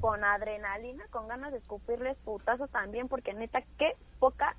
con 0.00 0.24
adrenalina, 0.24 1.04
con 1.10 1.28
ganas 1.28 1.52
de 1.52 1.58
escupirles 1.58 2.16
putazos 2.18 2.70
también, 2.70 3.08
porque 3.08 3.34
neta, 3.34 3.62
qué 3.78 3.94
poca 4.18 4.56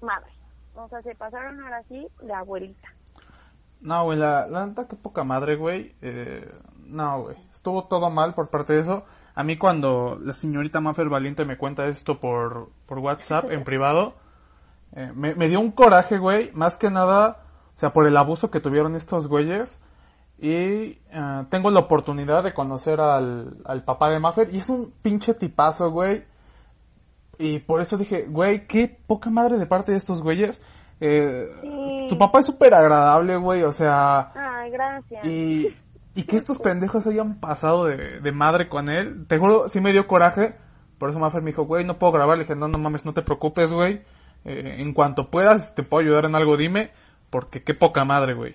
madre. 0.00 0.30
O 0.76 0.88
sea, 0.88 1.02
se 1.02 1.14
pasaron 1.14 1.60
ahora 1.60 1.82
sí 1.88 2.06
de 2.22 2.32
abuelita. 2.32 2.88
No, 3.80 4.04
güey, 4.04 4.18
la, 4.18 4.46
la 4.46 4.66
neta, 4.66 4.86
qué 4.88 4.96
poca 4.96 5.24
madre, 5.24 5.56
güey. 5.56 5.94
Eh, 6.02 6.50
no, 6.86 7.22
güey, 7.22 7.36
estuvo 7.52 7.84
todo 7.84 8.10
mal 8.10 8.34
por 8.34 8.48
parte 8.48 8.74
de 8.74 8.80
eso. 8.80 9.04
A 9.34 9.42
mí 9.42 9.58
cuando 9.58 10.18
la 10.22 10.32
señorita 10.32 10.80
Maffer 10.80 11.08
Valiente 11.08 11.44
me 11.44 11.58
cuenta 11.58 11.86
esto 11.86 12.18
por, 12.18 12.70
por 12.86 12.98
WhatsApp 12.98 13.50
en 13.50 13.64
privado, 13.64 14.14
eh, 14.92 15.12
me, 15.14 15.34
me, 15.34 15.48
dio 15.48 15.60
un 15.60 15.72
coraje, 15.72 16.18
güey, 16.18 16.50
más 16.52 16.78
que 16.78 16.90
nada, 16.90 17.44
o 17.76 17.78
sea, 17.78 17.92
por 17.92 18.06
el 18.06 18.16
abuso 18.16 18.50
que 18.50 18.60
tuvieron 18.60 18.94
estos 18.96 19.28
güeyes. 19.28 19.82
Y 20.38 20.52
eh, 20.52 21.46
tengo 21.50 21.70
la 21.70 21.80
oportunidad 21.80 22.44
de 22.44 22.52
conocer 22.52 23.00
al, 23.00 23.58
al 23.64 23.84
papá 23.84 24.10
de 24.10 24.20
Maffer 24.20 24.52
y 24.54 24.58
es 24.58 24.68
un 24.68 24.92
pinche 25.02 25.34
tipazo, 25.34 25.90
güey. 25.90 26.24
Y 27.38 27.58
por 27.60 27.80
eso 27.80 27.96
dije, 27.96 28.26
güey, 28.28 28.66
qué 28.66 28.98
poca 29.06 29.30
madre 29.30 29.58
de 29.58 29.66
parte 29.66 29.92
de 29.92 29.98
estos 29.98 30.22
güeyes. 30.22 30.60
Eh, 31.00 32.06
Su 32.08 32.16
papá 32.16 32.40
es 32.40 32.46
súper 32.46 32.72
agradable, 32.74 33.36
güey, 33.36 33.62
o 33.62 33.72
sea... 33.72 34.32
Ay, 34.34 34.70
gracias. 34.70 35.24
Y, 35.26 35.76
y 36.14 36.22
que 36.24 36.36
estos 36.36 36.58
pendejos 36.62 37.06
hayan 37.06 37.38
pasado 37.38 37.84
de, 37.84 38.20
de 38.20 38.32
madre 38.32 38.68
con 38.68 38.88
él, 38.88 39.26
te 39.26 39.38
juro, 39.38 39.68
sí 39.68 39.80
me 39.80 39.92
dio 39.92 40.06
coraje. 40.06 40.56
Por 40.98 41.10
eso 41.10 41.18
Maffer 41.18 41.42
me 41.42 41.50
dijo, 41.50 41.64
güey, 41.64 41.84
no 41.84 41.98
puedo 41.98 42.12
grabar. 42.12 42.38
Le 42.38 42.44
dije, 42.44 42.56
no, 42.56 42.68
no 42.68 42.78
mames, 42.78 43.04
no 43.04 43.12
te 43.12 43.22
preocupes, 43.22 43.70
güey. 43.72 44.02
Eh, 44.44 44.76
en 44.78 44.94
cuanto 44.94 45.30
puedas, 45.30 45.74
te 45.74 45.82
puedo 45.82 46.02
ayudar 46.02 46.24
en 46.24 46.34
algo, 46.34 46.56
dime. 46.56 46.90
Porque 47.28 47.62
qué 47.62 47.74
poca 47.74 48.04
madre, 48.06 48.32
güey. 48.32 48.54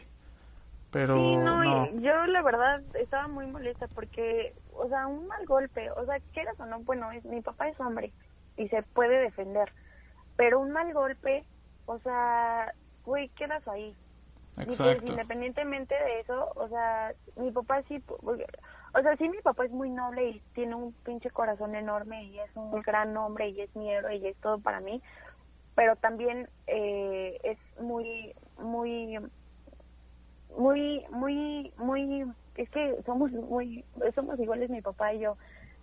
Pero 0.89 1.15
sí, 1.15 1.37
no, 1.37 1.85
yo 2.01 2.25
la 2.25 2.41
verdad 2.41 2.81
estaba 2.95 3.27
muy 3.27 3.45
molesta 3.47 3.87
porque, 3.95 4.53
o 4.73 4.89
sea, 4.89 5.07
un 5.07 5.25
mal 5.27 5.45
golpe, 5.45 5.89
o 5.91 6.05
sea, 6.05 6.17
quieras 6.33 6.59
o 6.59 6.65
no, 6.65 6.79
bueno, 6.81 7.09
es, 7.11 7.23
mi 7.23 7.41
papá 7.41 7.69
es 7.69 7.79
hombre 7.79 8.11
y 8.57 8.67
se 8.69 8.83
puede 8.83 9.19
defender, 9.19 9.71
pero 10.35 10.59
un 10.59 10.71
mal 10.71 10.93
golpe 10.93 11.45
o 11.85 11.99
sea, 11.99 12.73
güey, 13.05 13.29
quedas 13.29 13.67
ahí. 13.67 13.95
Pues, 14.55 14.69
Exacto. 14.69 15.11
independientemente 15.11 15.95
de 15.95 16.19
eso, 16.19 16.51
o 16.55 16.67
sea, 16.67 17.13
mi 17.37 17.51
papá 17.51 17.83
sí, 17.87 18.03
o 18.07 19.01
sea, 19.01 19.15
sí 19.17 19.29
mi 19.29 19.39
papá 19.39 19.65
es 19.65 19.71
muy 19.71 19.89
noble 19.89 20.29
y 20.29 20.41
tiene 20.53 20.75
un 20.75 20.93
pinche 21.05 21.29
corazón 21.31 21.73
enorme 21.73 22.25
y 22.25 22.39
es 22.39 22.49
un 22.55 22.81
gran 22.81 23.15
hombre 23.15 23.47
y 23.49 23.61
es 23.61 23.73
mi 23.77 23.89
héroe 23.89 24.17
y 24.17 24.27
es 24.27 24.35
todo 24.37 24.59
para 24.59 24.81
mí, 24.81 25.01
pero 25.73 25.95
también 25.95 26.49
eh, 26.67 27.39
es 27.43 27.57
muy, 27.81 28.33
muy, 28.57 29.19
muy, 30.57 31.05
muy, 31.11 31.73
muy, 31.77 32.25
es 32.55 32.69
que 32.71 33.01
somos 33.05 33.31
muy, 33.31 33.85
somos 34.15 34.37
iguales 34.37 34.69
mi 34.69 34.81
papá 34.81 35.13
y 35.13 35.19
yo, 35.19 35.37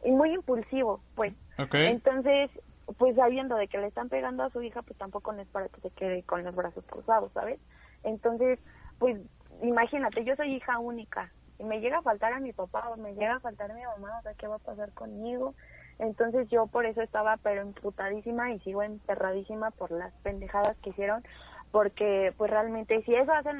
y 0.05 0.11
muy 0.11 0.33
impulsivo, 0.35 1.01
pues. 1.15 1.35
Entonces, 1.73 2.51
pues 2.97 3.17
sabiendo 3.17 3.57
de 3.57 3.69
que 3.69 3.79
le 3.79 3.89
están 3.89 4.09
pegando 4.09 4.45
a 4.45 4.51
su 4.51 4.63
hija, 4.63 4.83
pues 4.83 4.99
tampoco 4.99 5.33
no 5.33 5.43
es 5.43 5.49
para 5.49 5.69
que 5.69 5.81
se 5.81 5.91
quede 5.91 6.23
con 6.23 6.45
los 6.45 6.55
brazos 6.55 6.85
cruzados, 6.87 7.33
¿sabes? 7.33 7.61
Entonces, 8.05 8.59
pues 8.99 9.21
imagínate, 9.63 10.25
yo 10.25 10.37
soy 10.37 10.55
hija 10.55 10.79
única 10.79 11.33
y 11.59 11.65
me 11.65 11.81
llega 11.81 11.99
a 11.99 12.03
faltar 12.03 12.33
a 12.33 12.41
mi 12.41 12.53
papá 12.53 12.89
o 12.91 12.97
me 12.97 13.15
llega 13.15 13.37
a 13.37 13.41
faltar 13.41 13.71
a 13.71 13.75
mi 13.75 13.83
mamá, 13.85 14.19
o 14.19 14.23
sea, 14.23 14.35
¿qué 14.35 14.47
va 14.47 14.57
a 14.57 14.61
pasar 14.61 14.93
conmigo? 14.93 15.55
Entonces 15.99 16.49
yo 16.49 16.69
por 16.69 16.87
eso 16.87 17.03
estaba 17.03 17.37
pero 17.39 17.61
emputadísima 17.63 18.53
y 18.53 18.61
sigo 18.61 18.83
enterradísima 18.83 19.73
por 19.73 19.91
las 19.91 20.15
pendejadas 20.23 20.77
que 20.79 20.91
hicieron, 20.91 21.25
porque 21.73 22.33
pues 22.37 22.51
realmente 22.51 23.03
si 23.03 23.15
eso 23.15 23.33
hacen 23.33 23.59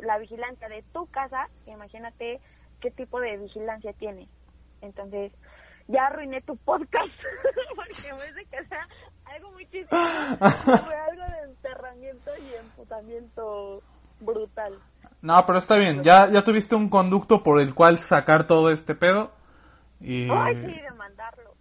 la 0.00 0.18
vigilancia 0.18 0.68
de 0.68 0.84
tu 0.92 1.06
casa, 1.06 1.48
imagínate 1.66 2.40
qué 2.80 2.90
tipo 2.90 3.20
de 3.20 3.38
vigilancia 3.38 3.94
tiene. 3.94 4.28
Entonces, 4.82 5.32
ya 5.88 6.06
arruiné 6.06 6.40
tu 6.42 6.56
podcast 6.58 7.12
porque 7.76 8.08
en 8.08 8.16
vez 8.16 8.34
de 8.34 8.44
que 8.44 8.64
sea 8.66 8.86
algo 9.24 9.50
muy 9.52 9.66
chistoso 9.66 10.38
fue 10.84 10.96
algo 10.96 11.22
de 11.22 11.42
enterramiento 11.44 12.30
y 12.36 12.54
emputamiento 12.54 13.82
brutal. 14.20 14.78
No, 15.20 15.44
pero 15.46 15.58
está 15.58 15.76
bien, 15.76 16.02
ya, 16.04 16.30
ya 16.30 16.44
tuviste 16.44 16.76
un 16.76 16.88
conducto 16.88 17.42
por 17.42 17.60
el 17.60 17.74
cual 17.74 17.96
sacar 17.98 18.46
todo 18.46 18.70
este 18.70 18.94
pedo 18.94 19.32
y... 20.00 20.30
Ay, 20.30 20.54
sí, 20.54 20.80
demandarlo. 20.80 21.54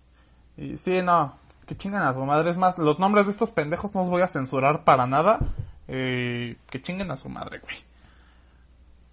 Y 0.58 0.78
sí, 0.78 1.02
no, 1.02 1.38
que 1.66 1.76
chingan 1.76 2.04
a 2.04 2.14
su 2.14 2.26
madre. 2.26 2.50
Es 2.50 2.58
más, 2.58 2.78
los 2.78 3.00
nombres 3.00 3.26
de 3.26 3.32
estos 3.32 3.52
pendejos 3.52 3.94
no 3.94 4.02
los 4.02 4.10
voy 4.10 4.22
a 4.22 4.28
censurar 4.28 4.84
para 4.84 5.06
nada. 5.06 5.40
Eh, 5.88 6.58
que 6.70 6.82
chinguen 6.82 7.12
a 7.12 7.18
su 7.18 7.30
madre, 7.30 7.60
güey. 7.60 7.78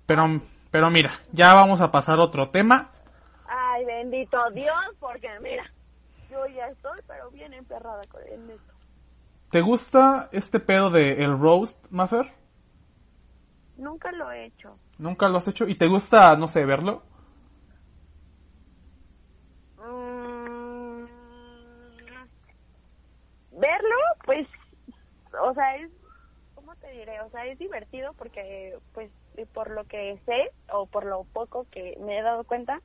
Pero, 0.07 0.41
pero 0.71 0.91
mira, 0.91 1.13
ya 1.33 1.55
vamos 1.55 1.81
a 1.81 1.91
pasar 1.91 2.19
a 2.19 2.23
otro 2.23 2.51
tema. 2.51 2.91
Ay, 3.75 3.85
bendito 3.87 4.39
Dios, 4.53 4.77
porque 5.01 5.29
mira, 5.41 5.65
yo 6.31 6.47
ya 6.47 6.69
estoy, 6.69 7.01
pero 7.09 7.29
bien 7.33 7.53
emperrada 7.55 8.03
con 8.07 8.23
esto. 8.23 8.73
¿Te 9.51 9.63
gusta 9.63 10.29
este 10.31 10.61
pedo 10.61 10.91
de 10.91 11.15
el 11.15 11.37
roast, 11.37 11.77
Maffer? 11.91 12.27
Nunca 13.77 14.13
lo 14.13 14.31
he 14.31 14.47
hecho. 14.47 14.79
¿Nunca 14.99 15.29
lo 15.29 15.39
has 15.39 15.49
hecho? 15.49 15.67
¿Y 15.67 15.75
te 15.75 15.89
gusta, 15.89 16.37
no 16.37 16.47
sé, 16.47 16.65
verlo? 16.65 17.03
Mm, 19.79 21.07
verlo, 23.51 23.97
pues, 24.25 24.47
o 25.43 25.53
sea, 25.53 25.77
es, 25.79 25.91
¿cómo 26.55 26.77
te 26.77 26.93
diré? 26.93 27.21
O 27.23 27.31
sea, 27.31 27.45
es 27.47 27.59
divertido 27.59 28.13
porque, 28.13 28.79
pues, 28.93 29.11
por 29.53 29.73
lo 29.73 29.83
que 29.85 30.21
sé 30.27 30.53
o 30.73 30.87
por 30.87 31.05
lo 31.07 31.25
poco 31.25 31.67
que 31.73 31.97
me 31.99 32.19
he 32.19 32.23
dado 32.23 32.45
cuenta, 32.45 32.81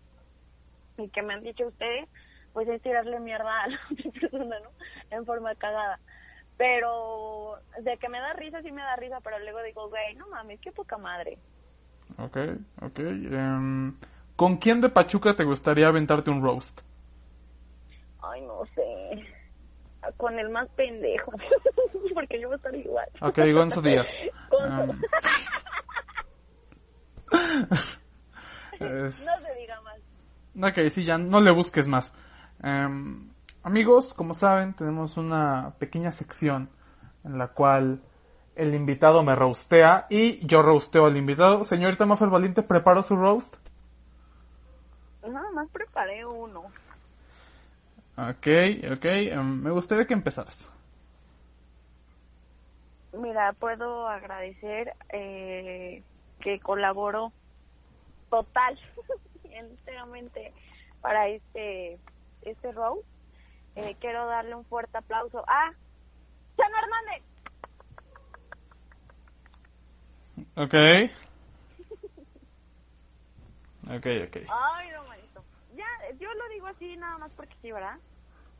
y 1.00 1.10
que 1.10 1.22
me 1.22 1.34
han 1.34 1.44
dicho 1.44 1.68
ustedes, 1.68 2.08
pues 2.54 2.68
es 2.68 2.82
tirarle 2.82 3.20
mierda 3.20 3.64
a 3.64 3.68
la 3.68 3.80
otra 3.92 4.12
persona, 4.20 4.60
¿no? 4.60 4.70
En 5.10 5.26
forma 5.26 5.56
cagada. 5.56 6.00
Pero 6.58 7.56
de 7.82 7.98
que 7.98 8.10
me 8.10 8.20
da 8.20 8.34
risa, 8.34 8.62
sí 8.62 8.72
me 8.72 8.82
da 8.82 8.96
risa, 8.98 9.20
pero 9.24 9.40
luego 9.40 9.62
digo, 9.64 9.90
güey, 9.90 10.16
no 10.16 10.28
mames, 10.28 10.60
qué 10.62 10.72
poca 10.72 10.98
madre. 10.98 11.38
Ok, 12.18 12.38
ok. 12.82 13.00
Em, 13.00 13.96
¿con 14.36 14.58
quién 14.58 14.82
de 14.82 14.90
Pachuca 14.90 15.36
te 15.36 15.44
gustaría 15.46 15.88
aventarte 15.88 16.30
un 16.32 16.44
roast? 16.44 16.82
Ay, 18.22 18.42
no 18.42 18.66
sé. 18.76 19.26
Con 20.18 20.38
el 20.40 20.50
más 20.50 20.68
pendejo. 20.72 21.32
Porque 22.14 22.40
yo 22.42 22.48
voy 22.50 22.56
a 22.56 22.58
estar 22.58 22.76
igual. 22.76 23.08
Ok, 23.22 23.40
Gonzo 23.54 23.82
Díaz. 23.82 24.10
Gonzo. 24.50 24.84
Um, 27.32 29.06
es- 29.06 29.26
No 29.26 29.36
se 29.36 29.60
diga 29.60 29.80
más. 29.82 29.89
Ok, 30.56 30.90
sí, 30.90 31.06
ya 31.06 31.18
no 31.18 31.42
le 31.42 31.52
busques 31.52 31.88
más. 31.88 32.14
Em, 32.62 33.30
amigos, 33.64 34.14
como 34.14 34.34
saben, 34.34 34.74
tenemos 34.74 35.18
una 35.18 35.74
pequeña 35.80 36.12
sección 36.12 36.70
en 37.24 37.38
la 37.38 37.50
cual 37.50 38.02
el 38.56 38.74
invitado 38.74 39.24
me 39.24 39.36
roastea 39.36 40.08
y 40.10 40.46
yo 40.46 40.62
roasteo 40.62 41.06
al 41.06 41.18
invitado. 41.18 41.64
Señorita 41.64 42.06
Mafer 42.06 42.30
Valiente, 42.30 42.64
¿preparó 42.64 43.04
su 43.04 43.16
roast? 43.16 43.56
Nada 45.22 45.52
más 45.52 45.70
preparé 45.70 46.26
uno. 46.26 46.64
Ok, 48.18 48.48
ok, 48.92 49.06
em, 49.06 49.62
me 49.62 49.72
gustaría 49.72 50.06
que 50.06 50.14
empezaras. 50.14 50.70
Mira, 53.14 53.54
puedo 53.54 54.08
agradecer 54.08 54.94
eh, 55.10 56.04
que 56.42 56.60
colaboró 56.60 57.32
total 58.30 58.80
enteramente 59.52 60.54
para 61.02 61.28
este 61.30 62.00
este 62.42 62.72
row. 62.72 63.04
Eh, 63.76 63.96
quiero 64.00 64.26
darle 64.28 64.56
un 64.56 64.66
fuerte 64.66 64.98
aplauso 64.98 65.44
a 65.48 65.72
Chano 66.58 66.76
Hernández. 66.78 67.24
Ok. 70.56 70.74
Ok, 73.90 74.06
ok. 74.28 74.36
Ay, 74.50 74.90
no, 74.92 75.04
manito. 75.06 75.44
Ya, 75.76 75.86
yo 76.20 76.34
lo 76.34 76.50
digo 76.50 76.68
así 76.68 76.96
nada 76.98 77.18
más 77.18 77.32
porque 77.34 77.56
sí, 77.62 77.72
¿verdad? 77.72 77.98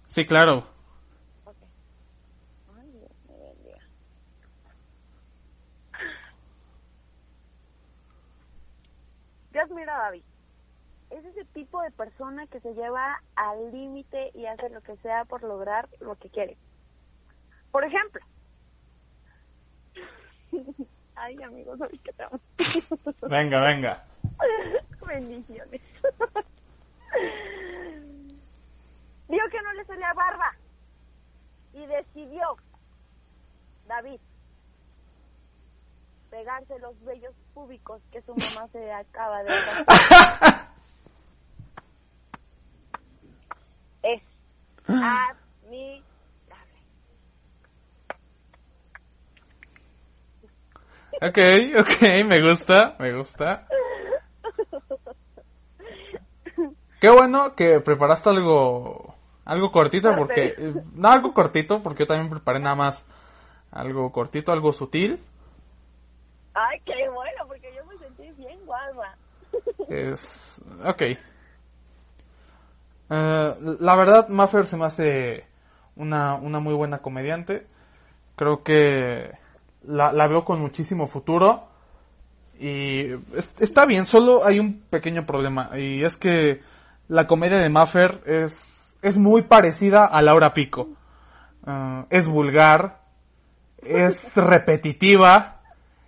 Sí, 0.06 0.26
claro. 0.26 0.66
Ok. 1.46 1.58
Ay, 2.78 2.92
Dios 2.92 3.12
me 3.28 3.38
bendiga. 3.38 3.80
Yo 9.52 9.62
admiro 9.62 9.92
a 9.92 9.98
David. 9.98 10.24
Es 11.10 11.26
ese 11.26 11.46
tipo 11.46 11.82
de 11.82 11.92
persona 11.92 12.46
que 12.48 12.60
se 12.60 12.74
lleva 12.74 13.22
al 13.36 13.72
límite 13.72 14.32
y 14.34 14.46
hace 14.46 14.70
lo 14.70 14.82
que 14.82 14.96
sea 14.98 15.26
por 15.26 15.44
lograr 15.44 15.90
lo 16.00 16.16
que 16.16 16.30
quiere. 16.30 16.56
Por 17.72 17.84
ejemplo. 17.84 18.22
Ay, 21.16 21.42
amigos, 21.44 21.78
sabes 21.80 22.00
que 22.02 22.14
amo. 22.24 22.40
Venga, 23.30 23.62
venga. 23.62 24.06
Bendiciones. 25.08 25.82
Vio 29.28 29.44
que 29.52 29.62
no 29.62 29.74
le 29.74 29.86
salía 29.86 30.14
barba 30.14 30.52
y 31.74 31.86
decidió, 31.86 32.56
David, 33.88 34.20
pegarse 36.30 36.80
los 36.80 37.00
vellos 37.04 37.36
públicos 37.54 38.02
que 38.12 38.22
su 38.22 38.34
mamá 38.34 38.68
se 38.72 38.92
acaba 38.92 39.44
de 39.44 39.54
hacer. 39.54 39.86
Es 44.04 44.24
admirable. 44.90 46.04
Ok, 51.22 51.38
ok, 51.80 52.02
me 52.26 52.42
gusta, 52.42 52.96
me 53.00 53.14
gusta. 53.16 53.68
Qué 57.00 57.10
bueno 57.10 57.56
que 57.56 57.80
preparaste 57.80 58.30
algo, 58.30 59.16
algo 59.46 59.72
cortito 59.72 60.10
porque, 60.18 60.56
eh, 60.58 60.74
no 60.94 61.10
algo 61.10 61.34
cortito 61.34 61.82
porque 61.82 62.04
yo 62.04 62.08
también 62.08 62.30
preparé 62.30 62.60
nada 62.60 62.76
más 62.76 63.06
algo 63.72 64.12
cortito, 64.12 64.52
algo 64.52 64.74
sutil. 64.74 65.24
Ay, 66.54 66.80
qué 66.86 67.08
bueno, 67.10 67.48
porque 67.48 67.74
yo 67.76 67.86
me 67.86 67.98
sentí 67.98 68.32
bien 68.32 68.60
guapa. 68.66 69.16
Es, 69.90 70.62
ok. 70.86 71.04
Eh, 73.10 73.56
la 73.80 73.96
verdad, 73.96 74.28
Maffer 74.30 74.66
se 74.66 74.78
me 74.78 74.86
hace 74.86 75.46
una, 75.96 76.36
una 76.36 76.60
muy 76.60 76.74
buena 76.74 77.00
comediante. 77.00 77.68
Creo 78.36 78.64
que 78.64 79.32
la, 79.84 80.12
la 80.14 80.28
veo 80.28 80.46
con 80.46 80.62
muchísimo 80.62 81.08
futuro. 81.08 81.68
Y 82.60 83.12
es- 83.36 83.52
está 83.60 83.86
bien, 83.86 84.06
solo 84.06 84.46
hay 84.46 84.60
un 84.60 84.82
pequeño 84.90 85.26
problema. 85.26 85.72
Y 85.78 86.04
es 86.04 86.16
que 86.16 86.62
la 87.08 87.26
comedia 87.28 87.58
de 87.58 87.70
Maffer 87.70 88.22
es, 88.26 88.96
es 89.02 89.18
muy 89.18 89.44
parecida 89.44 90.06
a 90.06 90.22
Laura 90.22 90.54
Pico. 90.54 90.90
Eh, 91.66 92.06
es 92.10 92.28
vulgar, 92.28 93.02
es 93.78 94.16
repetitiva. 94.36 95.56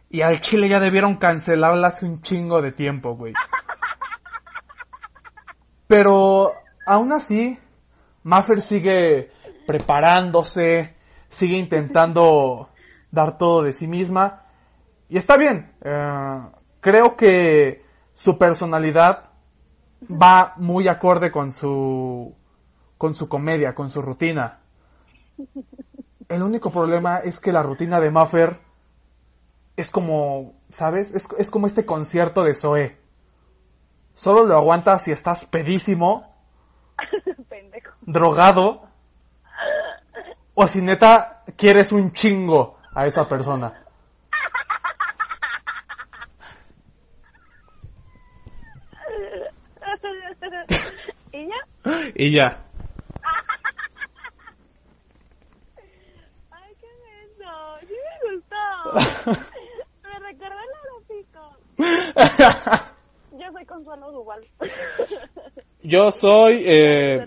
Y 0.09 0.23
al 0.23 0.41
chile 0.41 0.67
ya 0.67 0.81
debieron 0.81 1.15
cancelarla 1.15 1.87
hace 1.87 2.05
un 2.05 2.21
chingo 2.21 2.61
de 2.61 2.73
tiempo, 2.73 3.15
güey. 3.15 3.33
Pero 5.87 6.51
aún 6.91 7.13
así, 7.13 7.57
Maffer 8.23 8.59
sigue 8.59 9.31
preparándose, 9.65 10.95
sigue 11.29 11.57
intentando 11.57 12.69
dar 13.09 13.37
todo 13.37 13.63
de 13.63 13.71
sí 13.71 13.87
misma. 13.87 14.43
Y 15.07 15.17
está 15.17 15.37
bien. 15.37 15.73
eh, 15.81 16.41
creo 16.81 17.15
que 17.15 17.85
su 18.13 18.37
personalidad 18.37 19.29
va 20.09 20.53
muy 20.57 20.87
acorde 20.87 21.31
con 21.31 21.51
su 21.51 22.35
con 22.97 23.15
su 23.15 23.27
comedia, 23.27 23.73
con 23.73 23.89
su 23.89 24.01
rutina. 24.01 24.59
El 26.27 26.43
único 26.43 26.69
problema 26.71 27.17
es 27.17 27.39
que 27.39 27.51
la 27.51 27.63
rutina 27.63 27.99
de 27.99 28.11
Maffer 28.11 28.59
es 29.75 29.89
como, 29.89 30.53
¿sabes? 30.69 31.15
Es, 31.15 31.25
es 31.39 31.49
como 31.49 31.65
este 31.65 31.85
concierto 31.85 32.43
de 32.43 32.53
Zoe. 32.53 32.97
Solo 34.13 34.45
lo 34.45 34.55
aguantas 34.55 35.03
si 35.03 35.11
estás 35.11 35.45
pedísimo, 35.45 36.30
Pendejo. 37.49 37.93
drogado, 38.01 38.87
o 40.53 40.67
si 40.67 40.81
neta 40.81 41.43
quieres 41.55 41.91
un 41.91 42.11
chingo 42.13 42.77
a 42.93 43.05
esa 43.05 43.27
persona. 43.27 43.73
¿Y 51.33 51.47
ya? 51.47 51.55
Y 52.15 52.35
ya. 52.35 52.47
Ay, 56.51 56.75
qué 56.79 56.87
menso. 57.05 57.79
Sí 57.87 57.93
me 57.93 58.35
gustó. 58.35 58.65
me 60.03 60.19
recordó 60.19 60.59
el 60.59 60.67
Pico. 61.07 61.43
Yo 63.31 63.51
soy 63.51 63.65
Consuelo 63.65 64.11
Duval. 64.11 64.47
Yo 65.91 66.11
soy... 66.11 66.63
eh, 66.65 67.25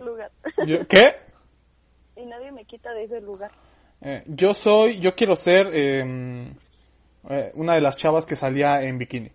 yo- 0.66 0.86
¿Qué? 0.88 1.16
y 2.16 2.24
nadie 2.26 2.50
me 2.52 2.64
quita 2.64 2.92
de 2.94 3.04
ese 3.04 3.20
lugar. 3.20 3.50
Eh, 4.00 4.22
yo 4.26 4.54
soy... 4.54 4.98
Yo 5.00 5.14
quiero 5.14 5.36
ser 5.36 5.68
eh, 5.72 6.54
eh, 7.28 7.52
una 7.54 7.74
de 7.74 7.80
las 7.82 7.96
chavas 7.98 8.24
que 8.24 8.36
salía 8.36 8.80
en 8.82 8.96
bikini. 8.98 9.30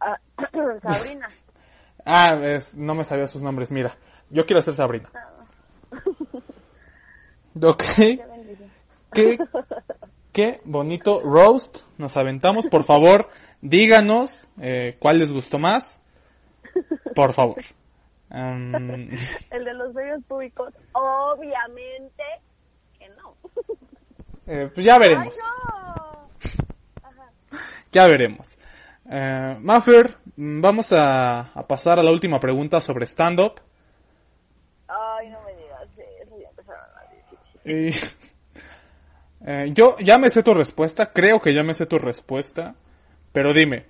Ah, 0.00 0.18
Sabrina. 0.82 1.28
Ah, 2.02 2.34
es- 2.42 2.74
no 2.74 2.94
me 2.94 3.04
sabía 3.04 3.26
sus 3.26 3.42
nombres, 3.42 3.70
mira. 3.70 3.92
Yo 4.30 4.46
quiero 4.46 4.62
ser 4.62 4.74
Sabrina. 4.74 5.10
Ok. 7.62 7.82
Qué 7.96 8.24
bendición. 8.26 8.70
Qué, 9.12 9.38
qué 10.32 10.60
bonito 10.64 11.20
roast 11.20 11.78
nos 11.98 12.16
aventamos. 12.16 12.68
Por 12.68 12.84
favor, 12.84 13.28
díganos 13.60 14.48
eh, 14.60 14.96
cuál 14.98 15.18
les 15.18 15.32
gustó 15.32 15.58
más. 15.58 16.02
Por 17.14 17.32
favor. 17.32 17.62
Am, 18.30 19.10
El 19.50 19.64
de 19.64 19.74
los 19.74 19.92
bellos 19.92 20.22
públicos. 20.24 20.72
Obviamente 20.92 22.22
que 22.98 23.08
no. 23.10 23.34
eh, 24.46 24.70
pues 24.72 24.84
ya 24.84 24.94
¡Ay, 24.94 25.00
veremos. 25.00 25.36
Ya 27.92 28.06
veremos. 28.06 28.46
Eh, 29.10 29.56
Maffer, 29.60 30.16
vamos 30.36 30.92
a, 30.92 31.40
a 31.40 31.66
pasar 31.66 31.98
a 31.98 32.02
la 32.02 32.12
última 32.12 32.38
pregunta 32.38 32.80
sobre 32.80 33.06
stand-up. 33.06 33.60
Ay, 34.86 35.30
no 35.30 35.40
me 35.42 35.54
digas 35.54 35.88
eso. 36.22 36.36
Ya 36.40 36.48
empezaron 36.48 36.84
a 36.96 37.90
decir. 37.90 38.20
Y, 39.42 39.46
eh, 39.50 39.70
yo 39.72 39.96
ya 39.98 40.18
me 40.18 40.30
sé 40.30 40.42
tu 40.42 40.52
respuesta, 40.52 41.12
creo 41.12 41.40
que 41.40 41.54
ya 41.54 41.62
me 41.62 41.74
sé 41.74 41.86
tu 41.86 41.98
respuesta, 41.98 42.74
pero 43.32 43.52
dime, 43.52 43.86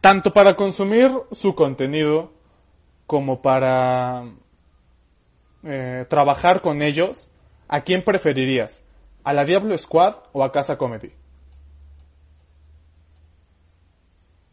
tanto 0.00 0.32
para 0.32 0.54
consumir 0.54 1.10
su 1.32 1.54
contenido 1.54 2.32
como 3.06 3.40
para 3.42 4.24
eh, 5.62 6.04
trabajar 6.08 6.60
con 6.60 6.82
ellos, 6.82 7.30
¿a 7.68 7.80
quién 7.82 8.04
preferirías? 8.04 8.84
¿A 9.24 9.32
la 9.32 9.44
Diablo 9.44 9.76
Squad 9.78 10.16
o 10.32 10.44
a 10.44 10.52
Casa 10.52 10.76
Comedy? 10.76 11.12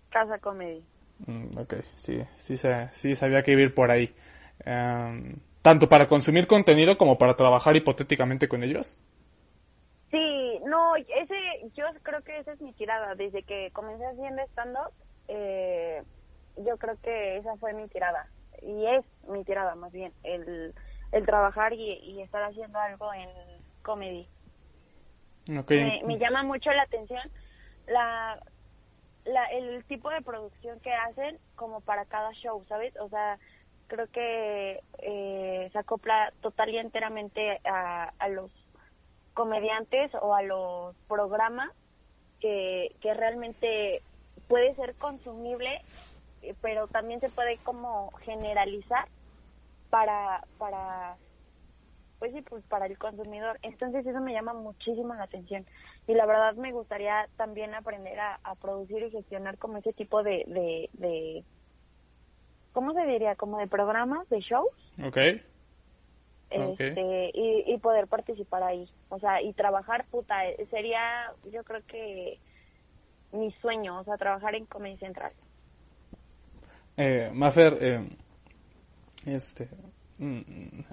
Casa 0.09 0.37
Comedy. 0.39 0.83
Mm, 1.27 1.57
ok, 1.57 1.75
sí, 1.95 2.21
sí, 2.35 2.55
sí 2.91 3.15
sabía 3.15 3.43
que 3.43 3.51
ir 3.51 3.73
por 3.73 3.91
ahí. 3.91 4.13
Em, 4.65 5.35
tanto 5.61 5.87
para 5.87 6.07
consumir 6.07 6.47
contenido 6.47 6.97
como 6.97 7.17
para 7.17 7.35
trabajar 7.35 7.75
hipotéticamente 7.75 8.47
con 8.47 8.63
ellos. 8.63 8.97
No, 10.71 10.95
ese, 10.95 11.35
yo 11.75 11.85
creo 12.01 12.21
que 12.21 12.39
esa 12.39 12.53
es 12.53 12.61
mi 12.61 12.71
tirada. 12.71 13.15
Desde 13.15 13.43
que 13.43 13.71
comencé 13.71 14.05
haciendo 14.05 14.41
stand-up, 14.43 14.93
eh, 15.27 16.01
yo 16.55 16.77
creo 16.77 16.95
que 17.01 17.37
esa 17.37 17.57
fue 17.57 17.73
mi 17.73 17.89
tirada. 17.89 18.29
Y 18.61 18.85
es 18.85 19.03
mi 19.27 19.43
tirada, 19.43 19.75
más 19.75 19.91
bien, 19.91 20.13
el, 20.23 20.73
el 21.11 21.25
trabajar 21.25 21.73
y, 21.73 21.91
y 22.11 22.21
estar 22.21 22.41
haciendo 22.43 22.79
algo 22.79 23.13
en 23.13 23.29
comedy. 23.81 24.29
Me, 25.83 26.03
me 26.05 26.17
llama 26.17 26.43
mucho 26.43 26.71
la 26.71 26.83
atención 26.83 27.21
la, 27.87 28.39
la, 29.25 29.45
el 29.51 29.83
tipo 29.85 30.09
de 30.09 30.21
producción 30.21 30.79
que 30.79 30.93
hacen 30.93 31.37
como 31.55 31.81
para 31.81 32.05
cada 32.05 32.31
show, 32.33 32.63
¿sabes? 32.69 32.95
O 32.97 33.09
sea, 33.09 33.39
creo 33.87 34.07
que 34.07 34.79
eh, 34.99 35.69
se 35.73 35.77
acopla 35.77 36.31
total 36.41 36.69
y 36.69 36.77
enteramente 36.77 37.59
a, 37.65 38.13
a 38.19 38.29
los 38.29 38.49
comediantes 39.41 40.11
o 40.21 40.35
a 40.35 40.43
los 40.43 40.95
programas 41.07 41.71
que, 42.39 42.95
que 43.01 43.11
realmente 43.15 44.03
puede 44.47 44.75
ser 44.75 44.93
consumible, 44.97 45.81
eh, 46.43 46.53
pero 46.61 46.85
también 46.85 47.19
se 47.21 47.29
puede 47.29 47.57
como 47.57 48.11
generalizar 48.23 49.07
para, 49.89 50.43
para 50.59 51.15
pues 52.19 52.33
sí, 52.33 52.43
pues 52.43 52.63
para 52.65 52.85
el 52.85 52.99
consumidor. 52.99 53.57
Entonces 53.63 54.05
eso 54.05 54.21
me 54.21 54.31
llama 54.31 54.53
muchísimo 54.53 55.15
la 55.15 55.23
atención. 55.23 55.65
Y 56.05 56.13
la 56.13 56.27
verdad 56.27 56.53
me 56.53 56.71
gustaría 56.71 57.27
también 57.35 57.73
aprender 57.73 58.19
a, 58.19 58.37
producir 58.61 59.01
y 59.01 59.09
gestionar 59.09 59.57
como 59.57 59.79
ese 59.79 59.91
tipo 59.91 60.21
de, 60.21 60.43
de, 60.45 60.89
de, 60.93 61.43
¿cómo 62.73 62.93
se 62.93 63.07
diría? 63.07 63.35
Como 63.35 63.57
de 63.57 63.65
programas, 63.65 64.29
de 64.29 64.39
shows. 64.41 64.69
Ok. 65.03 65.17
Este, 66.51 67.31
y, 67.33 67.63
y 67.73 67.77
poder 67.79 68.07
participar 68.07 68.63
ahí. 68.63 68.87
O 69.09 69.19
sea, 69.19 69.41
y 69.41 69.53
trabajar, 69.53 70.05
puta, 70.11 70.45
eh, 70.47 70.67
sería, 70.69 71.31
yo 71.51 71.63
creo 71.63 71.81
que 71.87 72.37
mi 73.31 73.51
sueño, 73.61 73.99
o 73.99 74.03
sea, 74.03 74.17
trabajar 74.17 74.55
en 74.55 74.65
Comedy 74.65 74.97
Central. 74.97 75.31
Eh, 76.97 77.31
Mafer, 77.33 77.77
eh, 77.81 78.09
este, 79.25 79.69
mm, 80.17 80.41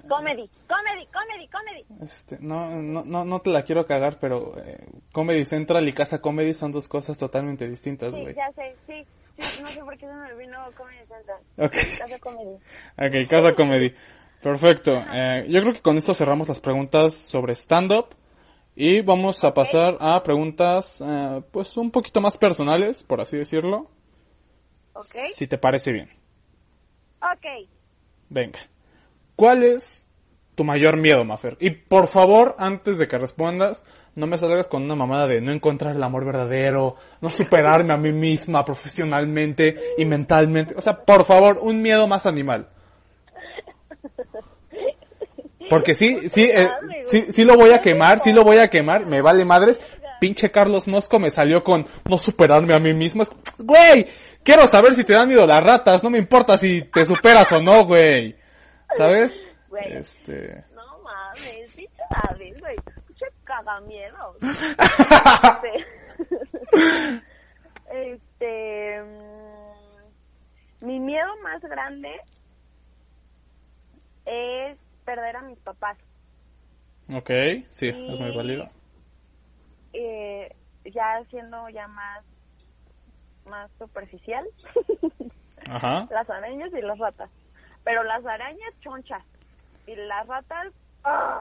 Comedy, 0.08 0.48
comedy, 0.68 1.06
comedy, 1.12 1.48
comedy. 1.48 1.84
este, 2.02 2.38
no, 2.40 2.70
no, 2.80 3.04
no, 3.04 3.24
no 3.24 3.40
te 3.40 3.50
la 3.50 3.62
quiero 3.62 3.84
cagar, 3.84 4.18
pero 4.20 4.56
eh, 4.58 4.86
Comedy 5.12 5.44
Central 5.44 5.88
y 5.88 5.92
Casa 5.92 6.20
Comedy 6.20 6.54
son 6.54 6.70
dos 6.72 6.88
cosas 6.88 7.18
totalmente 7.18 7.68
distintas, 7.68 8.14
Sí, 8.14 8.20
güey. 8.20 8.34
ya 8.34 8.50
sé, 8.52 8.76
sí, 8.86 9.04
sí, 9.38 9.60
no 9.62 9.68
sé 9.68 9.80
por 9.80 9.96
qué 9.98 10.06
se 10.06 10.14
me 10.14 10.34
vino 10.36 10.58
Comedy 10.76 11.04
Central. 11.06 11.40
Ok. 11.58 11.74
Casa 11.98 12.18
Comedy. 12.20 12.54
Ok, 12.96 13.28
Casa 13.28 13.52
Comedy. 13.54 13.92
Perfecto. 14.42 14.92
Eh, 14.92 15.46
yo 15.48 15.60
creo 15.60 15.72
que 15.72 15.80
con 15.80 15.96
esto 15.96 16.14
cerramos 16.14 16.48
las 16.48 16.60
preguntas 16.60 17.14
sobre 17.14 17.54
stand-up. 17.54 18.14
Y 18.80 19.00
vamos 19.00 19.44
a 19.44 19.50
pasar 19.50 19.96
a 19.98 20.22
preguntas, 20.22 21.02
eh, 21.04 21.42
pues 21.50 21.76
un 21.76 21.90
poquito 21.90 22.20
más 22.20 22.36
personales, 22.36 23.02
por 23.02 23.20
así 23.20 23.36
decirlo. 23.36 23.90
¿Ok? 24.92 25.16
Si 25.32 25.48
te 25.48 25.58
parece 25.58 25.90
bien. 25.90 26.08
Ok. 27.20 27.68
Venga. 28.28 28.60
¿Cuál 29.34 29.64
es 29.64 30.06
tu 30.54 30.62
mayor 30.62 30.96
miedo, 30.96 31.24
Mafer? 31.24 31.56
Y 31.58 31.70
por 31.70 32.06
favor, 32.06 32.54
antes 32.56 32.98
de 32.98 33.08
que 33.08 33.18
respondas, 33.18 33.84
no 34.14 34.28
me 34.28 34.38
salgas 34.38 34.68
con 34.68 34.84
una 34.84 34.94
mamada 34.94 35.26
de 35.26 35.40
no 35.40 35.52
encontrar 35.52 35.96
el 35.96 36.02
amor 36.04 36.24
verdadero, 36.24 36.94
no 37.20 37.30
superarme 37.30 37.94
a 37.94 37.96
mí 37.96 38.12
misma 38.12 38.64
profesionalmente 38.64 39.74
y 39.98 40.04
mentalmente. 40.04 40.74
O 40.76 40.80
sea, 40.80 41.04
por 41.04 41.24
favor, 41.24 41.58
un 41.60 41.82
miedo 41.82 42.06
más 42.06 42.26
animal. 42.26 42.68
Porque 45.68 45.94
sí, 45.94 46.28
sí, 46.28 46.44
eh, 46.44 46.68
sí, 47.10 47.26
sí 47.30 47.44
lo 47.44 47.56
voy 47.56 47.70
a 47.72 47.80
quemar, 47.80 48.18
sí 48.20 48.32
lo 48.32 48.42
voy 48.44 48.58
a 48.58 48.68
quemar, 48.68 49.06
me 49.06 49.20
vale 49.22 49.44
madres. 49.44 49.80
Pinche 50.20 50.50
Carlos 50.50 50.88
Mosco 50.88 51.18
me 51.18 51.30
salió 51.30 51.62
con 51.62 51.84
no 52.08 52.18
superarme 52.18 52.76
a 52.76 52.80
mí 52.80 52.92
mismo. 52.92 53.22
Es- 53.22 53.30
Güey, 53.58 54.06
quiero 54.42 54.66
saber 54.66 54.94
si 54.94 55.04
te 55.04 55.12
dan 55.12 55.28
miedo 55.28 55.46
las 55.46 55.62
ratas, 55.62 56.02
no 56.02 56.10
me 56.10 56.18
importa 56.18 56.58
si 56.58 56.82
te 56.82 57.04
superas 57.04 57.50
o 57.52 57.62
no, 57.62 57.84
güey. 57.84 58.34
¿Sabes? 58.96 59.38
Güey. 59.68 59.92
Este... 59.92 60.64
No 60.74 60.98
mames, 61.02 61.72
pinche 61.76 62.02
David, 62.10 62.56
güey. 62.58 62.76
Pinche 63.06 63.26
cagamiedo. 63.44 64.36
este. 65.52 65.86
este 67.90 69.02
mm, 69.02 70.86
mi 70.86 71.00
miedo 71.00 71.28
más 71.42 71.60
grande 71.62 72.10
es 74.26 74.76
perder 75.08 75.36
a 75.36 75.40
mis 75.42 75.58
papás. 75.60 75.96
Ok, 77.10 77.30
sí, 77.70 77.88
es 77.88 77.96
muy 78.20 78.36
válido. 78.36 78.68
Eh, 79.94 80.54
ya 80.84 81.24
siendo 81.30 81.66
ya 81.70 81.88
más 81.88 82.22
más 83.46 83.70
superficial 83.78 84.44
Ajá. 85.70 86.06
las 86.10 86.28
arañas 86.28 86.70
y 86.74 86.82
las 86.82 86.98
ratas 86.98 87.30
pero 87.82 88.04
las 88.04 88.24
arañas 88.26 88.74
chonchas 88.80 89.24
y 89.86 89.96
las 89.96 90.26
ratas 90.26 90.74
¡ah! 91.04 91.40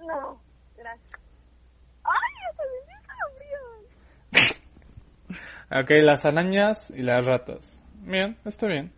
no 0.00 0.40
gracias 0.78 1.20
ay 2.04 2.34
hasta 2.48 2.62
me 2.72 2.94
escalofríos. 3.00 4.62
Ok, 5.82 5.90
las 6.02 6.24
arañas 6.24 6.90
y 6.90 7.02
las 7.02 7.26
ratas. 7.26 7.84
Bien, 8.00 8.38
está 8.46 8.66
bien. 8.66 8.90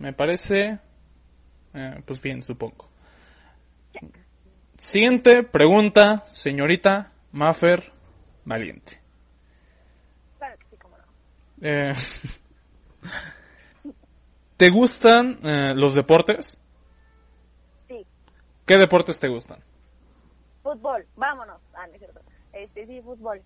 Me 0.00 0.12
parece... 0.12 0.80
eh, 1.74 2.02
pues 2.04 2.20
bien, 2.20 2.42
supongo. 2.42 2.91
Siguiente 4.76 5.42
pregunta, 5.44 6.24
señorita 6.32 7.12
Maffer 7.32 7.92
Valiente. 8.44 9.00
claro 10.38 10.56
que 10.58 10.66
sí 10.70 10.76
cómo 10.76 10.96
no 10.98 11.04
Eh, 11.60 11.92
¿Te 14.56 14.70
gustan 14.70 15.38
eh, 15.44 15.72
los 15.74 15.94
deportes? 15.94 16.60
sí 17.88 18.04
¿Qué 18.66 18.76
deportes 18.78 19.18
te 19.20 19.28
gustan? 19.28 19.60
fútbol 20.62 21.04
vámonos 21.16 21.60
ah 21.74 21.86
no 21.88 21.92
es 21.94 21.98
cierto 21.98 22.20
este 22.52 22.86
sí 22.86 23.00
fútbol 23.02 23.42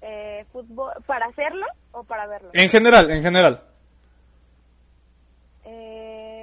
eh, 0.00 0.44
fútbol 0.52 0.92
para 1.06 1.26
hacerlo 1.26 1.66
o 1.92 2.02
para 2.04 2.26
verlo 2.26 2.50
En 2.52 2.68
general, 2.68 3.10
en 3.10 3.22
general. 3.22 3.62
Eh, 5.64 6.33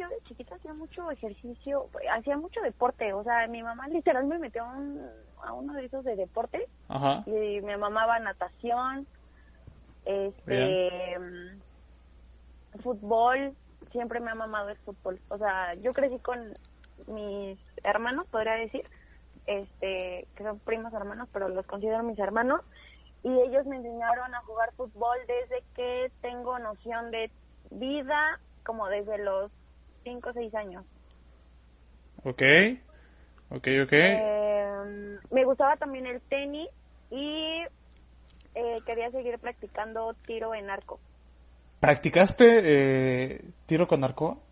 yo 0.00 0.08
de 0.08 0.20
chiquita 0.24 0.54
hacía 0.56 0.72
mucho 0.74 1.10
ejercicio, 1.10 1.86
hacía 2.12 2.36
mucho 2.36 2.60
deporte, 2.62 3.12
o 3.12 3.22
sea, 3.22 3.46
mi 3.48 3.62
mamá 3.62 3.86
literal 3.88 4.24
me 4.26 4.38
metió 4.38 4.64
a, 4.64 4.76
un- 4.76 5.06
a 5.44 5.52
uno 5.52 5.74
de 5.74 5.84
esos 5.84 6.04
de 6.04 6.16
deporte 6.16 6.66
Ajá. 6.88 7.22
y 7.26 7.60
me 7.60 7.76
mamaba 7.76 8.18
natación, 8.18 9.06
este, 10.04 11.18
mm, 11.18 12.80
fútbol, 12.82 13.54
siempre 13.92 14.20
me 14.20 14.30
ha 14.30 14.34
mamado 14.34 14.68
el 14.70 14.76
fútbol, 14.78 15.20
o 15.28 15.38
sea, 15.38 15.74
yo 15.74 15.92
crecí 15.92 16.18
con 16.20 16.52
mis 17.06 17.58
hermanos, 17.82 18.26
podría 18.28 18.54
decir, 18.54 18.84
este, 19.46 20.26
que 20.36 20.44
son 20.44 20.58
primos 20.60 20.92
hermanos, 20.92 21.28
pero 21.32 21.48
los 21.48 21.66
considero 21.66 22.02
mis 22.02 22.18
hermanos, 22.18 22.60
y 23.22 23.28
ellos 23.28 23.66
me 23.66 23.76
enseñaron 23.76 24.34
a 24.34 24.40
jugar 24.42 24.72
fútbol 24.76 25.16
desde 25.26 25.62
que 25.74 26.10
tengo 26.22 26.58
noción 26.58 27.10
de 27.10 27.30
vida, 27.70 28.38
como 28.64 28.86
desde 28.88 29.18
los 29.18 29.50
5 30.04 30.30
o 30.30 30.32
6 30.32 30.54
años. 30.54 30.84
Ok. 32.24 32.42
Ok, 33.50 33.66
ok. 33.84 33.92
Eh, 33.92 35.18
me 35.30 35.44
gustaba 35.44 35.76
también 35.76 36.06
el 36.06 36.20
tenis 36.22 36.68
y 37.10 37.62
eh, 38.54 38.78
quería 38.86 39.10
seguir 39.10 39.38
practicando 39.38 40.14
tiro 40.26 40.54
en 40.54 40.70
arco. 40.70 41.00
¿Practicaste 41.80 42.44
eh, 42.62 43.44
tiro 43.66 43.88
con 43.88 44.04
arco? 44.04 44.42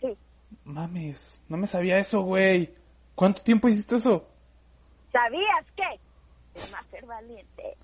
Sí, 0.00 0.16
Mames, 0.64 1.42
no 1.48 1.56
me 1.56 1.66
sabía 1.66 1.96
eso, 1.96 2.22
güey. 2.22 2.74
¿Cuánto 3.14 3.42
tiempo 3.42 3.68
hiciste 3.68 3.96
eso? 3.96 4.28
¿sabías 5.12 5.66
qué? 5.76 6.00
Es 6.54 6.72
más 6.72 6.86
ser 6.86 7.06
valiente. 7.06 7.76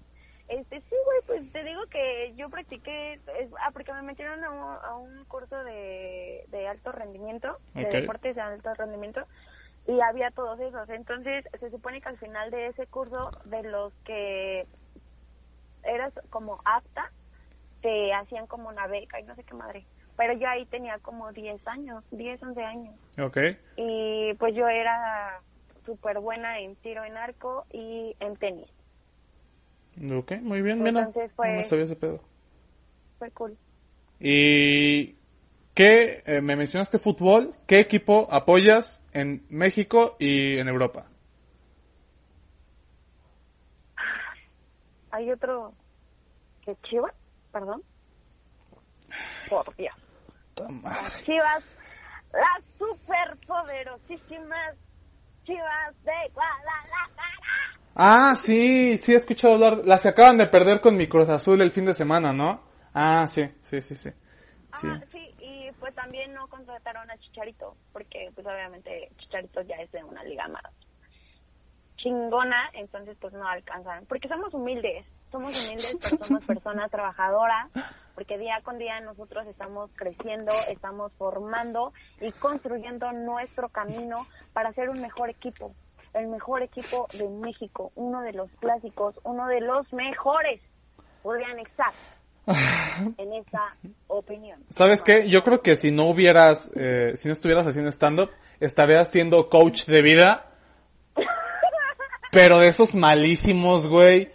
Este, 0.49 0.81
sí, 0.81 0.97
güey, 1.05 1.19
pues 1.27 1.53
te 1.53 1.63
digo 1.63 1.81
que 1.91 2.33
yo 2.35 2.49
practiqué, 2.49 3.15
es- 3.15 3.53
ah, 3.61 3.71
porque 3.73 3.93
me 3.93 4.03
metieron 4.03 4.43
a 4.43 4.51
un, 4.51 4.85
a 4.85 4.97
un 4.97 5.25
curso 5.27 5.63
de, 5.65 6.43
de 6.49 6.67
alto 6.69 6.91
rendimiento, 6.93 7.59
de 7.75 7.83
deportes 8.01 8.35
de 8.35 8.41
alto 8.41 8.73
rendimiento, 8.75 9.27
y 9.87 10.01
había 10.01 10.31
todos 10.31 10.59
esos. 10.61 10.89
Entonces, 10.89 11.45
se 11.61 11.71
supone 11.71 12.01
que 12.01 12.09
al 12.09 12.19
final 12.19 12.51
de 12.51 12.69
ese 12.69 12.87
curso, 12.87 13.31
de 13.45 13.63
los 13.63 13.93
que 14.05 14.67
eras 15.83 16.13
como 16.31 16.61
apta, 16.65 17.11
te 17.81 18.13
hacían 18.13 18.47
como 18.47 18.69
una 18.69 18.87
beca 18.87 19.21
y 19.21 19.25
no 19.25 19.35
sé 19.35 19.45
qué 19.45 19.55
madre. 19.55 19.87
Pero 20.17 20.33
yo 20.33 20.49
ahí 20.49 20.67
tenía 20.67 20.99
como 20.99 21.31
10 21.33 21.65
años, 21.69 22.05
10, 22.11 22.43
11 22.43 22.63
años. 22.65 22.95
Ok. 23.21 23.37
Y 23.77 24.35
pues 24.35 24.55
yo 24.55 24.67
era 24.69 25.41
súper 25.85 26.19
buena 26.19 26.59
en 26.59 26.75
tiro 26.77 27.05
en 27.05 27.17
arco 27.17 27.67
y 27.71 28.17
en 28.19 28.37
tenis. 28.37 28.69
Ok, 30.13 30.33
muy 30.43 30.63
bien, 30.63 30.83
mira. 30.83 31.01
Entonces 31.01 31.33
fue- 31.35 31.57
No 31.57 31.63
sabía 31.63 31.85
ese 31.85 31.97
pedo. 31.97 32.21
fue 33.19 33.31
cool. 33.33 33.57
¿Y 34.21 35.17
qué, 35.75 36.23
eh, 36.27 36.41
me 36.41 36.55
mencionaste 36.57 36.99
fútbol, 36.99 37.55
qué 37.67 37.81
equipo 37.81 38.29
apoyas 38.31 39.03
en 39.13 39.45
México 39.49 40.17
y 40.19 40.59
en 40.59 40.69
Europa? 40.69 41.07
Hay 45.11 45.31
otro 45.31 45.73
que 46.65 46.77
Chivas, 46.89 47.15
perdón. 47.51 47.83
Por 49.49 49.75
Dios. 49.77 49.95
Las 50.83 51.25
Chivas, 51.25 51.65
las 52.33 52.65
superpoderosísimas 52.79 54.75
Chivas 55.45 55.95
de 56.05 56.13
Guadalajara. 56.35 57.79
Ah, 58.01 58.37
sí, 58.37 58.97
sí 58.97 59.13
he 59.13 59.17
escuchado 59.17 59.55
hablar. 59.55 59.83
Las 59.85 60.03
que 60.03 60.11
acaban 60.11 60.39
de 60.39 60.47
perder 60.47 60.81
con 60.81 60.97
mi 60.97 61.09
Cruz 61.09 61.29
Azul 61.29 61.61
el 61.61 61.73
fin 61.73 61.85
de 61.85 61.95
semana, 61.95 62.33
¿no? 62.33 62.63
Ah, 62.95 63.27
sí, 63.27 63.43
sí, 63.61 63.81
sí, 63.81 63.97
sí. 63.97 64.11
Sí. 64.11 64.87
Ah, 64.87 65.01
sí, 65.09 65.35
y 65.41 65.73
pues 65.81 65.93
también 65.97 66.33
no 66.33 66.47
contrataron 66.47 67.11
a 67.11 67.19
Chicharito, 67.19 67.77
porque 67.93 68.31
pues 68.37 68.47
obviamente 68.47 69.11
Chicharito 69.17 69.63
ya 69.63 69.77
es 69.77 69.91
de 69.91 70.05
una 70.05 70.23
liga 70.23 70.47
más 70.47 70.63
chingona, 71.97 72.71
entonces 72.75 73.17
pues 73.21 73.35
no 73.35 73.47
alcanzan, 73.49 74.07
porque 74.07 74.29
somos 74.29 74.55
humildes, 74.55 75.05
somos 75.33 75.53
humildes, 75.59 75.97
pero 76.01 76.17
somos 76.25 76.45
personas 76.47 76.91
trabajadoras, 76.91 77.69
porque 78.15 78.39
día 78.39 78.61
con 78.63 78.79
día 78.79 79.01
nosotros 79.01 79.47
estamos 79.49 79.91
creciendo, 79.97 80.53
estamos 80.69 81.13
formando 81.15 81.93
y 82.21 82.31
construyendo 82.33 83.11
nuestro 83.13 83.69
camino 83.69 84.27
para 84.53 84.73
ser 84.73 84.89
un 84.89 85.01
mejor 85.01 85.31
equipo, 85.31 85.75
el 86.19 86.29
mejor 86.29 86.63
equipo 86.63 87.07
de 87.15 87.29
México, 87.29 87.93
uno 87.95 88.23
de 88.23 88.33
los 88.33 88.51
clásicos, 88.61 89.15
uno 89.25 89.47
de 89.47 89.61
los 89.61 89.93
mejores, 89.93 90.61
podrían 91.23 91.59
estar 91.59 91.93
en 93.19 93.33
esa 93.35 93.77
opinión. 94.07 94.61
¿Sabes 94.71 95.03
qué? 95.03 95.29
Yo 95.29 95.43
creo 95.43 95.61
que 95.61 95.75
si 95.75 95.91
no 95.91 96.09
hubieras, 96.09 96.71
eh, 96.75 97.13
si 97.15 97.29
no 97.29 97.33
estuvieras 97.33 97.67
haciendo 97.67 97.91
stand-up, 97.91 98.31
estarías 98.61 99.11
siendo 99.11 99.49
coach 99.49 99.85
de 99.85 100.03
vida, 100.03 100.47
pero 102.33 102.59
de 102.59 102.69
esos 102.69 102.95
malísimos, 102.95 103.89
güey, 103.89 104.31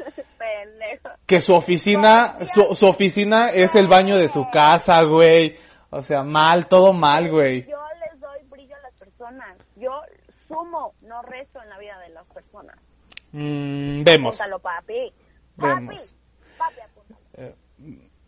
que 1.26 1.42
su 1.42 1.54
oficina, 1.54 2.38
su, 2.54 2.76
su 2.76 2.86
oficina 2.86 3.50
es 3.50 3.76
el 3.76 3.88
baño 3.88 4.18
de 4.18 4.28
su 4.28 4.46
casa, 4.52 5.02
güey. 5.04 5.58
O 5.90 6.02
sea, 6.02 6.24
mal, 6.24 6.68
todo 6.68 6.92
mal, 6.92 7.30
güey. 7.30 7.66
Yo 7.68 7.78
les 8.00 8.20
doy 8.20 8.40
brillo 8.50 8.76
a 8.76 8.80
las 8.82 8.94
personas. 9.00 9.58
Yo 9.76 9.92
sumo, 10.54 10.93
no 11.01 11.22
resto 11.24 11.62
en 11.62 11.70
la 11.70 11.78
vida 11.78 11.97
de 11.99 12.10
las 12.10 12.26
personas. 12.28 12.78
Mm, 13.32 14.04
vemos, 14.04 14.36
Apúntalo, 14.39 14.60
papi. 14.60 15.14
Papi. 15.58 15.86
Vemos. 15.88 16.16
Papi, 16.58 16.80
apúntalo. 16.82 17.56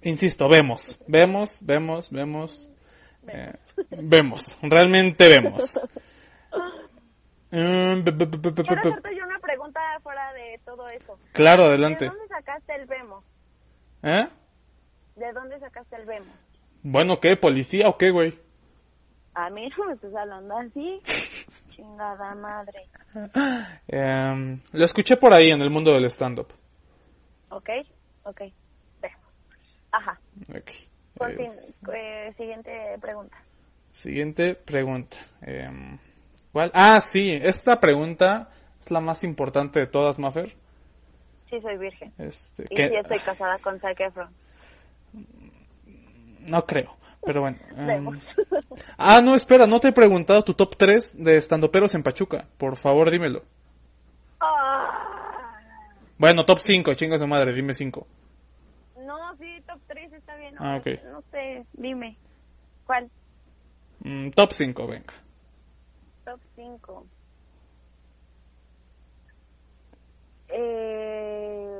insisto, 0.01 0.49
vemos, 0.49 0.99
vemos, 1.07 1.59
vemos, 1.63 2.09
vemos, 2.11 2.71
eh, 3.27 3.53
vemos, 3.89 4.57
realmente 4.61 5.29
vemos. 5.29 5.79
Mm, 7.51 8.01
Quiero 8.03 8.79
hacerte 8.81 9.15
yo 9.15 9.23
una 9.23 9.39
pregunta 9.39 9.79
fuera 10.03 10.33
de 10.33 10.59
todo 10.65 10.87
eso. 10.89 11.17
Claro, 11.31 11.63
¿De 11.63 11.69
adelante. 11.69 12.05
dónde 12.07 12.27
sacaste 12.27 12.75
el 12.75 12.85
Vemo? 12.85 13.23
¿Eh? 14.03 14.27
¿De 15.15 15.31
dónde 15.31 15.57
sacaste 15.59 15.95
el 15.95 16.05
Vemo? 16.05 16.33
Bueno, 16.83 17.19
¿qué? 17.21 17.37
¿Policía 17.37 17.87
o 17.87 17.97
qué, 17.97 18.11
güey? 18.11 18.37
A 19.35 19.49
mí 19.51 19.69
no 19.77 19.85
me 19.85 19.93
estás 19.93 20.13
hablando 20.15 20.57
así. 20.57 21.01
Chingada 21.75 22.33
madre. 22.35 22.87
Em, 23.87 24.59
lo 24.71 24.85
escuché 24.85 25.17
por 25.17 25.33
ahí 25.33 25.49
en 25.51 25.61
el 25.61 25.69
mundo 25.69 25.91
del 25.91 26.05
stand-up. 26.05 26.47
¿Ok? 27.49 27.69
Ok. 28.23 28.41
Ajá. 29.91 30.19
Ok. 30.49 30.71
Por 31.17 31.33
fin, 31.35 31.45
Es- 31.45 31.81
eh, 31.93 32.33
siguiente 32.37 32.71
pregunta. 33.01 33.37
Siguiente 33.91 34.55
pregunta. 34.55 35.17
Em, 35.41 35.97
¿Cuál? 36.51 36.71
Ah, 36.73 36.99
sí, 37.01 37.29
esta 37.31 37.79
pregunta 37.79 38.49
es 38.79 38.89
la 38.91 38.99
más 39.01 39.23
importante 39.23 39.79
de 39.79 39.87
todas, 39.87 40.17
Maffer. 40.19 40.49
Sí, 41.49 41.61
soy 41.61 41.77
virgen. 41.77 42.13
Este, 42.17 42.63
Y 42.69 42.75
que- 42.75 42.89
sí 42.89 42.95
estoy 42.95 43.19
casada 43.19 43.57
con 43.59 43.79
Zac 43.79 43.99
Efron. 43.99 44.33
No 46.49 46.65
creo, 46.65 46.95
pero 47.25 47.41
bueno. 47.41 47.57
Vemos. 47.75 48.17
ah, 48.97 49.21
no, 49.21 49.35
espera, 49.35 49.67
no 49.67 49.79
te 49.79 49.89
he 49.89 49.93
preguntado 49.93 50.43
tu 50.43 50.53
top 50.53 50.75
3 50.77 51.23
de 51.23 51.37
estandoperos 51.37 51.95
en 51.95 52.03
Pachuca. 52.03 52.47
Por 52.57 52.75
favor, 52.75 53.09
dímelo. 53.11 53.43
Ah. 54.39 55.55
Bueno, 56.17 56.45
top 56.45 56.59
5, 56.59 56.93
chinga 56.93 57.17
su 57.17 57.27
madre, 57.27 57.53
dime 57.53 57.73
5. 57.73 58.07
No, 59.05 59.35
sí, 59.37 59.61
top 59.67 59.79
3 59.87 60.13
está 60.13 60.35
bien. 60.35 60.55
Ah, 60.59 60.73
no, 60.73 60.77
ok. 60.77 60.87
No 61.11 61.21
sé, 61.31 61.65
dime. 61.73 62.17
¿Cuál? 62.85 63.09
Mm, 63.99 64.29
top 64.29 64.51
5, 64.51 64.87
venga. 64.87 65.13
Top 66.23 66.39
5. 66.55 67.05
Eh, 70.49 71.75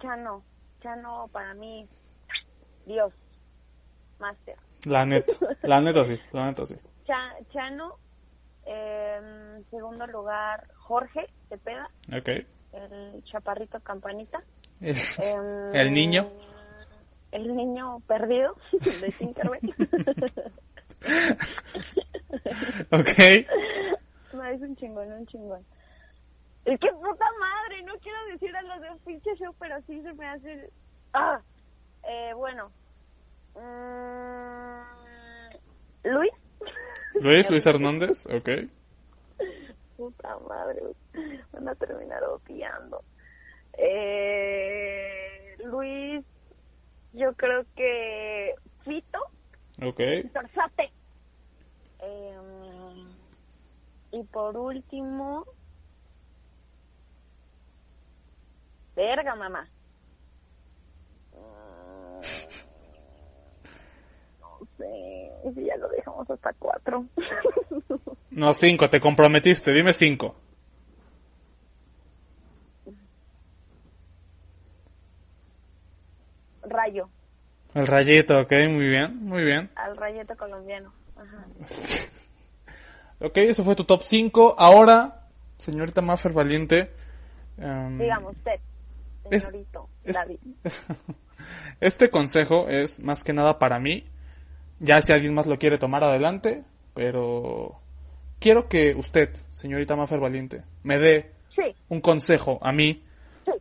Chano. 0.00 0.42
Chano 0.80 1.28
para 1.32 1.54
mí, 1.54 1.88
Dios. 2.86 3.12
Master. 4.20 4.56
La 4.84 5.04
neta, 5.04 5.32
la 5.62 5.80
neta 5.82 6.04
sí, 6.04 6.18
la 6.32 6.46
neta 6.46 6.64
sí. 6.66 6.76
Cha- 7.06 7.36
Chano. 7.52 7.96
En 8.70 9.64
segundo 9.70 10.06
lugar, 10.06 10.68
Jorge 10.76 11.26
Cepeda, 11.48 11.88
Ok. 12.14 12.28
el 12.72 13.24
chaparrito 13.24 13.80
campanita. 13.80 14.42
El, 14.80 14.94
Em, 15.18 15.74
el 15.74 15.92
niño. 15.92 16.28
El 17.32 17.56
niño 17.56 18.00
perdido 18.06 18.54
de 18.72 19.08
Tinkerbell. 19.18 19.74
Ok. 22.92 23.46
No, 24.34 24.44
es 24.44 24.60
un 24.60 24.76
chingón, 24.76 25.12
un 25.12 25.26
chingón. 25.26 25.64
Es 26.64 26.78
que 26.80 26.88
puta 26.92 27.24
madre, 27.40 27.82
no 27.84 27.94
quiero 28.00 28.18
decir 28.32 28.54
a 28.54 28.62
los 28.62 28.80
de 28.82 28.90
un 28.90 28.98
pinche 29.00 29.30
show, 29.36 29.54
pero 29.58 29.80
sí 29.86 30.02
se 30.02 30.12
me 30.12 30.26
hace... 30.28 30.70
Ah, 31.14 31.40
eh, 32.06 32.32
bueno. 32.34 32.70
Mm, 33.54 34.82
Luis. 36.04 36.32
Luis, 37.14 37.50
Luis 37.50 37.66
Hernández, 37.66 38.26
ok. 38.26 38.48
Puta 39.96 40.38
madre, 40.48 40.82
van 41.52 41.68
a 41.68 41.74
terminar 41.74 42.22
odiando. 42.24 43.02
Eh, 43.76 45.56
Luis, 45.64 46.24
yo 47.12 47.32
creo 47.34 47.64
que 47.74 48.54
Fito, 48.84 49.18
Ok. 49.82 50.00
Zorzate. 50.32 50.90
Eh, 52.00 53.06
y 54.12 54.22
por 54.24 54.56
último, 54.56 55.44
verga, 58.96 59.34
mamá. 59.36 59.68
Si 64.76 65.64
ya 65.64 65.76
lo 65.76 65.88
dejamos 65.88 66.28
hasta 66.30 66.52
cuatro. 66.58 67.04
No, 68.30 68.52
5, 68.52 68.88
te 68.90 69.00
comprometiste, 69.00 69.72
dime 69.72 69.92
5. 69.92 70.34
Rayo, 76.62 77.08
El 77.74 77.86
rayito, 77.86 78.40
ok, 78.40 78.52
muy 78.68 78.88
bien, 78.88 79.16
muy 79.24 79.44
bien. 79.44 79.70
al 79.76 79.96
rayito 79.96 80.36
colombiano. 80.36 80.92
Ajá. 81.16 81.46
Ok, 83.20 83.36
eso 83.38 83.64
fue 83.64 83.74
tu 83.74 83.82
top 83.82 84.02
5. 84.04 84.54
Ahora, 84.56 85.24
señorita 85.56 86.00
Maffer 86.00 86.32
Valiente. 86.32 86.92
em, 87.56 87.98
Digamos 87.98 88.36
usted, 88.36 88.60
es- 89.28 89.42
señorito 89.42 89.88
es- 90.04 90.14
David. 90.14 90.38
Este 91.80 92.10
consejo 92.10 92.68
es 92.68 93.00
más 93.02 93.24
que 93.24 93.32
nada 93.32 93.58
para 93.58 93.80
mí. 93.80 94.04
Ya 94.80 95.00
si 95.02 95.12
alguien 95.12 95.34
más 95.34 95.46
lo 95.46 95.58
quiere 95.58 95.78
tomar 95.78 96.04
adelante, 96.04 96.64
pero 96.94 97.80
quiero 98.38 98.68
que 98.68 98.94
usted, 98.94 99.34
señorita 99.50 99.96
Maffer 99.96 100.20
Valiente, 100.20 100.62
me 100.82 100.98
dé 100.98 101.32
Sí, 101.54 101.74
un 101.88 102.00
consejo 102.00 102.58
a 102.62 102.72
mí 102.72 103.02
sí. 103.44 103.52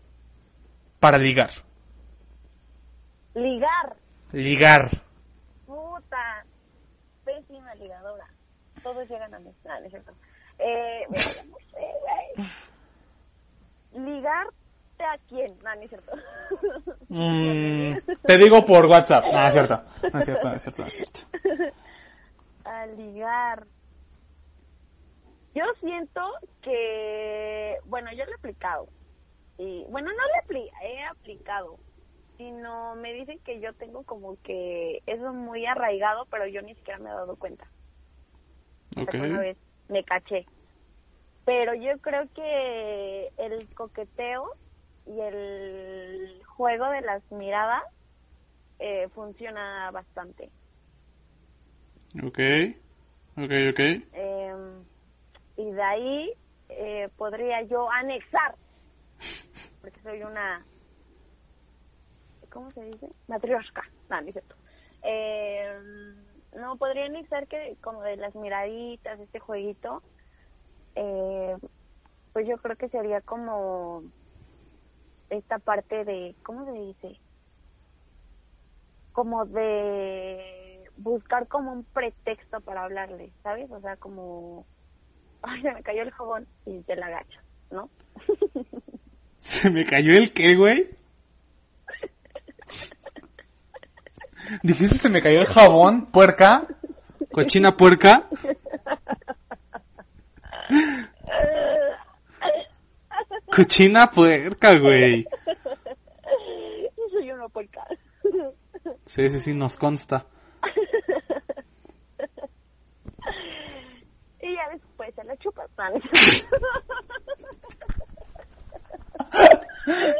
para 0.99 1.17
ligar. 1.17 1.49
Ligar, 3.33 3.95
Ligar. 4.31 4.89
puta, 5.65 6.45
pésima 7.23 7.73
ligadora. 7.75 8.27
Todos 8.83 9.07
llegan 9.09 9.33
a 9.33 9.39
mí. 9.39 9.51
No, 9.65 9.79
no 9.79 9.85
es 9.85 9.91
cierto. 9.91 10.13
Eh, 10.59 11.01
verga, 13.93 14.45
no 14.99 15.03
sé, 15.03 15.03
güey. 15.03 15.03
¿Ligarte 15.03 15.03
a 15.03 15.17
quién? 15.27 15.57
No, 15.63 15.75
no 15.75 15.81
es 15.81 15.89
cierto. 15.89 16.11
Mm, 17.09 17.97
te 18.25 18.37
digo 18.37 18.65
por 18.65 18.85
WhatsApp. 18.85 19.25
No, 19.31 19.47
es 19.47 19.53
cierto. 19.53 19.81
No 20.11 20.19
es 20.19 20.25
cierto, 20.25 20.49
no 20.49 20.55
es 20.55 20.61
cierto, 20.61 20.81
no 20.81 20.87
es 20.87 20.93
cierto. 20.93 21.19
a 22.65 22.85
ligar. 22.87 23.65
Yo 25.55 25.63
siento 25.79 26.21
que, 26.61 27.77
bueno, 27.85 28.11
yo 28.13 28.25
lo 28.25 28.31
he 28.31 28.35
aplicado. 28.35 28.87
Y, 29.57 29.85
bueno, 29.89 30.09
no 30.11 30.15
lo 30.15 30.21
he, 30.35 30.45
apli- 30.45 30.71
he 30.83 31.03
aplicado. 31.03 31.79
sino 32.37 32.95
me 32.95 33.13
dicen 33.13 33.39
que 33.43 33.59
yo 33.59 33.73
tengo 33.73 34.03
como 34.03 34.37
que 34.43 35.01
eso 35.07 35.33
muy 35.33 35.65
arraigado, 35.65 36.27
pero 36.29 36.45
yo 36.47 36.61
ni 36.61 36.75
siquiera 36.75 36.99
me 36.99 37.09
he 37.09 37.13
dado 37.13 37.35
cuenta. 37.37 37.65
Hasta 38.95 39.01
Ok. 39.01 39.09
que 39.09 39.17
Una 39.17 39.39
vez 39.39 39.57
me 39.87 40.03
caché. 40.03 40.45
Pero 41.45 41.73
yo 41.73 41.97
creo 42.01 42.27
que 42.35 43.31
el 43.37 43.67
coqueteo 43.73 44.51
y 45.07 45.19
el 45.21 46.41
juego 46.45 46.89
de 46.89 47.01
las 47.01 47.23
miradas 47.31 47.83
eh, 48.79 49.07
funciona 49.09 49.89
bastante. 49.91 50.51
Ok. 52.23 52.39
Ok, 53.37 53.51
ok. 53.71 53.79
Eh, 53.79 54.83
y 55.57 55.71
de 55.71 55.81
ahí 55.81 56.33
eh, 56.69 57.09
podría 57.15 57.61
yo 57.63 57.89
anexar, 57.89 58.55
porque 59.81 59.99
soy 60.01 60.23
una, 60.23 60.65
¿cómo 62.49 62.69
se 62.71 62.83
dice? 62.83 63.07
Matrioshka, 63.27 63.83
no, 64.09 64.21
no 64.21 64.27
es 64.27 64.33
cierto. 64.33 64.55
Eh, 65.03 65.79
no, 66.53 66.77
podría 66.77 67.05
anexar 67.05 67.47
que 67.47 67.77
como 67.81 68.01
de 68.03 68.17
las 68.17 68.35
miraditas, 68.35 69.19
este 69.19 69.39
jueguito, 69.39 70.03
eh, 70.95 71.55
pues 72.33 72.47
yo 72.47 72.57
creo 72.57 72.75
que 72.75 72.89
sería 72.89 73.21
como 73.21 74.03
esta 75.29 75.59
parte 75.59 76.03
de, 76.05 76.35
¿cómo 76.43 76.65
se 76.65 76.71
dice? 76.71 77.19
Como 79.13 79.45
de 79.45 80.83
buscar 80.97 81.47
como 81.47 81.71
un 81.71 81.83
pretexto 81.83 82.61
para 82.61 82.83
hablarle, 82.83 83.31
¿sabes? 83.43 83.69
O 83.71 83.79
sea, 83.81 83.95
como, 83.97 84.65
ay, 85.41 85.61
se 85.61 85.71
me 85.71 85.83
cayó 85.83 86.01
el 86.01 86.11
jabón 86.11 86.47
y 86.65 86.81
te 86.81 86.95
la 86.95 87.07
agacho, 87.07 87.39
¿no? 87.71 87.89
¿Se 89.37 89.69
me 89.69 89.85
cayó 89.85 90.13
el 90.17 90.33
qué, 90.33 90.55
güey? 90.55 90.89
¿Dijiste 94.63 94.97
se 94.97 95.09
me 95.09 95.21
cayó 95.21 95.41
el 95.41 95.47
jabón, 95.47 96.07
puerca? 96.07 96.65
¿Cochina 97.31 97.75
puerca? 97.75 98.27
Cochina 103.53 104.09
puerca, 104.11 104.77
güey. 104.77 105.23
Yo 106.97 107.03
soy 107.11 107.31
una 107.31 107.47
puerca. 107.49 107.83
Sí, 109.05 109.29
sí, 109.29 109.39
sí, 109.39 109.53
nos 109.53 109.77
consta. 109.77 110.25
y 114.41 114.53
ya 114.55 114.69
después 114.71 115.13
se 115.15 115.23
la 115.23 115.35
chupas. 115.37 115.69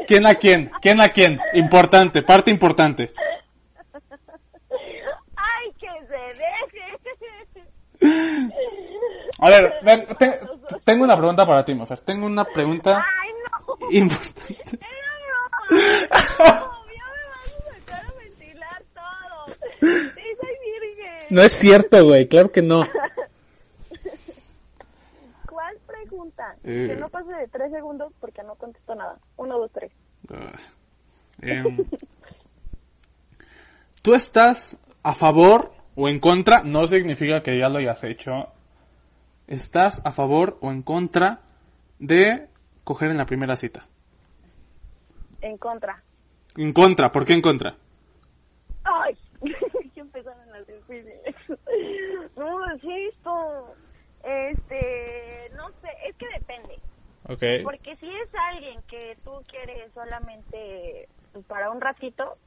¿Quién 0.07 0.25
a 0.25 0.36
quién? 0.36 0.71
¿Quién 0.82 1.01
a 1.01 1.09
quién? 1.09 1.38
Importante, 1.53 2.21
parte 2.23 2.49
importante. 2.51 3.11
ay, 5.36 5.71
que 5.78 5.88
se 6.07 6.38
deje. 6.38 6.97
A 9.39 9.49
ver, 9.49 9.73
ven, 9.84 10.05
te- 10.17 10.39
tengo 10.84 11.03
una 11.03 11.15
pregunta 11.18 11.45
para 11.45 11.63
ti, 11.63 11.74
Mafer. 11.76 11.99
Tengo 12.01 12.26
una 12.26 12.43
pregunta 12.45 13.03
ay, 13.22 13.30
no. 13.32 13.91
importante. 13.91 14.55
Era 14.80 15.11
broma. 15.26 15.49
No, 15.70 16.86
ya 16.93 17.05
me 17.13 17.24
vas 17.30 17.51
a 17.55 17.59
sacar 17.74 18.05
a 18.05 18.13
ventilar 18.20 18.84
todo. 18.93 19.55
Sí, 19.80 20.22
soy 20.41 20.55
virgen. 20.65 21.26
No 21.30 21.41
es 21.41 21.53
cierto, 21.53 22.03
güey, 22.05 22.28
claro 22.28 22.51
que 22.51 22.61
no. 22.61 22.86
¿Cuál 25.47 25.78
pregunta? 25.86 26.55
Eh. 26.63 26.88
Que 26.89 26.95
no 26.95 27.09
pase 27.09 27.34
de 27.34 27.47
tres 27.47 27.72
segundos 27.72 28.13
porque 28.20 28.43
no 28.43 28.55
contesto 28.55 28.95
nada. 28.95 29.18
Uno, 29.38 29.57
dos, 29.59 29.72
tres. 29.72 29.91
Ah, 30.30 30.51
em, 31.41 31.78
¿Tú 34.01 34.13
estás 34.13 34.80
a 35.03 35.13
favor 35.13 35.72
o 35.95 36.07
en 36.07 36.20
contra? 36.20 36.63
No 36.63 36.88
significa 36.88 37.41
que 37.41 37.59
ya 37.59 37.70
lo 37.70 37.80
hayas 37.80 38.03
hecho. 38.03 38.53
¿Estás 39.47 40.05
a 40.05 40.11
favor 40.11 40.57
o 40.61 40.71
en 40.71 40.83
contra 40.83 41.39
de 41.99 42.49
coger 42.83 43.11
en 43.11 43.17
la 43.17 43.25
primera 43.25 43.55
cita? 43.55 43.85
En 45.41 45.57
contra. 45.57 46.03
En 46.57 46.73
contra, 46.73 47.11
¿por 47.11 47.25
qué 47.25 47.33
en 47.33 47.41
contra? 47.41 47.77
Ay, 48.83 49.17
ya 49.95 50.01
empezaron 50.01 50.51
las 50.51 50.67
difíciles. 50.67 51.35
No, 52.35 52.73
insisto. 52.73 53.73
Este, 54.23 55.49
no 55.55 55.69
sé, 55.81 55.89
es 56.07 56.15
que 56.17 56.27
depende. 56.37 56.79
Ok. 57.29 57.63
Porque 57.63 57.95
si 57.97 58.07
es 58.07 58.29
alguien 58.51 58.81
que 58.83 59.17
tú 59.23 59.31
quieres 59.47 59.91
solamente 59.93 61.07
pues, 61.33 61.45
para 61.45 61.71
un 61.71 61.81
ratito, 61.81 62.37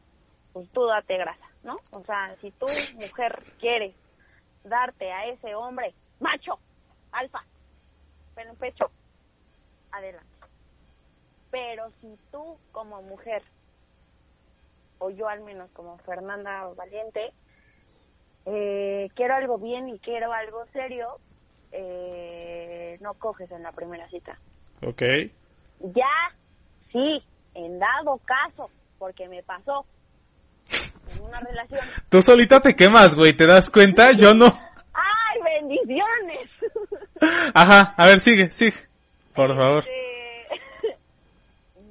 pues 0.53 0.69
tú 0.71 0.87
date 0.87 1.17
grasa, 1.17 1.47
¿no? 1.65 1.79
O 1.91 2.05
sea, 2.05 2.37
si 2.41 2.51
tú, 2.53 2.67
mujer, 2.95 3.43
quieres 3.59 3.95
darte 4.65 5.11
a 5.11 5.27
ese 5.27 5.55
hombre, 5.55 5.95
macho, 6.21 6.59
alfa, 7.13 7.45
pelo 8.35 8.51
en 8.51 8.57
pecho, 8.57 8.91
adelante. 9.93 10.29
Pero 11.51 11.91
si 12.01 12.17
tú, 12.31 12.59
como 12.73 13.03
mujer, 13.03 13.43
o 14.99 15.11
yo 15.11 15.29
al 15.29 15.41
menos 15.41 15.71
como 15.73 15.99
Fernanda 15.99 16.69
Valiente, 16.77 17.33
eh, 18.47 19.09
quiero 19.15 19.35
algo 19.35 19.59
bien 19.59 19.89
y 19.89 19.99
quiero 19.99 20.33
algo 20.33 20.65
serio, 20.73 21.19
eh, 21.73 22.99
no 23.01 23.15
coges 23.15 23.51
en 23.51 23.63
la 23.63 23.73
primera 23.73 24.09
cita. 24.09 24.39
Ok. 24.83 25.03
Ya, 25.95 26.35
sí, 26.93 27.23
en 27.55 27.79
dado 27.79 28.19
caso, 28.25 28.71
porque 28.99 29.29
me 29.29 29.43
pasó 29.43 29.85
en 31.17 31.25
una 31.25 31.41
relación. 31.41 31.81
Tú 32.09 32.23
solita 32.23 32.61
te 32.61 32.75
quemas, 32.75 33.15
güey, 33.15 33.33
¿te 33.37 33.47
das 33.47 33.69
cuenta? 33.69 34.13
Yo 34.13 34.35
no. 34.35 34.47
¡Ay, 34.47 35.41
bendiciones! 35.61 36.10
Ajá, 37.55 37.95
a 37.97 38.07
ver, 38.07 38.21
sigue, 38.21 38.51
sigue. 38.51 38.77
Por 39.35 39.55
favor. 39.57 39.79
Este, 39.85 40.97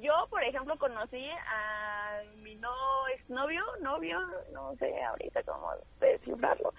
yo, 0.00 0.12
por 0.30 0.42
ejemplo, 0.42 0.76
conocí 0.78 1.24
a 1.46 2.20
mi 2.42 2.54
no 2.56 2.70
exnovio, 3.14 3.62
novio, 3.80 4.18
no 4.52 4.74
sé 4.76 5.02
ahorita 5.02 5.42
cómo 5.44 5.70
descifrarlo. 6.00 6.72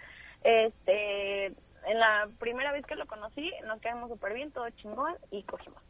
Este, 0.44 1.46
en 1.48 2.00
la 2.00 2.28
primera 2.40 2.72
vez 2.72 2.86
que 2.86 2.96
lo 2.96 3.06
conocí, 3.08 3.52
nos 3.66 3.80
quedamos 3.82 4.10
súper 4.10 4.34
bien, 4.34 4.52
todo 4.52 4.70
chingón 4.72 5.16
y 5.32 5.44
cogimos. 5.44 5.82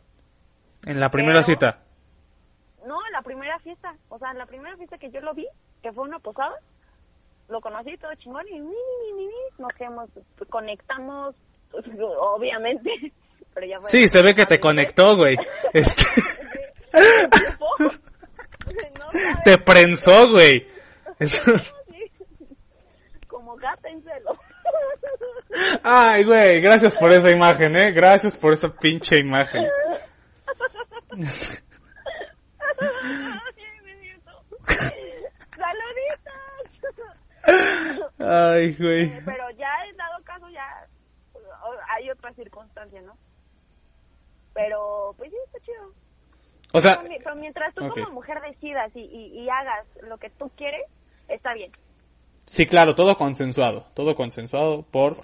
En 0.85 0.99
la 0.99 1.09
primera 1.09 1.41
Pero- 1.41 1.45
cita. 1.45 1.79
No, 2.85 2.97
en 3.05 3.11
la 3.13 3.21
primera 3.21 3.59
fiesta. 3.59 3.95
O 4.09 4.17
sea, 4.17 4.31
en 4.31 4.39
la 4.39 4.47
primera 4.47 4.75
fiesta 4.75 4.97
que 4.97 5.11
yo 5.11 5.21
lo 5.21 5.35
vi, 5.35 5.47
que 5.83 5.91
fue 5.91 6.03
una 6.03 6.17
posada, 6.17 6.55
lo 7.47 7.61
conocí 7.61 7.95
todo 7.97 8.15
chingón 8.15 8.47
y 8.47 8.53
ni, 8.59 8.59
ni, 8.61 9.13
ni, 9.17 9.25
ni, 9.27 9.33
nos 9.59 9.71
quedamos, 9.73 10.09
conectamos, 10.49 11.35
obviamente. 12.19 12.91
Pero 13.53 13.67
ya 13.67 13.79
Sí, 13.83 14.07
se 14.07 14.21
ve 14.21 14.33
que 14.33 14.45
te 14.45 14.59
conectó, 14.59 15.17
güey. 15.17 15.35
Este, 15.73 16.03
te 19.43 19.57
prensó, 19.57 20.29
güey. 20.29 20.65
Como 23.27 23.55
gata 23.57 23.89
en 23.89 24.01
celo. 24.03 24.37
Ay, 25.83 26.23
güey, 26.23 26.61
gracias 26.61 26.95
por 26.95 27.11
esa 27.11 27.29
imagen, 27.29 27.75
eh. 27.75 27.91
Gracias 27.91 28.37
por 28.37 28.53
esa 28.53 28.69
pinche 28.69 29.19
imagen. 29.19 29.65
Saluditos. 35.55 38.11
Ay, 38.19 38.73
güey. 38.75 39.09
Pero 39.25 39.49
ya 39.51 39.67
ya 39.97 40.05
o- 40.10 40.10
hay 41.89 42.09
otras 42.09 42.35
circunstancias, 42.35 43.03
¿no? 43.03 43.15
Pero 44.53 45.13
pues 45.17 45.29
sí, 45.31 45.37
está 45.45 45.59
chido. 45.59 45.91
O 46.73 46.79
sea, 46.79 46.97
Pero 46.97 47.09
mi- 47.09 47.17
pero 47.19 47.35
mientras 47.35 47.73
tú 47.75 47.87
como 47.89 48.11
mujer 48.11 48.41
decidas 48.41 48.91
y, 48.95 49.01
y, 49.01 49.39
y 49.43 49.49
hagas 49.49 49.85
lo 50.03 50.17
que 50.17 50.29
tú 50.29 50.49
quieres, 50.55 50.81
está 51.27 51.53
bien. 51.53 51.71
sí, 52.45 52.65
claro, 52.65 52.95
todo 52.95 53.15
consensuado. 53.17 53.85
Todo 53.93 54.15
consensuado 54.15 54.83
por... 54.83 55.17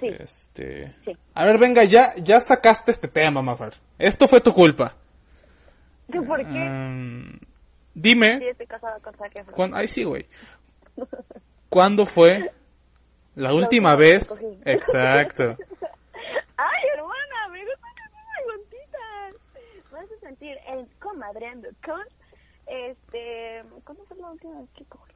Sí, 0.00 0.08
Este... 0.08 0.94
sí. 1.04 1.16
A 1.34 1.44
ver, 1.44 1.58
venga, 1.58 1.84
ya, 1.84 2.14
ya 2.16 2.40
sacaste 2.40 2.90
este 2.90 3.06
tema, 3.08 3.40
Mafer. 3.42 3.74
Esto 3.98 4.26
fue 4.26 4.40
tu 4.40 4.52
culpa. 4.52 4.94
¿Por 6.10 6.38
qué? 6.38 6.44
Mm, 6.44 7.38
Sí, 7.38 7.46
dime... 7.94 8.48
estoy 8.48 8.66
casada 8.66 8.98
con 9.00 9.14
Zac 9.14 9.30
Efron. 9.38 9.54
cuán- 9.54 9.74
Ay, 9.74 9.86
sí, 9.86 10.02
güey. 10.02 10.26
¿Cuándo 11.68 12.04
fue 12.06 12.50
la 13.34 13.52
última 13.54 13.94
última 13.94 13.96
vez. 13.96 14.28
Exacto. 14.64 15.56
Ay, 16.56 16.84
hermana, 16.94 17.48
me 17.50 17.64
gusta 17.64 17.88
que 17.96 18.02
me 18.12 18.20
preguntitas. 18.46 19.92
Me 19.92 19.98
hace 20.00 20.18
sentir 20.20 20.56
el 20.68 20.86
comadreando 20.98 21.68
con, 21.84 22.00
este, 22.66 23.62
¿cómo 23.84 24.04
fue 24.06 24.16
la 24.18 24.30
última 24.30 24.60
vez 24.60 24.70
que 24.76 24.84
cogí? 24.86 25.12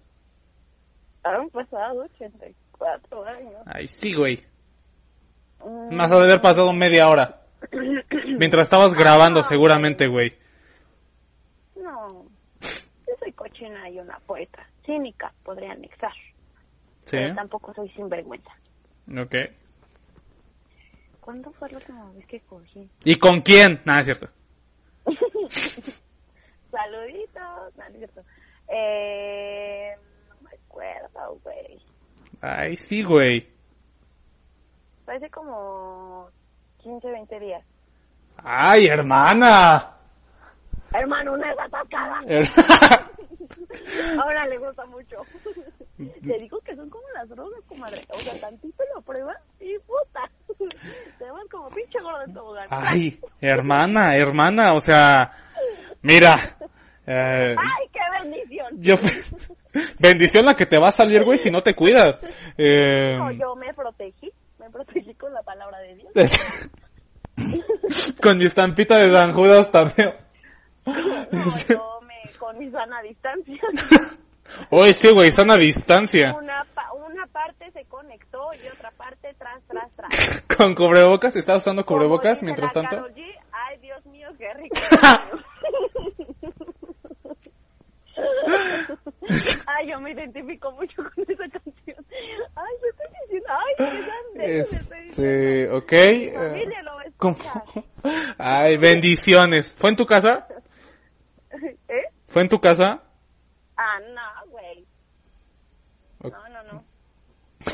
Han 1.25 1.51
pasado 1.51 2.05
84 2.05 3.25
años. 3.25 3.63
Ay, 3.67 3.89
sí, 3.89 4.15
güey. 4.15 4.45
Mm, 5.65 5.95
Más 5.95 6.13
ha 6.13 6.17
de 6.19 6.25
haber 6.25 6.41
pasado 6.41 6.73
media 6.73 7.09
hora. 7.09 7.43
Mientras 8.39 8.65
estabas 8.65 8.95
grabando, 8.95 9.43
seguramente, 9.43 10.07
güey. 10.07 10.37
No, 11.77 12.25
yo 12.61 13.15
soy 13.19 13.33
cochina 13.33 13.89
y 13.91 13.99
una 13.99 14.19
poeta 14.21 14.69
cínica, 14.85 15.33
podría 15.45 15.73
anexar. 15.73 16.13
Sí. 17.07 17.17
Pero 17.17 17.35
tampoco 17.35 17.73
soy 17.75 17.89
sinvergüenza. 17.91 18.51
Ok. 19.19 19.35
¿Cuándo 21.21 21.51
fue 21.55 21.71
la 21.71 21.79
última 21.79 22.11
vez 22.13 22.27
que 22.27 22.41
cogí? 22.43 22.89
¿Y 23.05 23.17
con 23.19 23.41
quién? 23.41 23.81
Nada, 23.85 24.01
es 24.01 24.05
cierto. 24.07 24.29
Saluditos. 26.71 27.77
No 27.77 27.85
es 27.85 27.93
cierto. 27.97 28.23
Eh, 28.69 29.95
no 30.29 30.35
me 30.43 30.51
acuerdo, 30.57 31.39
güey. 31.43 31.81
Ay, 32.41 32.77
sí, 32.77 33.03
güey. 33.03 33.49
Parece 35.05 35.31
como 35.31 36.29
15, 36.79 37.11
20 37.11 37.41
días. 37.41 37.65
Ay, 38.39 38.87
hermana. 38.87 39.93
Hermano, 40.93 41.33
una 41.35 41.53
es 41.53 41.59
atacada. 41.59 42.21
Her- 42.27 42.49
Ahora 44.21 44.47
le 44.47 44.59
gusta 44.59 44.85
mucho. 44.87 45.17
Te 45.97 46.39
digo 46.39 46.61
que 46.61 46.75
son 46.75 46.91
como 46.91 47.05
las 47.15 47.29
drogas, 47.29 47.61
comadre. 47.67 48.01
O 48.11 48.19
sea, 48.19 48.39
tantito 48.41 48.83
lo 48.95 49.01
pruebas 49.03 49.37
y 49.61 49.79
puta. 49.81 50.31
Te 51.19 51.31
vas 51.31 51.43
como 51.51 51.69
pinche 51.71 51.99
gordo 52.01 52.21
de 52.27 52.33
tobogán. 52.33 52.67
Ay, 52.71 53.19
hermana, 53.41 54.17
hermana, 54.17 54.75
o 54.75 54.81
sea, 54.81 55.33
mira. 56.03 56.57
eh, 57.07 57.55
¡Ay, 57.59 57.89
qué 57.93 58.01
bendición! 58.23 58.67
yo, 58.81 58.97
bendición 59.99 60.45
la 60.45 60.55
que 60.55 60.67
te 60.67 60.79
va 60.79 60.89
a 60.89 60.93
salir, 60.93 61.25
güey, 61.25 61.39
si 61.39 61.51
no 61.51 61.63
te 61.63 61.75
cuidas. 61.75 62.23
Eh, 62.59 63.17
No, 63.17 63.31
yo 63.33 63.55
me 63.57 63.73
protegí. 63.75 64.33
Me 64.59 64.71
protegí 64.71 65.15
con 65.15 65.33
la 65.33 65.43
palabra 65.43 65.79
de 65.81 65.95
Dios. 65.97 66.13
con 68.21 68.39
mi 68.39 68.47
estampita 68.47 68.99
de 68.99 69.13
San 69.13 69.33
Judas 69.33 69.71
Tadeo. 69.71 70.15
No, 70.87 71.96
mi 72.57 72.71
sana 72.71 73.01
distancia. 73.03 73.61
Oye, 74.71 74.93
sí, 74.93 75.11
güey, 75.13 75.29
están 75.29 75.51
a 75.51 75.57
distancia. 75.57 76.35
Una, 76.35 76.65
pa- 76.75 76.93
una 76.93 77.27
parte 77.27 77.71
se 77.73 77.85
conectó 77.87 78.51
y 78.55 78.69
otra 78.69 78.91
parte 78.93 79.35
tras, 79.39 79.61
tras, 79.67 79.91
tras. 79.97 80.45
Con 80.57 80.75
cubrebocas, 80.75 81.35
¿estás 81.37 81.59
usando 81.59 81.85
cubrebocas 81.85 82.43
mientras 82.43 82.73
tanto? 82.73 82.97
Karol 82.97 83.13
G, 83.15 83.25
Ay, 83.53 83.79
Dios 83.79 84.07
mío, 84.07 84.29
qué 84.39 84.55
rico. 84.55 84.77
Ay, 89.67 89.89
yo 89.91 90.01
me 90.01 90.13
identifico 90.13 90.71
mucho 90.73 91.03
con 91.03 91.25
esa 91.29 91.49
canción. 91.49 92.07
Ay, 92.55 92.75
yo 92.81 92.89
estoy 92.91 93.07
diciendo, 93.25 93.49
ay, 93.51 93.75
qué 93.77 93.85
grande. 94.07 94.61
Este, 94.61 95.71
ok. 95.71 95.93
Mi 95.93 95.99
eh, 96.27 96.33
familia 96.35 96.83
lo 96.83 96.95
va 96.95 97.03
a 97.03 97.05
¿cómo? 97.19 97.37
escuchar. 97.37 97.63
Ay, 98.39 98.77
bendiciones. 98.79 99.75
¿Fue 99.77 99.91
en 99.91 99.97
tu 99.97 100.07
casa? 100.07 100.47
¿Fue 102.37 102.43
en 102.43 102.51
tu 102.51 102.61
casa? 102.61 103.01
Ah, 103.79 103.99
no, 104.15 104.21
güey. 104.51 104.85
No, 106.21 106.29
no, 106.51 106.63
no. 106.71 106.85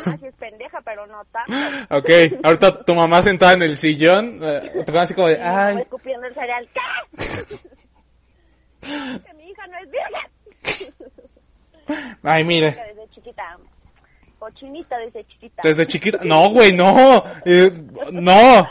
Así 0.06 0.24
es 0.24 0.34
pendeja, 0.36 0.78
pero 0.84 1.04
no 1.08 1.24
tanto. 1.32 1.52
Ok, 1.96 2.08
ahorita 2.44 2.84
tu 2.84 2.94
mamá 2.94 3.22
sentada 3.22 3.54
en 3.54 3.62
el 3.62 3.74
sillón, 3.76 4.38
eh, 4.40 4.70
quedas 4.86 5.02
así 5.06 5.14
como 5.14 5.26
de, 5.26 5.42
ay, 5.42 5.78
escupiendo 5.78 6.28
el 6.28 6.34
cereal. 6.34 6.68
¿Qué? 6.72 6.80
que 8.82 9.34
mi 9.34 9.50
hija 9.50 9.66
no 9.66 9.78
es 9.78 9.90
virgen. 9.90 10.94
ay, 12.22 12.44
mire, 12.44 12.68
desde 12.68 13.08
chiquita. 13.16 13.58
Cochinita 14.38 14.96
desde 14.98 15.24
chiquita. 15.24 15.60
desde 15.64 15.86
chiquita, 15.88 16.18
no, 16.22 16.50
güey, 16.50 16.72
no, 16.72 17.24
eh, 17.44 17.72
no, 18.12 18.32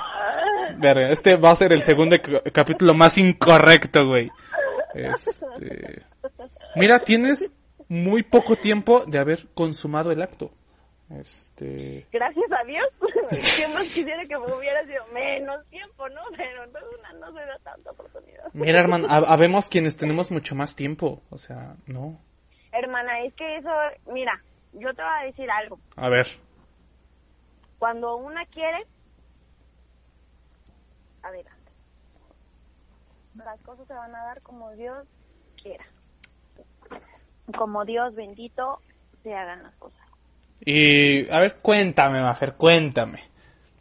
Verga, 0.78 1.10
este 1.10 1.36
va 1.36 1.52
a 1.52 1.56
ser 1.56 1.74
el 1.74 1.82
segundo 1.84 2.16
ca- 2.22 2.42
capítulo 2.54 2.94
más 2.94 3.18
incorrecto, 3.18 4.06
güey. 4.08 4.32
Este, 4.94 6.04
mira, 6.76 7.00
tienes 7.00 7.54
muy 7.88 8.24
poco 8.24 8.56
tiempo 8.56 9.06
de 9.06 9.20
haber 9.20 9.48
consumado 9.54 10.12
el 10.12 10.22
acto. 10.22 10.52
Este, 11.10 12.08
Gracias 12.12 12.46
a 12.52 12.64
Dios. 12.66 12.88
¿Quién 13.58 13.74
más 13.74 13.84
quisiera 13.92 14.24
que 14.24 14.38
me 14.38 14.54
hubiera 14.56 14.86
sido 14.86 15.06
menos 15.14 15.66
tiempo, 15.70 16.08
no? 16.10 16.22
Pero 16.38 16.66
no, 16.68 16.80
una 17.00 17.14
no 17.14 17.34
se 17.38 17.46
da 17.46 17.58
tanta 17.64 17.92
oportunidad. 17.92 18.46
mira, 18.54 18.80
hermano, 18.80 19.08
hab- 19.10 19.26
habemos 19.28 19.68
quienes 19.68 19.98
tenemos 19.98 20.32
mucho 20.32 20.56
más 20.56 20.74
tiempo, 20.76 21.22
o 21.30 21.38
sea, 21.38 21.76
no. 21.86 22.18
Hermana, 22.72 23.22
es 23.26 23.34
que 23.34 23.58
eso, 23.58 23.70
mira, 24.14 24.42
yo 24.72 24.94
te 24.94 25.02
voy 25.02 25.12
a 25.22 25.26
decir 25.26 25.50
algo. 25.52 25.78
A 25.98 26.08
ver, 26.08 26.28
Cuando 27.78 28.16
una 28.16 28.46
quiere, 28.46 28.86
adelante. 31.24 31.61
Las 33.36 33.60
cosas 33.62 33.88
se 33.88 33.94
van 33.94 34.14
a 34.16 34.24
dar 34.24 34.42
como 34.42 34.72
Dios 34.72 35.08
quiera. 35.62 35.86
Como 37.58 37.86
Dios 37.86 38.14
bendito 38.16 38.80
se 39.24 39.34
hagan 39.34 39.64
las 39.64 39.76
cosas. 39.76 40.00
y, 40.62 41.30
a 41.32 41.40
ver, 41.40 41.58
cuéntame, 41.62 42.22
Mafer, 42.22 42.56
cuéntame. 42.56 43.20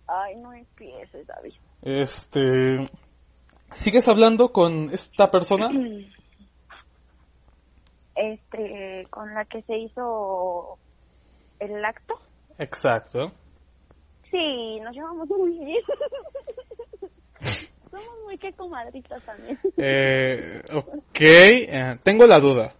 Ay, 0.06 0.36
no 0.36 0.52
empieces, 0.52 1.26
David. 1.26 1.54
Este, 1.82 2.90
¿sigues 3.70 4.08
hablando 4.08 4.52
con 4.52 4.90
esta 4.92 5.30
persona? 5.30 5.70
Este, 8.16 9.06
con 9.08 9.32
la 9.32 9.46
que 9.46 9.62
se 9.62 9.78
hizo 9.78 10.76
el 11.58 11.82
acto. 11.82 12.20
Exacto. 12.58 13.32
Sí, 14.30 14.78
nos 14.80 14.92
llevamos 14.94 15.26
muy 15.28 15.58
bien. 15.58 15.82
Somos 17.90 18.14
muy 18.24 18.38
que 18.38 18.52
comadritas 18.52 19.22
también. 19.22 19.58
Eh, 19.76 20.62
ok, 20.72 21.20
eh, 21.20 21.96
tengo 22.02 22.26
la 22.26 22.38
duda. 22.38 22.74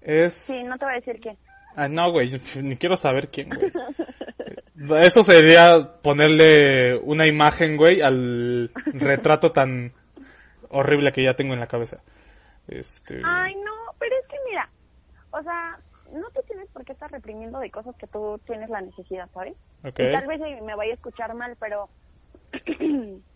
Es... 0.00 0.34
Sí, 0.34 0.62
no 0.64 0.78
te 0.78 0.84
voy 0.86 0.94
a 0.94 0.96
decir 0.96 1.20
quién. 1.20 1.36
Ah, 1.76 1.88
no, 1.88 2.10
güey, 2.10 2.30
ni 2.62 2.76
quiero 2.76 2.96
saber 2.96 3.28
quién, 3.28 3.50
güey. 3.50 3.66
Eh, 3.66 5.06
Eso 5.06 5.22
sería 5.22 6.00
ponerle 6.02 6.96
una 6.98 7.26
imagen, 7.26 7.76
güey, 7.76 8.00
al 8.00 8.70
retrato 8.86 9.52
tan 9.52 9.92
horrible 10.70 11.12
que 11.12 11.24
ya 11.24 11.34
tengo 11.34 11.52
en 11.52 11.60
la 11.60 11.66
cabeza. 11.66 11.98
Este... 12.66 13.20
Ay, 13.24 13.54
no, 13.56 13.72
pero 13.98 14.14
es 14.16 14.26
que 14.26 14.36
mira, 14.48 14.68
o 15.32 15.42
sea, 15.42 15.78
no 16.12 16.30
te 16.30 16.42
tienes 16.44 16.68
por 16.70 16.84
qué 16.84 16.92
estar 16.92 17.10
reprimiendo 17.10 17.58
de 17.58 17.70
cosas 17.70 17.94
que 17.96 18.06
tú 18.06 18.40
tienes 18.46 18.70
la 18.70 18.80
necesidad, 18.80 19.28
¿sabes? 19.34 19.54
Ok. 19.84 19.98
Y 19.98 20.12
tal 20.12 20.26
vez 20.26 20.40
me 20.40 20.74
vaya 20.74 20.92
a 20.92 20.94
escuchar 20.94 21.34
mal, 21.34 21.56
pero 21.58 21.88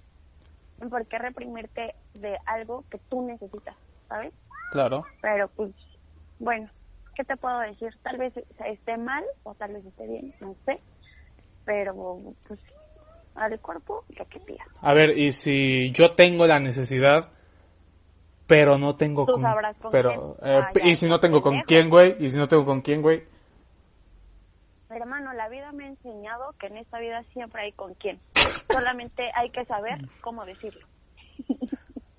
¿por 0.91 1.07
qué 1.07 1.19
reprimirte 1.19 1.95
de 2.15 2.37
algo 2.47 2.85
que 2.91 2.99
tú 3.09 3.23
necesitas, 3.27 3.77
¿sabes? 4.09 4.33
Claro. 4.73 5.05
Pero 5.23 5.49
pues, 5.49 5.73
bueno, 6.39 6.69
¿qué 7.15 7.25
te 7.25 7.37
puedo 7.37 7.59
decir? 7.61 7.91
Tal 8.03 8.19
vez 8.19 8.33
esté 8.67 8.97
mal 8.97 9.25
o 9.45 9.55
tal 9.55 9.73
vez 9.75 9.85
esté 9.87 10.07
bien, 10.07 10.35
no 10.41 10.55
sé. 10.65 10.81
Pero 11.65 11.95
pues 12.47 12.61
al 13.35 13.59
cuerpo 13.61 14.05
lo 14.17 14.27
que 14.27 14.39
pida. 14.41 14.65
A 14.81 14.95
ver, 14.95 15.19
y 15.19 15.33
si 15.33 15.91
yo 15.93 16.15
tengo 16.15 16.47
la 16.47 16.61
necesidad, 16.61 17.31
pero 18.47 18.79
no 18.79 18.97
tengo 18.97 19.25
Tú 19.27 19.33
con... 19.33 19.43
sabrás 19.43 19.77
con 19.79 19.91
pero, 19.91 20.37
quién. 20.41 20.51
eh, 20.53 20.61
Ah, 20.63 20.73
y 20.85 20.95
si 20.95 21.09
no 21.09 21.19
tengo 21.21 21.41
con 21.41 21.63
quién, 21.63 21.89
güey, 21.89 22.17
y 22.19 22.29
si 22.31 22.39
no 22.39 22.47
tengo 22.49 22.65
con 22.65 22.83
quién, 22.83 23.01
güey. 23.03 23.25
Hermano, 24.95 25.33
la 25.33 25.49
vida 25.49 25.73
me 25.73 25.85
ha 25.85 25.89
enseñado 25.89 26.55
que 26.61 26.69
en 26.69 26.77
esta 26.77 27.01
vida 27.01 27.25
siempre 27.33 27.63
hay 27.63 27.73
con 27.73 27.95
quién. 27.95 28.21
Solamente 28.71 29.25
hay 29.35 29.51
que 29.51 29.65
saber 29.65 29.99
cómo 30.21 30.45
decirlo. 30.45 30.87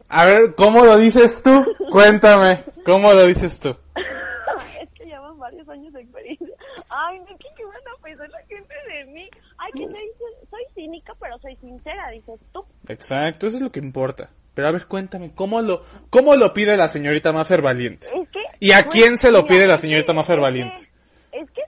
A 0.10 0.26
ver, 0.26 0.56
¿cómo 0.56 0.84
lo 0.84 0.98
dices 0.98 1.42
tú? 1.42 1.66
Cuéntame, 1.90 2.64
¿cómo 2.86 3.14
lo 3.14 3.26
dices 3.26 3.60
tú? 3.60 3.70
es 4.82 4.90
que 4.92 5.06
llevan 5.06 5.38
varios 5.40 5.68
años 5.70 5.94
de 5.94 6.02
experiencia. 6.02 6.48
Ay, 6.90 7.20
no, 7.20 7.38
¿qué, 7.38 7.48
qué 7.56 7.66
van 7.66 7.76
a 7.76 8.02
pensar 8.04 8.30
la 8.30 8.40
gente 8.46 8.74
de 8.88 9.06
mí? 9.06 9.30
Ay, 9.58 9.72
que 9.72 9.90
soy, 9.90 10.12
soy 10.50 10.64
cínica, 10.74 11.14
pero 11.20 11.40
soy 11.40 11.56
sincera, 11.58 12.10
dices 12.12 12.40
tú. 12.52 12.66
Exacto, 12.90 13.48
eso 13.48 13.56
es 13.56 13.64
lo 13.64 13.72
que 13.72 13.80
importa. 13.80 14.30
Pero 14.54 14.68
a 14.68 14.72
ver, 14.72 14.86
cuéntame, 14.86 15.34
¿cómo 15.34 15.62
lo, 15.62 15.84
cómo 16.10 16.36
lo 16.36 16.54
pide 16.54 16.78
la 16.78 16.88
señorita 16.88 17.32
Maffer 17.32 17.62
Valiente? 17.62 18.08
Es 18.08 18.30
que... 18.30 18.40
¿Y 18.60 18.72
a 18.74 18.84
pues, 18.84 18.94
quién 18.94 19.18
se 19.18 19.32
lo 19.32 19.46
pide 19.46 19.66
la 19.66 19.78
señorita 19.78 20.14
Maffer 20.14 20.40
Valiente? 20.40 20.90
Es 21.32 21.50
que 21.52 21.62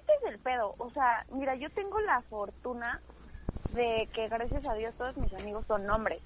pedo. 0.57 0.75
O 0.79 0.91
sea, 0.91 1.25
mira, 1.29 1.55
yo 1.55 1.69
tengo 1.71 1.99
la 2.01 2.21
fortuna 2.23 3.01
de 3.69 4.09
que 4.13 4.27
gracias 4.29 4.65
a 4.65 4.73
Dios 4.75 4.95
todos 4.97 5.17
mis 5.17 5.33
amigos 5.33 5.65
son 5.67 5.89
hombres. 5.89 6.21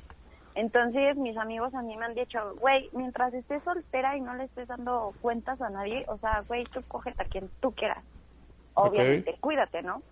Entonces 0.54 1.18
mis 1.18 1.38
amigos 1.38 1.74
a 1.74 1.82
mí 1.82 1.96
me 1.98 2.06
han 2.06 2.14
dicho, 2.14 2.56
güey, 2.58 2.90
mientras 2.94 3.34
estés 3.34 3.64
soltera 3.64 4.18
y 4.18 4.22
no 4.22 4.34
le 4.36 4.46
estés 4.46 4.68
dando 4.68 5.16
cuentas 5.22 5.62
a 5.62 5.70
nadie, 5.70 6.06
o 6.08 6.18
sea, 6.20 6.42
güey, 6.42 6.66
tú 6.66 6.84
cógete 6.88 7.24
a 7.24 7.28
quien 7.28 7.52
tú 7.62 7.74
quieras. 7.74 8.06
Obviamente, 8.74 9.38
cuídate, 9.40 9.82
¿no? 9.82 10.04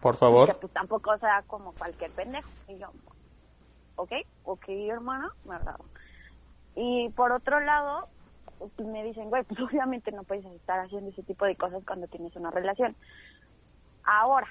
Por 0.00 0.14
Que 0.14 0.18
favor. 0.18 0.60
pues 0.60 0.72
tampoco 0.72 1.18
sea 1.18 1.44
como 1.46 1.72
cualquier 1.74 2.12
pendejo. 2.12 2.50
Y 2.68 2.78
yo, 2.78 2.92
ok, 3.96 4.12
ok, 4.44 4.64
hermana, 4.68 5.30
me. 5.44 5.56
Y 6.74 7.10
por 7.10 7.32
otro 7.32 7.60
lado, 7.60 8.08
pues 8.58 8.88
me 8.88 9.04
dicen, 9.04 9.30
güey, 9.30 9.44
pues 9.44 9.60
obviamente 9.60 10.12
no 10.12 10.24
puedes 10.24 10.44
estar 10.46 10.80
haciendo 10.80 11.10
ese 11.10 11.22
tipo 11.22 11.44
de 11.46 11.56
cosas 11.56 11.84
cuando 11.86 12.08
tienes 12.08 12.36
una 12.36 12.50
relación. 12.50 12.96
Ahora, 14.06 14.48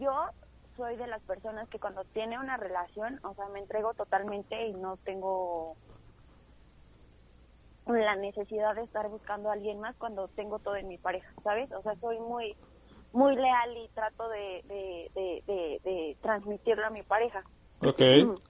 yo 0.00 0.30
soy 0.76 0.96
de 0.96 1.06
las 1.06 1.22
personas 1.22 1.68
que 1.68 1.78
cuando 1.78 2.04
tiene 2.04 2.38
una 2.38 2.56
relación, 2.56 3.20
o 3.22 3.34
sea, 3.34 3.46
me 3.48 3.60
entrego 3.60 3.94
totalmente 3.94 4.66
y 4.66 4.72
no 4.74 4.96
tengo 4.98 5.76
la 7.86 8.16
necesidad 8.16 8.74
de 8.74 8.82
estar 8.82 9.08
buscando 9.08 9.50
a 9.50 9.52
alguien 9.52 9.78
más 9.80 9.94
cuando 9.96 10.28
tengo 10.28 10.58
todo 10.58 10.76
en 10.76 10.88
mi 10.88 10.98
pareja, 10.98 11.30
¿sabes? 11.44 11.70
O 11.72 11.82
sea, 11.82 11.94
soy 11.96 12.18
muy 12.20 12.56
muy 13.12 13.36
leal 13.36 13.76
y 13.76 13.88
trato 13.88 14.26
de, 14.30 14.62
de, 14.64 15.10
de, 15.14 15.42
de, 15.46 15.80
de 15.84 16.16
transmitirlo 16.22 16.86
a 16.86 16.90
mi 16.90 17.02
pareja. 17.02 17.42
Ok. 17.80 18.00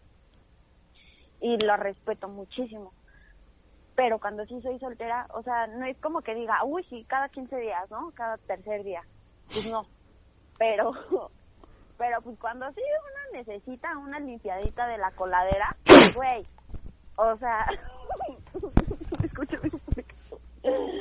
Y 1.45 1.59
lo 1.59 1.77
respeto 1.77 2.29
muchísimo. 2.29 2.93
Pero 3.97 4.21
cuando 4.21 4.47
sí 4.47 4.63
soy 4.63 4.79
soltera, 4.79 5.27
o 5.35 5.43
sea, 5.43 5.67
no 5.67 5.85
es 5.87 5.99
como 5.99 6.23
que 6.23 6.37
diga, 6.37 6.63
uy, 6.65 6.85
sí, 6.85 7.05
cada 7.09 7.29
15 7.31 7.57
días, 7.57 7.91
¿no? 7.91 8.13
Cada 8.15 8.39
tercer 8.39 8.85
día. 8.85 9.03
Pues 9.53 9.67
no. 9.67 9.85
Pero, 10.63 10.93
pero 11.99 12.23
pues 12.23 12.39
cuando 12.39 12.71
sí 12.71 12.81
uno 12.81 13.33
necesita 13.41 13.99
una 13.99 14.21
limpiadita 14.21 14.87
de 14.87 14.97
la 14.97 15.11
coladera, 15.11 15.77
güey, 16.15 16.47
o 17.17 17.37
sea, 17.39 17.67
escúchame. 19.25 19.69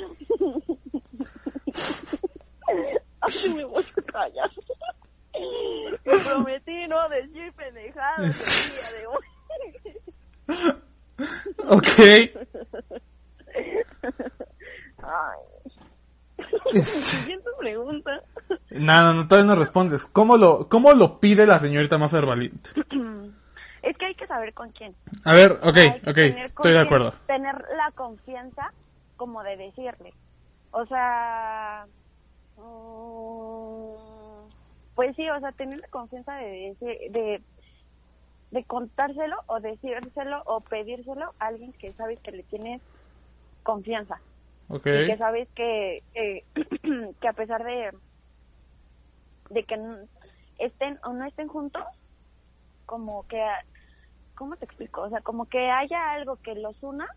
Ay, 3.21 3.53
me 3.53 3.65
voy 3.65 3.85
a 3.85 4.01
callar. 4.11 4.49
Me 6.05 6.19
prometí 6.23 6.87
no 6.87 7.07
decir 7.09 7.53
pendejadas 7.53 8.41
el 8.41 8.73
día 8.73 8.91
de 8.97 9.05
hoy. 9.07 9.27
Ok. 11.67 11.99
Ay. 15.03 15.39
Siguiente 16.83 17.49
pregunta. 17.59 18.23
No, 18.71 19.01
no, 19.01 19.13
no, 19.13 19.27
todavía 19.27 19.53
no 19.53 19.59
respondes. 19.59 20.05
¿Cómo 20.05 20.37
lo, 20.37 20.67
cómo 20.69 20.93
lo 20.93 21.19
pide 21.19 21.45
la 21.45 21.59
señorita 21.59 21.97
más 21.97 22.11
valiente? 22.11 22.71
Es 23.83 23.97
que 23.97 24.05
hay 24.05 24.13
que 24.13 24.27
saber 24.27 24.53
con 24.53 24.69
quién. 24.73 24.93
A 25.23 25.33
ver, 25.33 25.53
ok, 25.53 26.07
ok, 26.07 26.17
estoy 26.17 26.73
de 26.73 26.81
acuerdo. 26.81 27.13
Tener 27.25 27.55
la 27.75 27.91
confianza 27.95 28.71
como 29.17 29.41
de 29.41 29.57
decirle. 29.57 30.13
O 30.69 30.85
sea, 30.85 31.87
mm, 32.57 33.91
pues 34.93 35.15
sí, 35.15 35.27
o 35.29 35.39
sea, 35.39 35.51
tener 35.53 35.79
la 35.79 35.87
confianza 35.87 36.35
de 36.35 36.75
decir, 36.79 37.11
de, 37.11 37.41
de 38.51 38.63
contárselo 38.65 39.37
o 39.47 39.59
decírselo 39.59 40.43
o 40.45 40.61
pedírselo 40.61 41.33
a 41.39 41.47
alguien 41.47 41.73
que 41.73 41.91
sabes 41.93 42.19
que 42.19 42.31
le 42.31 42.43
tienes 42.43 42.81
confianza 43.63 44.19
Ok, 44.67 44.85
y 44.85 45.07
que 45.07 45.17
sabes 45.17 45.47
que 45.55 46.03
eh, 46.13 46.43
que 47.19 47.27
a 47.27 47.33
pesar 47.33 47.63
de 47.63 47.91
de 49.51 49.63
que 49.63 49.77
estén 50.59 50.99
o 51.03 51.13
no 51.13 51.25
estén 51.25 51.47
juntos 51.47 51.83
como 52.85 53.27
que 53.27 53.41
cómo 54.35 54.55
te 54.55 54.65
explico 54.65 55.01
o 55.01 55.09
sea 55.09 55.21
como 55.21 55.45
que 55.45 55.69
haya 55.69 56.11
algo 56.13 56.37
que 56.37 56.55
los 56.55 56.81
una 56.83 57.07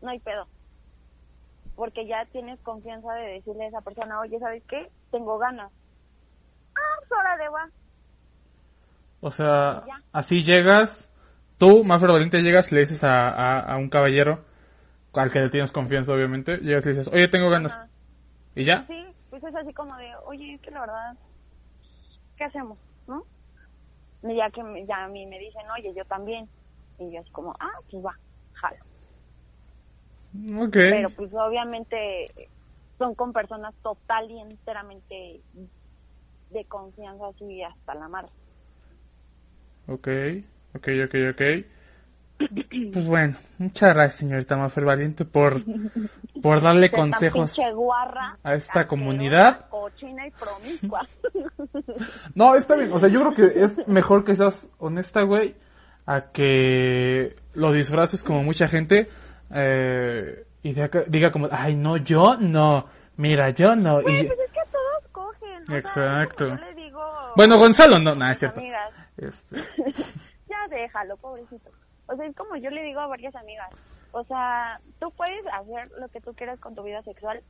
no 0.00 0.10
hay 0.10 0.18
pedo. 0.18 0.48
Porque 1.76 2.06
ya 2.06 2.26
tienes 2.26 2.60
confianza 2.60 3.12
de 3.14 3.34
decirle 3.34 3.64
a 3.64 3.68
esa 3.68 3.80
persona 3.80 4.20
oye 4.20 4.38
sabes 4.38 4.62
qué 4.68 4.90
tengo 5.10 5.38
ganas 5.38 5.70
ah 6.74 6.96
pues 6.98 7.12
órale 7.12 7.48
va 7.48 7.70
o 9.24 9.30
sea, 9.30 9.84
así 10.10 10.42
llegas, 10.42 11.12
tú, 11.56 11.84
más 11.84 12.02
valiente, 12.02 12.42
llegas 12.42 12.72
y 12.72 12.74
le 12.74 12.80
dices 12.80 13.04
a, 13.04 13.28
a, 13.28 13.60
a 13.60 13.76
un 13.76 13.88
caballero, 13.88 14.44
al 15.14 15.30
que 15.30 15.38
le 15.38 15.48
tienes 15.48 15.70
confianza, 15.70 16.12
obviamente, 16.12 16.56
llegas 16.56 16.84
y 16.84 16.88
le 16.88 16.96
dices, 16.96 17.12
oye, 17.14 17.28
tengo 17.28 17.48
ganas. 17.48 17.78
Ajá. 17.78 17.88
¿Y 18.56 18.64
ya? 18.64 18.84
Sí, 18.88 19.06
pues 19.32 19.42
es 19.44 19.54
así 19.56 19.72
como 19.72 19.96
de, 19.96 20.14
oye, 20.26 20.56
es 20.56 20.60
que 20.60 20.70
la 20.70 20.80
verdad, 20.80 21.16
¿qué 22.36 22.44
hacemos? 22.44 22.78
¿No? 23.06 23.24
Y 24.24 24.36
ya 24.36 24.50
que 24.50 24.62
me- 24.62 24.84
ya 24.84 25.04
a 25.04 25.08
mí 25.08 25.24
me 25.24 25.38
dicen, 25.38 25.62
oye, 25.70 25.94
yo 25.94 26.04
también. 26.04 26.50
Y 26.98 27.10
yo 27.14 27.20
es 27.20 27.30
como, 27.30 27.54
ah, 27.58 27.72
pues 27.90 28.04
va, 28.04 28.14
jalo. 28.52 28.76
Ok. 30.62 30.76
Pero 30.76 31.08
pues 31.12 31.32
obviamente 31.32 32.26
son 32.98 33.14
con 33.14 33.32
personas 33.32 33.74
total 33.80 34.30
y 34.30 34.38
enteramente 34.38 35.40
de 36.50 36.64
confianza 36.66 37.28
así 37.28 37.62
hasta 37.62 37.94
la 37.94 38.08
mar. 38.08 38.30
Ok, 39.86 40.08
ok, 40.74 40.88
ok, 41.06 41.14
ok. 41.32 41.42
Pues 42.92 43.06
bueno, 43.06 43.36
muchas 43.58 43.94
gracias, 43.94 44.16
señorita 44.16 44.56
Mafer 44.56 44.84
Valiente, 44.84 45.24
por, 45.24 45.62
por 46.42 46.62
darle 46.62 46.90
consejos. 46.90 47.54
guarra, 47.74 48.36
a 48.42 48.54
esta 48.54 48.86
comunidad. 48.86 49.68
Cochina 49.68 50.26
y 50.26 50.30
promiscua. 50.30 51.06
No, 52.34 52.54
está 52.54 52.76
bien. 52.76 52.92
O 52.92 52.98
sea, 52.98 53.08
yo 53.08 53.20
creo 53.20 53.34
que 53.34 53.62
es 53.62 53.86
mejor 53.86 54.24
que 54.24 54.34
seas 54.34 54.70
honesta, 54.78 55.22
güey, 55.22 55.54
a 56.06 56.32
que 56.32 57.36
lo 57.54 57.72
disfraces 57.72 58.22
como 58.24 58.42
mucha 58.42 58.66
gente 58.66 59.08
eh, 59.54 60.46
y 60.62 60.72
diga, 60.72 60.90
diga 61.06 61.30
como, 61.30 61.48
ay, 61.50 61.76
no, 61.76 61.96
yo 61.96 62.36
no. 62.38 62.86
Mira, 63.16 63.50
yo 63.50 63.76
no. 63.76 64.00
Güey, 64.02 64.20
Y, 64.20 64.26
pues 64.26 64.38
es 64.38 64.52
que 64.52 64.70
todos 64.70 65.08
cogen. 65.12 65.76
Exacto. 65.76 66.46
como 66.46 66.58
yo 66.58 66.64
le 66.66 66.74
digo 66.74 66.82
bueno, 67.36 67.58
Gonzalo, 67.58 67.98
no, 67.98 68.14
nada, 68.14 68.32
es 68.32 68.38
cierto. 68.38 68.60
Este, 69.16 69.56
ya 70.48 70.68
déjalo, 70.70 71.16
pobrecito. 71.16 71.70
O 72.12 72.16
sea, 72.16 72.26
es 72.26 72.36
como 72.36 72.56
yo 72.56 72.70
le 72.70 72.82
digo 72.82 73.00
a 73.00 73.06
varias 73.06 73.34
amigas. 73.34 73.70
O 74.12 74.24
sea, 74.24 74.80
tú 75.00 75.10
puedes 75.12 75.44
hacer 75.46 75.90
lo 75.98 76.08
que 76.08 76.20
tú 76.20 76.34
quieras 76.34 76.60
con 76.60 76.74
tu 76.74 76.82
vida 76.82 77.02
sexual, 77.02 77.42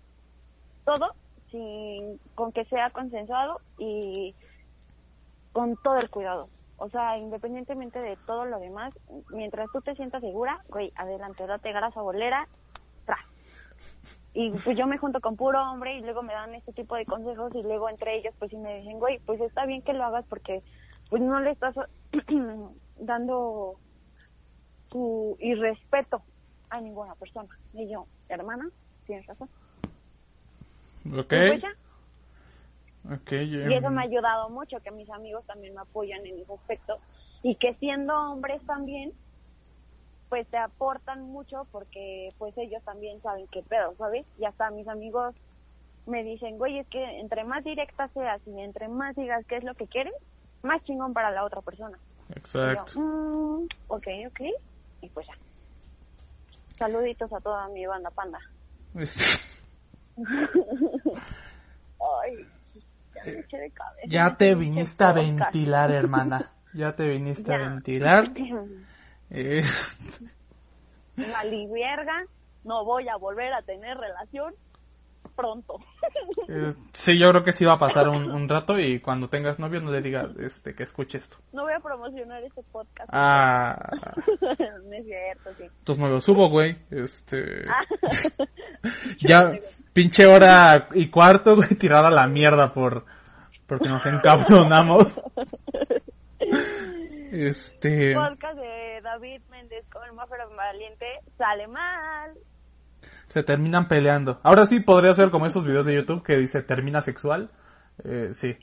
todo 0.85 1.15
sin 1.51 2.19
con 2.35 2.53
que 2.53 2.65
sea 2.67 2.91
consensuado 2.91 3.61
y 3.79 4.35
con 5.53 5.77
todo 5.83 5.99
el 5.99 6.11
cuidado. 6.11 6.49
O 6.77 6.89
sea, 6.89 7.19
independientemente 7.19 7.99
de 8.01 8.17
todo 8.27 8.45
lo 8.45 8.59
demás, 8.59 8.95
mientras 9.31 9.69
tú 9.73 9.81
te 9.83 9.95
sientas 9.95 10.21
segura, 10.21 10.61
güey, 10.69 10.93
adelante, 10.97 11.47
date 11.47 11.73
grasa 11.73 12.01
bolera, 12.01 12.49
tras. 13.05 13.21
Y 14.35 14.51
pues 14.51 14.79
yo 14.79 14.87
me 14.87 14.99
junto 14.99 15.21
con 15.21 15.37
puro 15.37 15.63
hombre 15.71 15.97
y 15.97 16.01
luego 16.01 16.23
me 16.23 16.33
dan 16.33 16.55
este 16.55 16.73
tipo 16.73 16.97
de 16.97 17.05
consejos 17.05 17.55
y 17.55 17.63
luego 17.63 17.89
entre 17.89 18.17
ellos 18.17 18.35
pues 18.39 18.51
sí 18.51 18.57
me 18.57 18.79
dicen, 18.79 18.99
güey, 18.99 19.19
pues 19.21 19.41
está 19.41 19.67
bien 19.67 19.83
que 19.83 19.93
lo 19.93 20.05
hagas 20.05 20.25
porque 20.29 20.63
pues 21.11 21.21
no 21.21 21.41
le 21.41 21.51
estás 21.51 21.75
dando 22.99 23.77
tu 24.93 25.37
irrespeto 25.41 26.23
a 26.71 26.81
ninguna 26.81 27.15
persona. 27.17 27.49
Y 27.73 27.91
yo, 27.91 28.07
hermana, 28.29 28.69
tienes 29.07 29.27
razón. 29.27 29.49
ok. 31.07 31.33
Y 31.33 31.49
pues 31.49 31.63
ya. 31.63 31.73
Ok, 33.15 33.33
Y 33.33 33.75
eso 33.75 33.91
me 33.91 34.03
ha 34.03 34.05
ayudado 34.05 34.49
mucho, 34.51 34.79
que 34.81 34.93
mis 34.93 35.11
amigos 35.11 35.45
también 35.47 35.75
me 35.75 35.81
apoyan 35.81 36.25
en 36.25 36.39
ese 36.39 36.53
aspecto. 36.53 36.99
Y 37.43 37.57
que 37.57 37.75
siendo 37.75 38.15
hombres 38.15 38.65
también, 38.65 39.13
pues 40.29 40.47
te 40.49 40.57
aportan 40.57 41.23
mucho 41.23 41.67
porque 41.73 42.29
pues 42.39 42.57
ellos 42.57 42.83
también 42.85 43.21
saben 43.21 43.49
qué 43.51 43.63
pedo, 43.63 43.95
¿sabes? 43.97 44.25
Y 44.39 44.45
hasta 44.45 44.71
mis 44.71 44.87
amigos 44.87 45.35
me 46.07 46.23
dicen, 46.23 46.59
güey, 46.59 46.79
es 46.79 46.89
que 46.89 47.03
entre 47.21 47.45
más 47.45 47.65
directa 47.65 48.09
seas 48.15 48.41
y 48.47 48.61
entre 48.61 48.89
más 48.89 49.17
digas 49.17 49.45
qué 49.47 49.57
es 49.57 49.65
lo 49.65 49.75
que 49.75 49.89
quieres, 49.89 50.15
más 50.63 50.83
chingón 50.85 51.13
para 51.13 51.31
la 51.33 51.45
otra 51.45 51.61
persona. 51.61 51.99
Yo, 52.29 52.35
Exacto. 52.37 53.01
"Mm, 53.01 53.67
ok, 53.89 54.07
ok. 54.29 54.41
Y 55.03 55.09
pues 55.11 55.27
ya. 55.27 55.35
Saluditos 56.77 57.31
a 57.33 57.41
toda 57.41 57.69
mi 57.69 57.87
banda 57.87 58.11
panda. 58.11 58.39
Este, 58.95 59.25
Ay, 62.23 62.47
ya 63.15 63.25
me 63.25 63.39
eché 63.41 63.59
de 63.59 63.71
cabeza. 63.71 64.07
ya 64.09 64.37
te 64.37 64.55
viniste 64.55 65.05
a 65.05 65.13
ventilar, 65.13 65.93
hermana. 65.93 66.51
Ya 66.75 66.95
te 66.95 67.05
viniste 67.09 67.53
a 67.55 67.59
ventilar. 67.59 68.33
Este, 69.35 70.27
no 72.65 72.85
voy 72.85 73.09
a 73.09 73.17
volver 73.17 73.51
a 73.55 73.63
tener 73.63 73.97
relación 73.97 74.55
pronto. 75.35 75.79
eh, 76.49 76.73
sí, 76.93 77.19
yo 77.19 77.31
creo 77.31 77.45
que 77.45 77.53
sí 77.53 77.65
va 77.65 77.75
a 77.75 77.79
pasar 77.79 78.09
un, 78.09 78.31
un 78.31 78.49
rato 78.49 78.79
y 78.79 79.01
cuando 79.01 79.29
tengas 79.29 79.59
novio 79.59 79.81
no 79.81 79.91
le 79.91 80.01
digas 80.03 80.31
este, 80.39 80.75
que 80.75 80.83
escuche 80.85 81.19
esto. 81.19 81.37
No 81.53 81.63
voy 81.65 81.73
a 81.73 81.81
promocionar 81.81 82.43
este 82.43 82.63
podcast. 82.71 83.09
Ah, 83.13 83.77
no 84.85 84.93
es 84.93 85.05
cierto, 85.05 85.51
sí. 85.59 85.65
pues 85.85 85.99
me 85.99 86.09
lo 86.09 86.21
subo, 86.21 86.49
güey. 86.49 86.77
Este, 86.91 87.65
Ah. 87.69 87.85
ya, 89.27 89.53
pinche 89.93 90.27
hora 90.27 90.89
y 90.95 91.11
cuarto, 91.11 91.57
güey, 91.57 91.71
tirada 91.79 92.09
a 92.09 92.13
la 92.13 92.27
mierda 92.27 92.73
por, 92.73 93.05
porque 93.67 93.89
nos 93.89 94.05
encabronamos. 94.07 95.21
Este, 97.31 98.15
Podcast 98.15 98.59
de 98.59 99.01
David 99.03 99.41
Méndez 99.51 99.87
con 99.91 100.05
el 100.05 100.13
Mafra 100.13 100.45
Valiente 100.55 101.07
sale 101.39 101.67
mal. 101.67 102.33
Se 103.33 103.43
terminan 103.43 103.89
peleando. 103.89 104.39
Ahora 104.43 104.67
sí 104.67 104.81
podría 104.81 105.15
ser 105.15 105.31
como 105.31 105.47
esos 105.47 105.65
videos 105.65 105.87
de 105.87 105.95
YouTube 105.95 106.23
que 106.23 106.37
dice 106.37 106.61
termina 106.63 107.01
sexual. 107.01 107.51
Eh, 108.05 108.29
sí, 108.33 108.57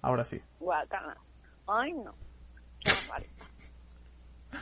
ahora 0.00 0.22
sí. 0.24 0.40
Guacala. 0.60 1.16
Ay, 1.66 1.92
no. 1.92 2.14
Mal. 3.08 3.26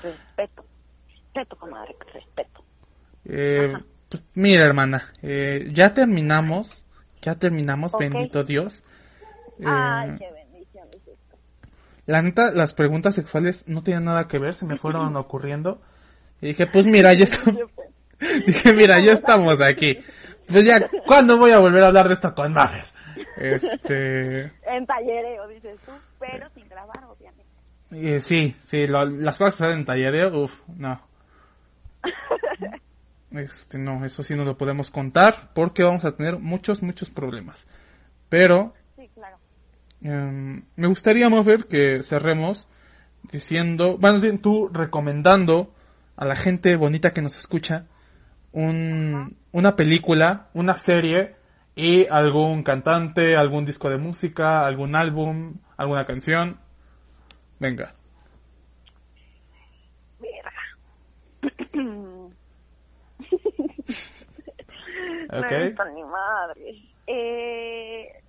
Respeto. 0.03 0.65
Respeto, 1.09 1.57
comadre, 1.57 1.95
respeto. 2.15 2.65
Eh, 3.27 3.75
pues, 4.09 4.25
mira, 4.35 4.65
hermana, 4.65 5.13
eh, 5.23 5.69
ya 5.73 5.93
terminamos. 5.93 6.87
Ya 7.21 7.35
terminamos, 7.35 7.93
bendito 7.99 8.45
Dios. 8.45 8.83
Eh, 9.59 9.65
Ay, 9.67 10.17
qué 10.19 10.33
bendición 10.33 10.89
es 10.89 11.07
esto. 11.07 11.37
La 12.07 12.23
neta, 12.23 12.51
las 12.51 12.73
preguntas 12.73 13.15
sexuales 13.15 13.69
no 13.69 13.83
tenían 13.83 14.05
nada 14.05 14.27
que 14.27 14.39
ver, 14.39 14.55
se 14.55 14.65
me 14.65 14.77
fueron 14.77 15.15
ocurriendo. 15.17 15.83
Y 16.41 16.47
dije, 16.49 16.67
pues 16.73 16.87
mira, 16.87 17.13
ya, 17.13 17.25
está- 17.25 17.53
Dije, 18.47 18.73
mira, 18.75 18.99
ya 19.01 19.13
estamos 19.13 19.61
aquí. 19.61 19.99
Pues 20.47 20.65
ya, 20.65 20.89
¿cuándo 21.07 21.39
voy 21.39 21.53
a 21.53 21.59
volver 21.61 21.83
a 21.83 21.87
hablar 21.87 22.09
de 22.09 22.15
esto 22.15 22.35
con 22.35 22.53
Maffer? 22.53 22.85
Este... 23.37 24.43
En 24.67 24.87
tallereo, 24.87 25.47
dices 25.49 25.79
tú, 25.85 25.93
pero 26.19 26.49
sin 26.55 26.69
grabar, 26.69 27.05
obviamente. 27.05 27.45
Eh, 27.93 28.21
sí, 28.21 28.57
sí, 28.61 28.87
lo- 28.87 29.05
las 29.05 29.37
cosas 29.39 29.55
que 29.55 29.59
salen 29.59 29.79
en 29.81 29.85
tallereo, 29.85 30.43
uff, 30.45 30.63
no. 30.77 31.01
Este, 33.33 33.79
no, 33.79 34.05
eso 34.05 34.25
sí 34.25 34.35
no 34.35 34.45
lo 34.45 34.57
podemos 34.59 34.91
contar 34.91 35.51
porque 35.55 35.85
vamos 35.85 36.05
a 36.05 36.17
tener 36.17 36.41
muchos, 36.41 36.83
muchos 36.83 37.11
problemas. 37.11 37.65
Pero 38.29 38.75
Sí, 38.97 39.09
claro. 39.15 39.37
em, 40.03 40.65
me 40.75 40.89
gustaría, 40.89 41.29
Moffer, 41.29 41.67
que 41.67 42.03
cerremos 42.03 42.67
diciendo, 43.31 43.99
bueno, 43.99 44.19
tú 44.41 44.69
recomendando 44.73 45.73
a 46.17 46.25
la 46.25 46.35
gente 46.35 46.75
bonita 46.75 47.13
que 47.13 47.23
nos 47.23 47.37
escucha 47.37 47.87
un, 48.53 49.37
una 49.53 49.77
película, 49.77 50.49
una 50.55 50.75
serie 50.75 51.37
y 51.75 52.07
algún 52.07 52.63
cantante, 52.63 53.37
algún 53.37 53.65
disco 53.65 53.89
de 53.89 53.97
música, 53.97 54.67
algún 54.67 54.97
álbum, 54.97 55.55
alguna 55.77 56.05
canción. 56.05 56.59
Venga. 57.59 57.95
Verga. 60.19 60.53
Ok. 65.33 65.53
No 65.79 65.85
ni 65.95 66.03
madre. 66.03 66.83
Eh, 67.07 68.23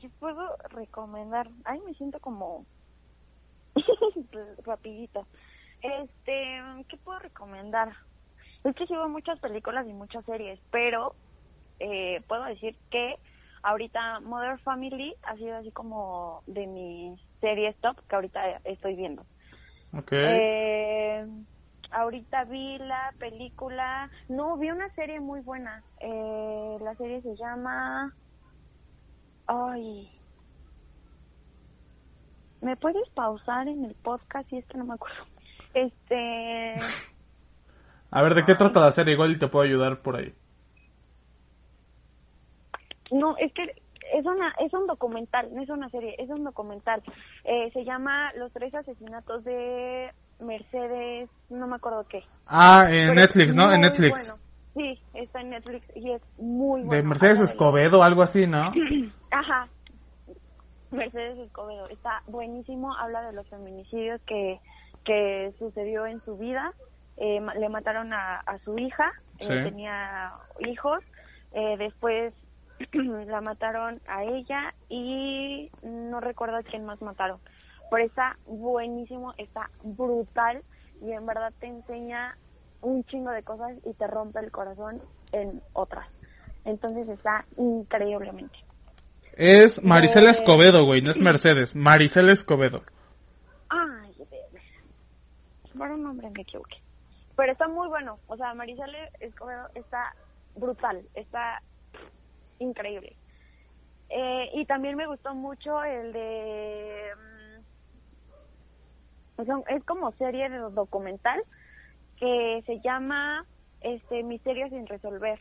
¿Qué 0.00 0.08
puedo 0.18 0.56
recomendar? 0.70 1.48
Ay, 1.64 1.80
me 1.86 1.94
siento 1.94 2.18
como 2.20 2.66
rapidito. 4.64 5.26
Este, 5.80 6.62
¿qué 6.88 6.96
puedo 6.98 7.18
recomendar? 7.18 7.96
Es 8.64 8.74
que 8.74 8.86
sigo 8.86 9.08
muchas 9.08 9.38
películas 9.40 9.86
y 9.86 9.92
muchas 9.92 10.24
series, 10.24 10.60
pero 10.70 11.16
eh, 11.78 12.22
puedo 12.28 12.44
decir 12.44 12.76
que 12.90 13.16
ahorita 13.62 14.20
Mother 14.20 14.58
Family 14.60 15.14
ha 15.22 15.36
sido 15.36 15.56
así 15.56 15.70
como 15.72 16.42
de 16.46 16.66
mis 16.66 17.20
series 17.40 17.78
top 17.80 17.96
que 18.08 18.14
ahorita 18.16 18.60
estoy 18.64 18.96
viendo. 18.96 19.26
Ok. 19.92 20.12
Eh, 20.12 21.26
ahorita 21.90 22.44
vi 22.44 22.78
la 22.78 23.14
película, 23.18 24.10
no, 24.28 24.56
vi 24.56 24.70
una 24.70 24.88
serie 24.94 25.20
muy 25.20 25.40
buena. 25.40 25.84
Eh, 26.00 26.78
la 26.80 26.94
serie 26.96 27.22
se 27.22 27.36
llama, 27.36 28.14
ay, 29.46 30.10
¿me 32.60 32.76
puedes 32.76 33.08
pausar 33.10 33.68
en 33.68 33.84
el 33.84 33.94
podcast? 33.96 34.48
Si 34.48 34.58
es 34.58 34.66
que 34.66 34.78
no 34.78 34.84
me 34.84 34.94
acuerdo. 34.94 35.24
Este, 35.76 36.74
A 38.10 38.22
ver, 38.22 38.34
¿de 38.34 38.44
qué 38.44 38.54
trata 38.54 38.80
la 38.80 38.90
serie? 38.90 39.12
Igual 39.12 39.32
y 39.32 39.38
te 39.38 39.46
puedo 39.48 39.62
ayudar 39.62 40.00
por 40.00 40.16
ahí. 40.16 40.32
no, 43.12 43.36
es 43.36 43.52
que 43.52 43.62
es 44.14 44.24
una, 44.24 44.54
es 44.58 44.72
un 44.72 44.86
documental, 44.86 45.54
no 45.54 45.62
es 45.62 45.68
una 45.68 45.90
serie, 45.90 46.14
es 46.18 46.30
un 46.30 46.44
documental. 46.44 47.02
Eh, 47.44 47.70
se 47.74 47.84
llama 47.84 48.32
Los 48.38 48.52
tres 48.52 48.74
asesinatos 48.74 49.44
de 49.44 50.10
Mercedes, 50.40 51.28
no 51.50 51.66
me 51.66 51.76
acuerdo 51.76 52.06
qué. 52.08 52.22
Ah, 52.46 52.86
en 52.88 53.08
Pero 53.08 53.20
Netflix, 53.20 53.54
¿no? 53.54 53.70
En 53.70 53.80
Netflix. 53.82 54.28
bueno. 54.28 54.42
Sí, 54.74 54.98
está 55.12 55.40
en 55.42 55.50
Netflix 55.50 55.84
y 55.94 56.10
es 56.12 56.22
muy 56.38 56.82
bueno. 56.82 57.02
De 57.02 57.02
Mercedes 57.02 57.40
Escobedo, 57.40 58.02
algo 58.02 58.22
así, 58.22 58.46
¿no? 58.46 58.72
Ajá. 59.30 59.68
Mercedes 60.90 61.38
Escobedo. 61.38 61.86
Está 61.88 62.22
buenísimo. 62.28 62.94
Habla 62.96 63.22
de 63.26 63.32
los 63.34 63.46
feminicidios 63.48 64.20
que, 64.22 64.58
que 65.06 65.54
sucedió 65.58 66.04
en 66.06 66.22
su 66.24 66.36
vida. 66.36 66.74
Eh, 67.16 67.40
le 67.58 67.68
mataron 67.70 68.12
a, 68.12 68.40
a 68.40 68.58
su 68.58 68.78
hija. 68.78 69.10
eh, 69.38 69.44
Sí. 69.44 69.48
tenía 69.48 70.32
hijos. 70.68 71.02
Eh, 71.52 71.76
después 71.78 72.34
la 72.92 73.40
mataron 73.40 74.02
a 74.06 74.24
ella 74.24 74.74
y 74.90 75.70
no 75.82 76.20
recuerdo 76.20 76.56
a 76.56 76.62
quién 76.62 76.84
más 76.84 77.00
mataron. 77.00 77.38
Pero 77.90 78.04
está 78.04 78.36
buenísimo, 78.46 79.32
está 79.38 79.70
brutal 79.82 80.62
y 81.00 81.12
en 81.12 81.24
verdad 81.24 81.52
te 81.60 81.68
enseña 81.68 82.36
un 82.82 83.04
chingo 83.04 83.30
de 83.30 83.42
cosas 83.42 83.72
y 83.86 83.94
te 83.94 84.06
rompe 84.06 84.40
el 84.40 84.50
corazón 84.50 85.00
en 85.32 85.62
otras. 85.72 86.06
Entonces 86.64 87.08
está 87.08 87.44
increíblemente. 87.56 88.58
Es 89.34 89.82
Maricela 89.84 90.28
Eh. 90.28 90.32
Escobedo, 90.32 90.84
güey, 90.84 91.00
no 91.02 91.10
es 91.12 91.18
Mercedes. 91.18 91.76
Maricela 91.76 92.32
Escobedo. 92.32 92.82
Por 95.76 95.90
un 95.90 96.02
nombre 96.02 96.30
me 96.30 96.42
equivoqué. 96.42 96.76
Pero 97.36 97.52
está 97.52 97.68
muy 97.68 97.88
bueno. 97.88 98.18
O 98.28 98.36
sea, 98.36 98.54
Marisela 98.54 99.10
Escobedo 99.20 99.68
está 99.74 100.14
brutal. 100.54 101.06
Está 101.14 101.62
increíble. 102.58 103.16
Eh, 104.08 104.50
y 104.54 104.64
también 104.66 104.96
me 104.96 105.06
gustó 105.06 105.34
mucho 105.34 105.82
el 105.82 106.12
de... 106.12 107.10
mm, 109.38 109.62
es 109.68 109.84
como 109.84 110.12
serie 110.12 110.48
de 110.48 110.58
documental 110.58 111.42
que 112.16 112.62
se 112.64 112.80
llama 112.80 113.44
este 113.80 114.22
Misterios 114.22 114.70
sin 114.70 114.86
resolver. 114.86 115.40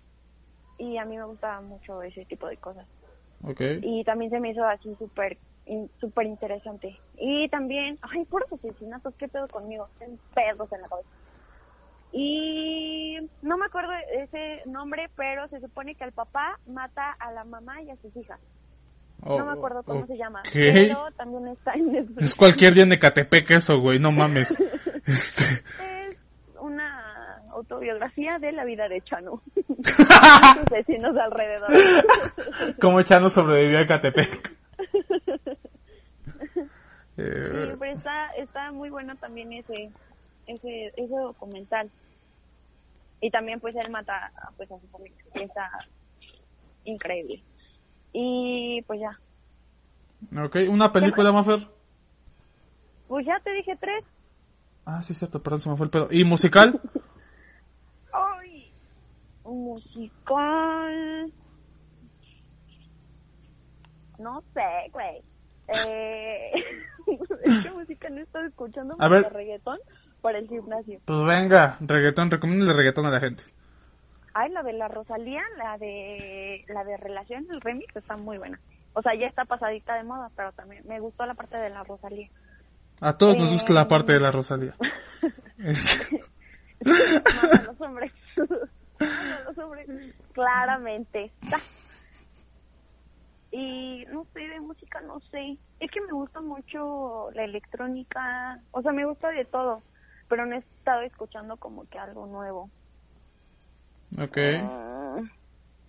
Y 0.78 0.98
a 0.98 1.06
mí 1.06 1.16
me 1.16 1.24
gusta 1.24 1.62
mucho 1.62 2.02
ese 2.02 2.26
tipo 2.26 2.48
de 2.48 2.58
cosas 2.58 2.86
y 3.82 4.04
también 4.04 4.32
se 4.32 4.40
me 4.40 4.52
hizo 4.52 4.66
así 4.66 4.96
súper 4.96 5.38
súper 6.00 6.28
interesante 6.28 7.00
y 7.18 7.48
también 7.50 7.98
ay 8.14 8.26
puros 8.26 8.52
asesinatos 8.52 9.14
qué 9.18 9.28
pedo 9.28 9.48
conmigo 9.48 9.90
Tengo 10.00 10.18
pedos 10.34 10.72
en 10.72 10.82
la 10.82 10.88
cabeza. 10.88 11.10
Y 12.12 13.18
no 13.42 13.58
me 13.58 13.66
acuerdo 13.66 13.92
ese 14.14 14.62
nombre 14.66 15.10
pero 15.16 15.48
se 15.50 15.60
supone 15.60 15.96
que 15.96 16.04
el 16.04 16.12
papá 16.12 16.60
mata 16.68 17.12
a 17.20 17.32
la 17.32 17.44
mamá 17.44 17.82
y 17.82 17.90
a 17.90 17.96
sus 17.98 18.16
hijas. 18.16 18.40
Oh, 19.24 19.40
no 19.40 19.46
me 19.46 19.54
acuerdo 19.54 19.82
cómo 19.84 20.06
se 20.06 20.18
llama 20.18 20.44
pero 20.54 21.08
también 21.18 21.48
está 21.48 21.74
en 21.74 21.92
Netflix. 21.92 22.22
Es 22.22 22.36
cualquier 22.36 22.74
día 22.74 22.84
en 22.84 22.92
Ecatepec 22.94 23.52
eso, 23.52 23.80
güey, 23.80 24.00
no 24.00 24.12
mames. 24.12 24.56
Este, 25.06 25.44
es 26.10 26.18
una 26.60 27.38
autobiografía 27.52 28.40
de 28.40 28.52
la 28.52 28.66
vida 28.66 28.88
de 28.90 29.02
Chano. 29.02 29.42
Sus 29.56 30.66
vecinos 30.72 31.16
alrededor. 31.16 31.70
¿Cómo 32.82 33.02
Chano 33.04 33.30
sobrevivió 33.30 33.78
a 33.78 33.82
Ecatepec? 33.82 34.56
Sí, 37.16 37.22
Eh, 37.22 37.50
pero 37.52 37.78
está, 38.26 38.42
está 38.42 38.72
muy 38.72 38.90
bueno 38.90 39.16
también 39.16 39.52
ese, 39.54 39.92
ese, 40.48 40.94
ese 40.96 41.16
documental. 41.16 41.90
Y 43.22 43.32
también 43.32 43.60
pues 43.60 43.76
él 43.76 43.90
mata 43.90 44.32
pues 44.58 44.72
a 44.72 44.80
su 44.80 44.88
familia. 44.88 45.18
Está 45.34 45.70
increíble. 46.84 47.42
Y 48.14 48.82
pues 48.84 49.00
ya. 49.00 49.20
ok, 50.44 50.58
¿una 50.70 50.92
película, 50.92 51.32
Mafer? 51.32 51.68
Pues 53.08 53.26
ya 53.26 53.40
te 53.44 53.52
dije 53.54 53.76
tres. 53.80 54.04
Ah, 54.86 55.02
sí, 55.02 55.14
cierto, 55.14 55.42
perdón, 55.42 55.62
se 55.62 55.70
me 55.70 55.78
fue 55.78 55.86
el 55.86 55.92
pedo. 55.92 56.08
¿Y 56.12 56.24
musical? 56.24 56.80
¡Ay! 58.14 58.72
Musical. 59.44 61.34
No 64.20 64.42
sé, 64.54 64.90
güey. 64.92 65.24
Eh... 65.88 66.52
que 67.64 67.72
música 67.72 68.10
no 68.10 68.22
estoy 68.22 68.48
escuchando 68.48 68.96
A 69.00 69.08
ver. 69.08 69.32
reggaetón 69.32 69.80
para 70.22 70.40
el 70.40 70.48
gimnasio. 70.48 71.00
Pues 71.06 71.20
venga, 71.26 71.78
reggaetón, 71.82 72.32
recomiéndale 72.32 72.74
reggaetón 72.74 73.06
a 73.06 73.12
la 73.12 73.20
gente. 73.20 73.44
Ay, 74.34 74.52
la 74.52 74.64
de 74.64 74.74
la 74.74 74.88
Rosalía, 74.88 75.42
la 75.58 75.78
de 75.78 76.66
la 76.68 76.84
de 76.84 76.98
Relación, 76.98 77.46
el 77.52 77.62
remix 77.62 77.96
está 77.96 78.18
muy 78.18 78.38
buena. 78.38 78.60
O 78.94 79.02
sea, 79.02 79.14
ya 79.16 79.28
está 79.28 79.46
pasadita 79.46 79.96
de 79.96 80.04
moda, 80.04 80.30
pero 80.36 80.52
también 80.54 80.84
me 80.88 81.00
gustó 81.00 81.26
la 81.26 81.34
parte 81.36 81.58
de 81.58 81.70
la 81.70 81.84
Rosalía. 81.84 82.30
A 83.02 83.18
todos 83.18 83.38
nos 83.38 83.52
gusta 83.52 83.74
la 83.74 83.82
Eh, 83.84 83.88
parte 83.88 84.14
de 84.14 84.20
la 84.20 84.32
Rosalía. 84.32 84.74
Los 86.80 87.82
hombres. 87.82 88.12
Los 88.38 89.58
hombres. 89.58 89.88
Claramente 90.34 91.32
está. 91.42 91.58
Y 93.58 94.06
no 94.12 94.26
sé, 94.34 94.42
de 94.42 94.60
música 94.60 95.00
no 95.00 95.22
sé. 95.32 95.58
Es 95.80 95.90
que 95.90 96.02
me 96.02 96.12
gusta 96.12 96.42
mucho 96.42 97.32
la 97.32 97.46
electrónica. 97.46 98.60
O 98.72 98.82
sea, 98.82 98.92
me 98.92 99.06
gusta 99.06 99.30
de 99.30 99.46
todo. 99.46 99.82
Pero 100.28 100.46
no 100.46 100.56
he 100.56 100.58
estado 100.58 101.04
escuchando 101.04 101.56
como 101.56 101.88
que 101.88 101.98
algo 101.98 102.28
nuevo. 102.28 102.70
ok. 104.22 104.38
Mm. 104.62 105.30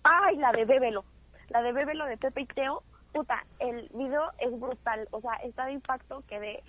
Ay, 0.03 0.37
la 0.37 0.53
de 0.53 0.63
Bébelo. 0.63 1.03
La 1.49 1.61
de 1.61 1.73
Bébelo 1.73 2.05
de 2.05 2.15
Pepe 2.15 2.39
y 2.39 2.45
Teo. 2.45 2.83
Puta, 3.11 3.43
el 3.59 3.89
video 3.93 4.31
es 4.39 4.57
brutal. 4.57 5.05
O 5.11 5.19
sea, 5.19 5.33
está 5.43 5.65
de 5.65 5.73
impacto. 5.73 6.23
Quedé, 6.29 6.63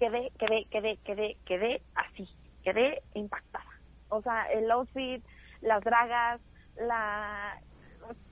quedé, 0.00 0.32
quedé, 0.36 0.64
quedé, 0.64 0.96
quedé, 1.04 1.36
quedé 1.44 1.82
así. 1.94 2.28
Quedé 2.64 3.02
impactada. 3.14 3.70
O 4.08 4.20
sea, 4.20 4.50
el 4.50 4.68
outfit, 4.72 5.24
las 5.60 5.80
dragas, 5.84 6.40
la... 6.76 7.56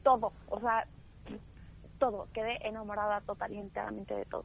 Todo. 0.02 0.32
O 0.48 0.58
sea, 0.58 0.84
todo. 1.98 2.28
Quedé 2.32 2.66
enamorada 2.66 3.20
total 3.22 3.52
y 3.52 3.58
enteramente 3.58 4.14
de 4.14 4.24
todo. 4.24 4.44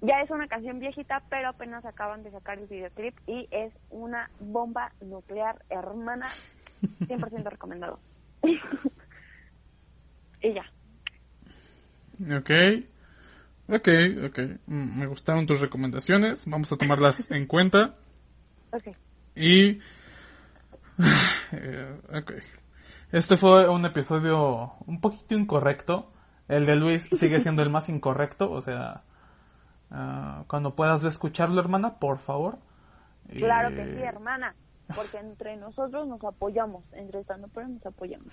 Ya 0.00 0.20
es 0.20 0.30
una 0.30 0.48
canción 0.48 0.80
viejita, 0.80 1.22
pero 1.30 1.48
apenas 1.48 1.84
acaban 1.86 2.22
de 2.22 2.30
sacar 2.30 2.58
el 2.58 2.66
videoclip 2.66 3.16
y 3.26 3.48
es 3.50 3.72
una 3.90 4.30
bomba 4.38 4.92
nuclear 5.00 5.64
hermana, 5.70 6.26
100% 7.00 7.48
recomendado. 7.48 7.98
y 10.42 10.52
ya. 10.52 10.64
Ok. 12.36 12.50
Ok, 13.68 13.88
ok. 14.26 14.38
Mm, 14.66 15.00
Me 15.00 15.06
gustaron 15.06 15.46
tus 15.46 15.60
recomendaciones. 15.60 16.44
Vamos 16.46 16.70
a 16.70 16.76
tomarlas 16.76 17.30
en 17.30 17.46
cuenta. 17.46 17.94
Ok. 18.72 18.94
Y... 19.36 19.78
eh, 21.52 22.00
ok. 22.12 22.32
Este 23.10 23.36
fue 23.36 23.68
un 23.68 23.86
episodio 23.86 24.74
un 24.86 25.00
poquito 25.00 25.34
incorrecto. 25.34 26.12
El 26.48 26.66
de 26.66 26.76
Luis 26.76 27.08
sigue 27.12 27.40
siendo 27.40 27.62
el 27.62 27.70
más 27.70 27.88
incorrecto. 27.88 28.50
O 28.50 28.60
sea, 28.60 29.02
ah, 29.90 30.44
cuando 30.46 30.74
puedas 30.74 31.02
escucharlo, 31.04 31.60
hermana, 31.60 31.98
por 31.98 32.18
favor. 32.18 32.58
Claro 33.28 33.70
que 33.74 33.84
sí, 33.94 34.02
hermana. 34.02 34.54
Porque 34.94 35.16
entre 35.18 35.56
nosotros 35.56 36.06
nos 36.06 36.22
apoyamos. 36.24 36.84
Entre 36.92 37.20
estando 37.20 37.48
pero 37.48 37.68
nos 37.68 37.84
apoyamos. 37.86 38.28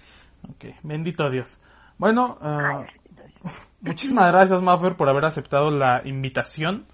Ok, 0.49 0.65
bendito 0.83 1.29
Dios. 1.29 1.61
Bueno, 1.97 2.37
ah, 2.41 2.83
Ay, 2.87 2.87
gracias. 3.11 3.71
muchísimas 3.81 4.31
gracias, 4.31 4.61
Maffer, 4.61 4.97
por 4.97 5.07
haber 5.07 5.25
aceptado 5.25 5.69
la 5.69 6.01
invitación. 6.03 6.85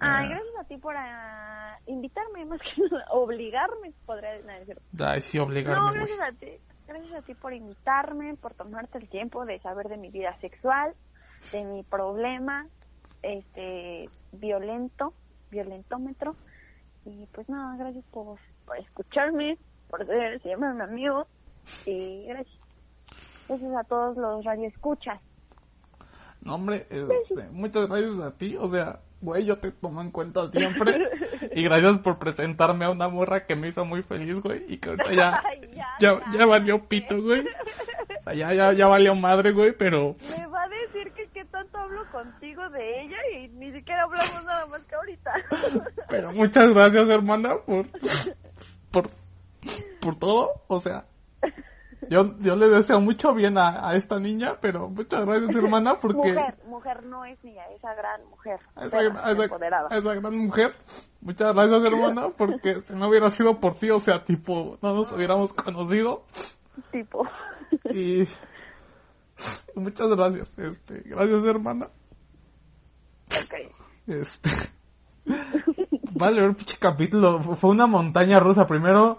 Ay, 0.00 0.26
Eh, 0.26 0.28
gracias 0.30 0.56
a 0.60 0.64
ti 0.64 0.76
por 0.78 0.94
ah, 0.96 1.78
invitarme, 1.86 2.44
más 2.46 2.60
que 2.60 2.82
obligarme, 3.10 3.92
podría 4.06 4.32
decir. 4.32 4.78
Ay, 4.98 5.20
sí, 5.20 5.38
No, 5.38 5.44
obligarme, 5.44 5.90
güey. 5.90 6.16
gracias 6.16 6.20
a 6.20 6.32
ti. 6.38 6.52
Gracias 6.86 7.14
a 7.14 7.22
ti 7.22 7.34
por 7.34 7.52
invitarme, 7.52 8.36
por 8.36 8.54
tomarte 8.54 8.98
el 8.98 9.08
tiempo 9.08 9.44
de 9.44 9.58
saber 9.60 9.88
de 9.88 9.96
mi 9.96 10.10
vida 10.10 10.38
sexual, 10.40 10.94
de 11.52 11.64
mi 11.64 11.82
problema, 11.82 12.66
este, 13.22 14.08
violento, 14.32 15.12
violentómetro. 15.50 16.36
Y 17.04 17.26
pues 17.32 17.48
nada, 17.48 17.76
gracias 17.76 18.04
por, 18.12 18.38
por 18.64 18.78
escucharme, 18.78 19.58
por 19.88 20.06
ser, 20.06 20.40
siempre 20.42 20.72
mi 20.72 20.82
amigo. 20.82 21.26
Y 21.84 22.24
gracias. 22.26 22.60
Gracias 23.48 23.76
a 23.76 23.84
todos 23.84 24.16
los 24.16 24.44
radioescuchas. 24.44 25.20
No, 26.40 26.56
hombre, 26.56 26.86
este, 26.90 27.48
muchas 27.52 27.88
gracias 27.88 28.18
a 28.20 28.36
ti. 28.36 28.56
O 28.56 28.68
sea, 28.68 29.00
güey, 29.20 29.44
yo 29.44 29.58
te 29.58 29.70
tomo 29.72 30.00
en 30.00 30.10
cuenta 30.10 30.48
siempre. 30.48 30.98
y 31.56 31.62
gracias 31.62 32.00
por 32.00 32.18
presentarme 32.18 32.84
a 32.84 32.90
una 32.90 33.08
morra 33.08 33.46
que 33.46 33.56
me 33.56 33.68
hizo 33.68 33.82
muy 33.86 34.02
feliz, 34.02 34.40
güey. 34.40 34.62
Y 34.68 34.76
que 34.76 34.90
ahorita 34.90 35.14
ya, 35.14 35.42
ya, 35.72 35.86
ya, 35.98 36.38
ya, 36.38 36.44
valió 36.44 36.86
pito, 36.86 37.20
güey. 37.20 37.46
O 38.18 38.22
sea, 38.22 38.34
ya, 38.34 38.52
ya, 38.52 38.72
ya 38.74 38.86
valió 38.88 39.14
madre, 39.14 39.52
güey, 39.52 39.72
pero... 39.72 40.16
Me 40.36 40.46
va 40.48 40.64
a 40.64 40.68
decir 40.68 41.12
que 41.12 41.28
qué 41.28 41.44
tanto 41.46 41.78
hablo 41.78 42.04
contigo 42.10 42.68
de 42.70 43.02
ella 43.02 43.16
y 43.34 43.48
ni 43.48 43.72
siquiera 43.72 44.02
hablamos 44.02 44.44
nada 44.44 44.66
más 44.66 44.84
que 44.84 44.94
ahorita. 44.96 45.32
Pero 46.08 46.32
muchas 46.32 46.74
gracias, 46.74 47.08
hermana, 47.08 47.56
por... 47.64 47.86
Por, 48.90 49.10
por 50.00 50.18
todo. 50.18 50.50
O 50.66 50.80
sea, 50.80 51.04
yo, 52.08 52.36
yo 52.38 52.56
le 52.56 52.68
deseo 52.68 53.00
mucho 53.00 53.34
bien 53.34 53.56
a, 53.58 53.88
a 53.88 53.94
esta 53.96 54.18
niña, 54.18 54.56
pero 54.60 54.88
muchas 54.88 55.24
gracias, 55.24 55.54
hermana, 55.56 55.98
porque... 56.00 56.32
Mujer, 56.32 56.58
mujer 56.66 57.02
no 57.04 57.24
es 57.24 57.42
niña, 57.44 57.64
esa 57.76 57.94
gran 57.94 58.24
mujer. 58.28 58.60
a 58.74 58.84
esa, 58.86 58.98
a 58.98 59.32
esa- 59.32 59.44
empoderada. 59.44 59.88
a 59.90 59.96
esa 59.98 60.14
gran 60.14 60.36
mujer. 60.38 60.72
Muchas 61.20 61.54
gracias, 61.54 61.84
hermana, 61.84 62.28
porque 62.36 62.80
si 62.82 62.94
no 62.94 63.08
hubiera 63.08 63.30
sido 63.30 63.58
por 63.60 63.74
ti, 63.76 63.90
o 63.90 64.00
sea, 64.00 64.24
tipo, 64.24 64.78
no 64.82 64.94
nos 64.94 65.12
hubiéramos 65.12 65.52
conocido. 65.52 66.24
Tipo. 66.92 67.26
Y 67.90 68.24
muchas 69.74 70.08
gracias, 70.08 70.58
este, 70.58 71.02
gracias, 71.04 71.44
hermana. 71.44 71.86
ok. 73.26 73.54
Este, 74.06 74.50
vale, 76.12 76.44
el 76.44 76.54
pinche 76.54 76.76
capítulo, 76.78 77.40
fue 77.42 77.70
una 77.70 77.86
montaña 77.86 78.38
rusa. 78.38 78.66
Primero 78.66 79.18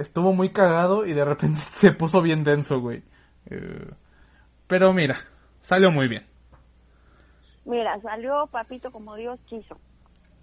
estuvo 0.00 0.32
muy 0.32 0.50
cagado 0.50 1.06
y 1.06 1.12
de 1.12 1.24
repente 1.24 1.60
se 1.60 1.92
puso 1.92 2.22
bien 2.22 2.42
denso, 2.42 2.80
güey. 2.80 3.02
Eh, 3.46 3.90
pero 4.66 4.92
mira, 4.92 5.18
salió 5.60 5.90
muy 5.90 6.08
bien. 6.08 6.26
Mira, 7.64 8.00
salió 8.00 8.46
papito 8.50 8.90
como 8.90 9.14
Dios 9.16 9.38
quiso. 9.46 9.76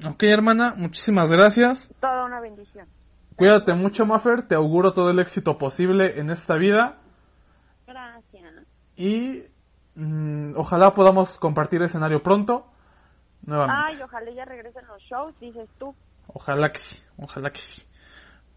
Ok, 0.05 0.23
hermana, 0.23 0.75
muchísimas 0.77 1.31
gracias. 1.31 1.93
Toda 1.99 2.25
una 2.25 2.39
bendición. 2.39 2.87
Cuídate 3.35 3.73
mucho, 3.73 4.05
Maffer. 4.05 4.47
Te 4.47 4.55
auguro 4.55 4.93
todo 4.93 5.09
el 5.09 5.19
éxito 5.19 5.57
posible 5.57 6.19
en 6.19 6.29
esta 6.29 6.55
vida. 6.55 6.97
Gracias. 7.85 8.53
Y 8.95 9.43
mm, 9.95 10.53
ojalá 10.55 10.93
podamos 10.93 11.37
compartir 11.39 11.81
escenario 11.81 12.21
pronto. 12.21 12.67
Nuevamente. 13.43 13.93
Ay, 13.93 14.01
ojalá 14.01 14.31
ya 14.31 14.45
regresen 14.45 14.85
los 14.87 15.01
shows, 15.03 15.39
dices 15.39 15.69
tú. 15.79 15.95
Ojalá 16.27 16.71
que 16.71 16.79
sí. 16.79 17.01
Ojalá 17.17 17.49
que 17.49 17.59
sí. 17.59 17.87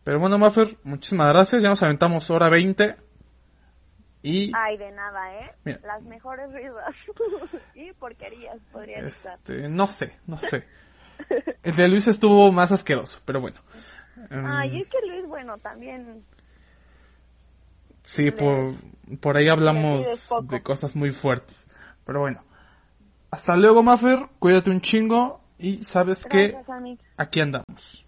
Pero 0.05 0.19
bueno, 0.19 0.39
Maffer, 0.39 0.77
muchísimas 0.83 1.33
gracias. 1.33 1.63
Ya 1.63 1.69
nos 1.69 1.83
aventamos 1.83 2.31
hora 2.31 2.49
20. 2.49 2.97
Y 4.23 4.53
Ay, 4.55 4.77
de 4.77 4.91
nada, 4.93 5.35
¿eh? 5.35 5.53
Mira. 5.65 5.81
Las 5.85 6.03
mejores 6.03 6.53
risas. 6.53 6.95
y 7.75 7.93
porquerías, 7.95 8.59
podría 8.73 8.99
estar. 9.01 9.39
este, 9.39 9.69
no 9.69 9.87
sé, 9.87 10.19
no 10.27 10.37
sé. 10.39 10.65
El 11.63 11.77
de 11.77 11.89
Luis 11.89 12.09
estuvo 12.09 12.51
más 12.53 12.73
asqueroso, 12.73 13.21
pero 13.25 13.41
bueno. 13.41 13.61
Em, 14.31 14.45
Ay, 14.47 14.81
es 14.81 14.89
que 14.89 14.99
Luis, 15.09 15.27
bueno, 15.27 15.57
también. 15.59 16.25
Sí, 18.03 18.31
por, 18.31 18.75
por 19.21 19.37
ahí 19.37 19.49
hablamos 19.49 20.05
de 20.49 20.63
cosas 20.63 20.97
muy 20.97 21.11
fuertes. 21.11 21.67
Pero 22.05 22.21
bueno. 22.21 22.43
Hasta 23.31 23.55
luego, 23.57 23.83
Maffer. 23.83 24.29
Cuídate 24.39 24.71
un 24.71 24.81
chingo. 24.81 25.41
Y 25.59 25.83
sabes 25.83 26.25
que 26.25 26.49
Gracias, 26.49 26.71
Ami. 26.71 26.99
aquí 27.17 27.41
andamos. 27.41 28.07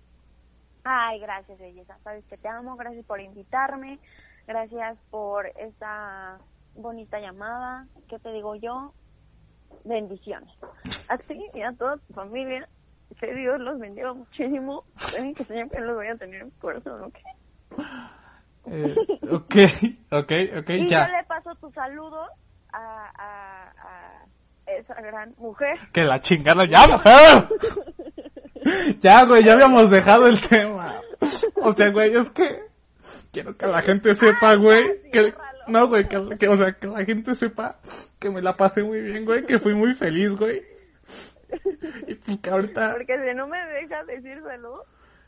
Ay, 0.84 1.20
gracias, 1.20 1.58
belleza. 1.58 1.96
Sabes 2.02 2.24
que 2.26 2.36
te 2.36 2.48
amo. 2.48 2.76
Gracias 2.76 3.04
por 3.06 3.20
invitarme. 3.20 3.98
Gracias 4.46 4.98
por 5.10 5.46
esta 5.58 6.38
bonita 6.74 7.20
llamada. 7.20 7.86
¿Qué 8.08 8.18
te 8.18 8.32
digo 8.32 8.56
yo? 8.56 8.92
Bendiciones. 9.84 10.50
A 11.08 11.18
ti 11.18 11.40
y 11.54 11.62
a 11.62 11.72
toda 11.72 11.96
tu 11.98 12.12
familia. 12.14 12.68
Que 13.20 13.32
Dios 13.34 13.60
los 13.60 13.78
bendiga 13.78 14.12
muchísimo. 14.12 14.84
Que 15.36 15.44
siempre 15.44 15.80
los 15.82 15.96
voy 15.96 16.08
a 16.08 16.16
tener 16.16 16.40
en 16.40 16.46
mi 16.46 16.52
corazón, 16.52 17.02
¿ok? 17.04 17.18
Eh, 18.66 18.94
ok, 19.30 19.54
ok, 20.12 20.32
ok, 20.58 20.70
Y 20.70 20.88
ya. 20.88 21.06
yo 21.06 21.12
le 21.16 21.24
paso 21.24 21.54
tus 21.56 21.72
saludos 21.74 22.28
a, 22.72 23.10
a, 23.18 23.70
a 23.70 24.72
esa 24.72 24.94
gran 24.94 25.34
mujer. 25.38 25.78
Que 25.92 26.04
la 26.04 26.20
chingada 26.20 26.64
ya, 26.68 26.86
mujer. 26.88 27.48
ya, 29.00 29.24
güey, 29.24 29.44
ya 29.44 29.54
habíamos 29.54 29.90
dejado 29.90 30.26
el 30.26 30.40
tema. 30.40 31.00
O 31.56 31.72
sea, 31.74 31.90
güey, 31.90 32.16
es 32.16 32.30
que 32.30 32.60
quiero 33.32 33.56
que 33.56 33.66
la 33.66 33.82
gente 33.82 34.14
sepa, 34.14 34.54
güey, 34.56 35.10
que 35.10 35.32
no, 35.68 35.88
güey, 35.88 36.08
que, 36.08 36.36
que- 36.38 36.48
o 36.48 36.56
sea, 36.56 36.72
que 36.72 36.86
la 36.88 37.04
gente 37.04 37.34
sepa 37.34 37.78
que 38.18 38.30
me 38.30 38.42
la 38.42 38.56
pasé 38.56 38.82
muy 38.82 39.00
bien, 39.00 39.24
güey, 39.24 39.44
que 39.46 39.58
fui 39.58 39.74
muy 39.74 39.94
feliz, 39.94 40.34
güey. 40.36 40.62
Y 42.06 42.14
pues 42.14 42.38
que 42.38 42.50
ahorita 42.50 42.92
Porque 42.92 43.14
si 43.28 43.34
no 43.36 43.46
me 43.46 43.58
dejas 43.66 44.06
decírselo, 44.06 44.84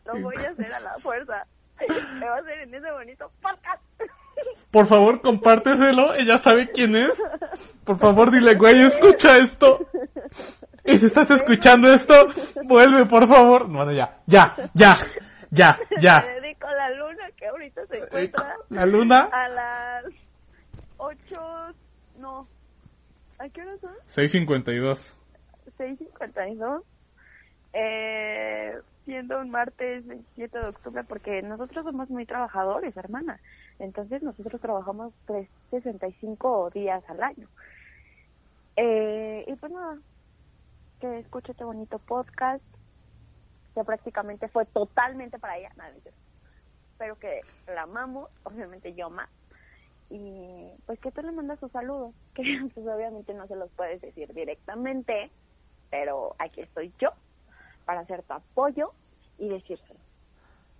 lo 0.07 0.21
voy 0.23 0.35
a 0.37 0.51
hacer 0.51 0.73
a 0.73 0.81
la 0.81 0.99
fuerza. 0.99 1.47
Me 2.19 2.27
va 2.27 2.37
a 2.37 2.39
hacer 2.39 2.61
en 2.61 2.75
ese 2.75 2.91
bonito 2.93 3.31
podcast. 3.43 3.83
Por 4.71 4.87
favor, 4.87 5.21
compárteselo. 5.21 6.15
Ella 6.15 6.39
sabe 6.39 6.71
quién 6.71 6.97
es. 6.97 7.11
Por 7.85 7.99
favor, 7.99 8.31
dile, 8.31 8.55
güey, 8.55 8.81
escucha 8.87 9.37
esto. 9.37 9.87
Y 10.87 10.99
si 10.99 11.07
estás 11.07 11.31
escuchando 11.31 11.91
esto, 11.91 12.15
vuelve, 12.65 13.07
por 13.07 13.27
favor. 13.27 13.69
Bueno, 13.69 13.91
ya, 13.93 14.19
ya, 14.27 14.55
ya, 14.75 14.99
ya, 15.51 15.79
ya. 15.99 16.21
Le 16.27 16.41
dedico 16.43 16.67
a 16.67 16.75
la 16.75 16.91
luna 16.91 17.31
que 17.37 17.47
ahorita 17.47 17.87
se 17.87 17.99
encuentra 18.05 18.55
La 18.69 18.85
luna, 18.85 19.29
a 19.33 19.49
las 19.49 20.05
8, 20.99 21.17
no, 22.19 22.47
¿a 23.39 23.49
qué 23.49 23.63
hora 23.63 23.79
son? 23.79 23.95
652. 24.07 25.17
6.52. 25.79 26.83
Eh, 27.73 28.79
siendo 29.05 29.41
un 29.41 29.51
martes 29.51 30.07
27 30.07 30.59
de 30.59 30.67
octubre, 30.67 31.03
porque 31.05 31.43
nosotros 31.43 31.85
somos 31.85 32.11
muy 32.11 32.27
trabajadores, 32.27 32.97
hermana. 32.97 33.41
Entonces 33.79 34.23
nosotros 34.23 34.61
trabajamos 34.61 35.13
365 35.27 36.71
días 36.71 37.03
al 37.09 37.23
año. 37.23 37.49
Eh, 38.77 39.45
y 39.47 39.55
pues 39.57 39.73
nada, 39.73 39.99
que 41.01 41.19
escuche 41.19 41.53
este 41.53 41.65
bonito 41.65 41.99
podcast, 41.99 42.63
que 43.75 43.85
prácticamente 43.85 44.49
fue 44.49 44.67
totalmente 44.67 45.39
para 45.39 45.59
ella. 45.59 45.71
Nada, 45.77 45.93
cierto. 46.03 46.21
pero 46.99 47.19
que 47.19 47.41
la 47.67 47.83
amamos, 47.83 48.31
obviamente 48.45 48.95
yo 48.95 49.11
más. 49.11 49.29
Y 50.11 50.69
pues 50.87 50.99
que 51.01 51.11
tú 51.11 51.23
le 51.23 51.33
mandas 51.33 51.59
sus 51.59 51.73
saludos, 51.73 52.15
que 52.35 52.43
pues 52.75 52.87
obviamente 52.87 53.35
no 53.35 53.47
se 53.47 53.57
los 53.57 53.71
puedes 53.73 54.01
decir 54.01 54.33
directamente, 54.33 55.31
pero 55.91 56.35
aquí 56.39 56.61
estoy 56.61 56.93
yo 57.01 57.11
para 57.85 58.01
hacer 58.01 58.23
tu 58.23 58.33
apoyo 58.35 58.93
y 59.39 59.49
decírselo. 59.49 60.01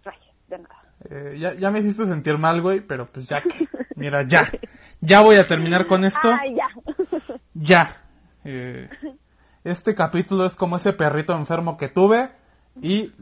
Gracias, 0.05 0.35
de 0.49 0.59
nada. 0.59 0.83
Eh, 1.11 1.37
ya, 1.39 1.55
ya 1.55 1.71
me 1.71 1.81
hiciste 1.81 2.05
sentir 2.05 2.39
mal, 2.39 2.63
güey, 2.63 2.81
pero 2.81 3.07
pues 3.07 3.29
ya 3.29 3.43
que, 3.43 3.67
mira, 3.97 4.23
ya, 4.27 4.51
ya 5.01 5.23
voy 5.23 5.37
a 5.37 5.47
terminar 5.47 5.87
con 5.87 6.05
esto. 6.05 6.29
Ya. 6.55 6.69
Ya. 7.55 8.03
Eh, 8.45 8.89
este 9.65 9.95
capítulo 9.95 10.45
es 10.45 10.55
como 10.55 10.77
ese 10.77 10.93
perrito 10.93 11.33
enfermo 11.33 11.77
que 11.77 11.89
tuve 11.89 12.31
y 12.81 13.13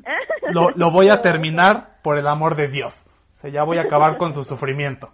lo, 0.53 0.71
lo 0.75 0.91
voy 0.91 1.09
a 1.09 1.21
terminar 1.21 1.99
por 2.03 2.19
el 2.19 2.27
amor 2.27 2.57
de 2.57 2.69
Dios. 2.69 3.07
O 3.33 3.35
sea, 3.35 3.51
ya 3.51 3.65
voy 3.65 3.79
a 3.79 3.83
acabar 3.83 4.19
con 4.19 4.35
su 4.35 4.45
sufrimiento. 4.45 5.11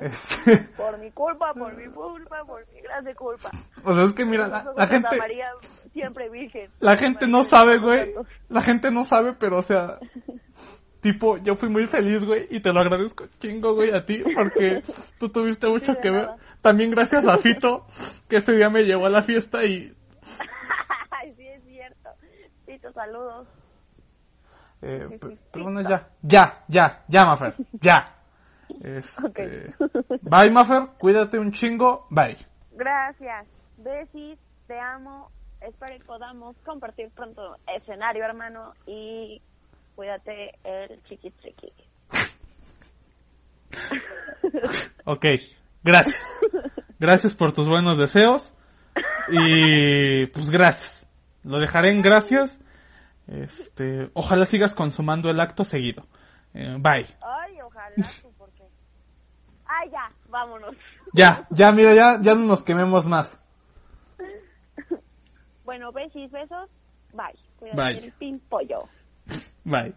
Este, 0.00 0.58
Por 0.76 0.98
mi 0.98 1.10
culpa, 1.10 1.52
por 1.52 1.76
mi 1.76 1.90
culpa, 1.92 2.44
por 2.46 2.64
mi 2.72 2.80
grande 2.80 3.14
culpa. 3.14 3.50
o 3.82 3.94
sea, 3.94 4.04
es 4.04 4.12
que 4.12 4.24
mira, 4.24 4.46
la, 4.46 4.64
la 4.76 4.86
Santa 4.86 5.10
gente, 5.10 5.16
María 5.18 5.48
siempre 5.92 6.28
virgen. 6.30 6.70
la 6.80 6.96
gente 6.96 7.26
no 7.26 7.42
sabe, 7.42 7.78
güey. 7.78 8.12
La 8.48 8.62
gente 8.62 8.90
no 8.90 9.04
sabe, 9.04 9.34
pero 9.34 9.58
o 9.58 9.62
sea, 9.62 9.98
tipo, 11.00 11.36
yo 11.38 11.56
fui 11.56 11.68
muy 11.68 11.86
feliz, 11.86 12.24
güey, 12.24 12.46
y 12.50 12.60
te 12.60 12.72
lo 12.72 12.80
agradezco 12.80 13.24
chingo, 13.40 13.74
güey, 13.74 13.92
a 13.92 14.04
ti, 14.04 14.22
porque 14.34 14.82
tú 15.18 15.28
tuviste 15.28 15.68
mucho 15.68 15.94
que 16.00 16.10
ver. 16.10 16.28
También 16.62 16.90
gracias 16.90 17.26
a 17.26 17.38
Fito, 17.38 17.86
que 18.28 18.36
este 18.36 18.56
día 18.56 18.70
me 18.70 18.84
llevó 18.84 19.06
a 19.06 19.10
la 19.10 19.22
fiesta 19.22 19.64
y 19.64 19.95
sí, 21.36 21.46
es 21.48 21.62
cierto. 21.64 22.10
Tito, 22.66 22.92
saludos. 22.92 23.46
Eh, 24.82 25.06
Sí, 25.10 25.18
pe- 25.18 25.28
sí, 25.28 25.38
pero 25.52 25.52
sí, 25.52 25.62
bueno, 25.62 25.80
está. 25.80 25.90
ya, 25.90 26.08
ya, 26.22 26.64
ya, 26.68 27.04
ya, 27.08 27.24
Mafer, 27.26 27.54
ya. 27.80 28.12
Este, 28.82 29.72
Bye, 30.22 30.50
Mafer, 30.50 30.88
cuídate 30.98 31.38
un 31.38 31.52
chingo, 31.52 32.06
bye. 32.10 32.36
Gracias. 32.72 33.46
Besis, 33.78 34.38
te 34.66 34.78
amo. 34.78 35.30
Espero 35.60 35.96
que 35.98 36.04
podamos 36.04 36.56
compartir 36.64 37.10
pronto 37.12 37.56
escenario, 37.74 38.24
hermano. 38.24 38.74
Y 38.86 39.40
cuídate 39.94 40.52
el 40.64 41.02
chiqui 41.04 41.30
chiqui. 41.42 41.72
Ok, 45.04 45.24
gracias. 45.84 46.22
Gracias 46.98 47.34
por 47.34 47.52
tus 47.52 47.68
buenos 47.68 47.98
deseos. 47.98 48.52
Y 49.28 50.26
pues 50.26 50.50
gracias. 50.50 51.06
Lo 51.44 51.58
dejaré 51.58 51.90
en 51.90 52.02
gracias. 52.02 52.60
Este, 53.26 54.10
ojalá 54.14 54.46
sigas 54.46 54.74
consumando 54.74 55.30
el 55.30 55.40
acto 55.40 55.64
seguido. 55.64 56.06
Eh, 56.54 56.76
bye. 56.78 57.06
Ay, 57.20 57.60
ojalá 57.62 57.94
porque. 58.38 58.62
Ay, 59.66 59.90
ya, 59.90 60.10
vámonos. 60.28 60.76
Ya, 61.12 61.46
ya, 61.50 61.72
mira, 61.72 61.94
ya, 61.94 62.20
ya 62.20 62.34
no 62.34 62.46
nos 62.46 62.62
quememos 62.62 63.06
más. 63.06 63.42
Bueno, 65.64 65.90
besis, 65.90 66.30
besos. 66.30 66.70
Bye. 67.12 67.38
Cuídate 67.58 67.76
Bye. 67.76 68.04
el 68.04 68.12
pin 68.12 68.40
pollo. 68.48 68.88
Bye. 69.64 69.94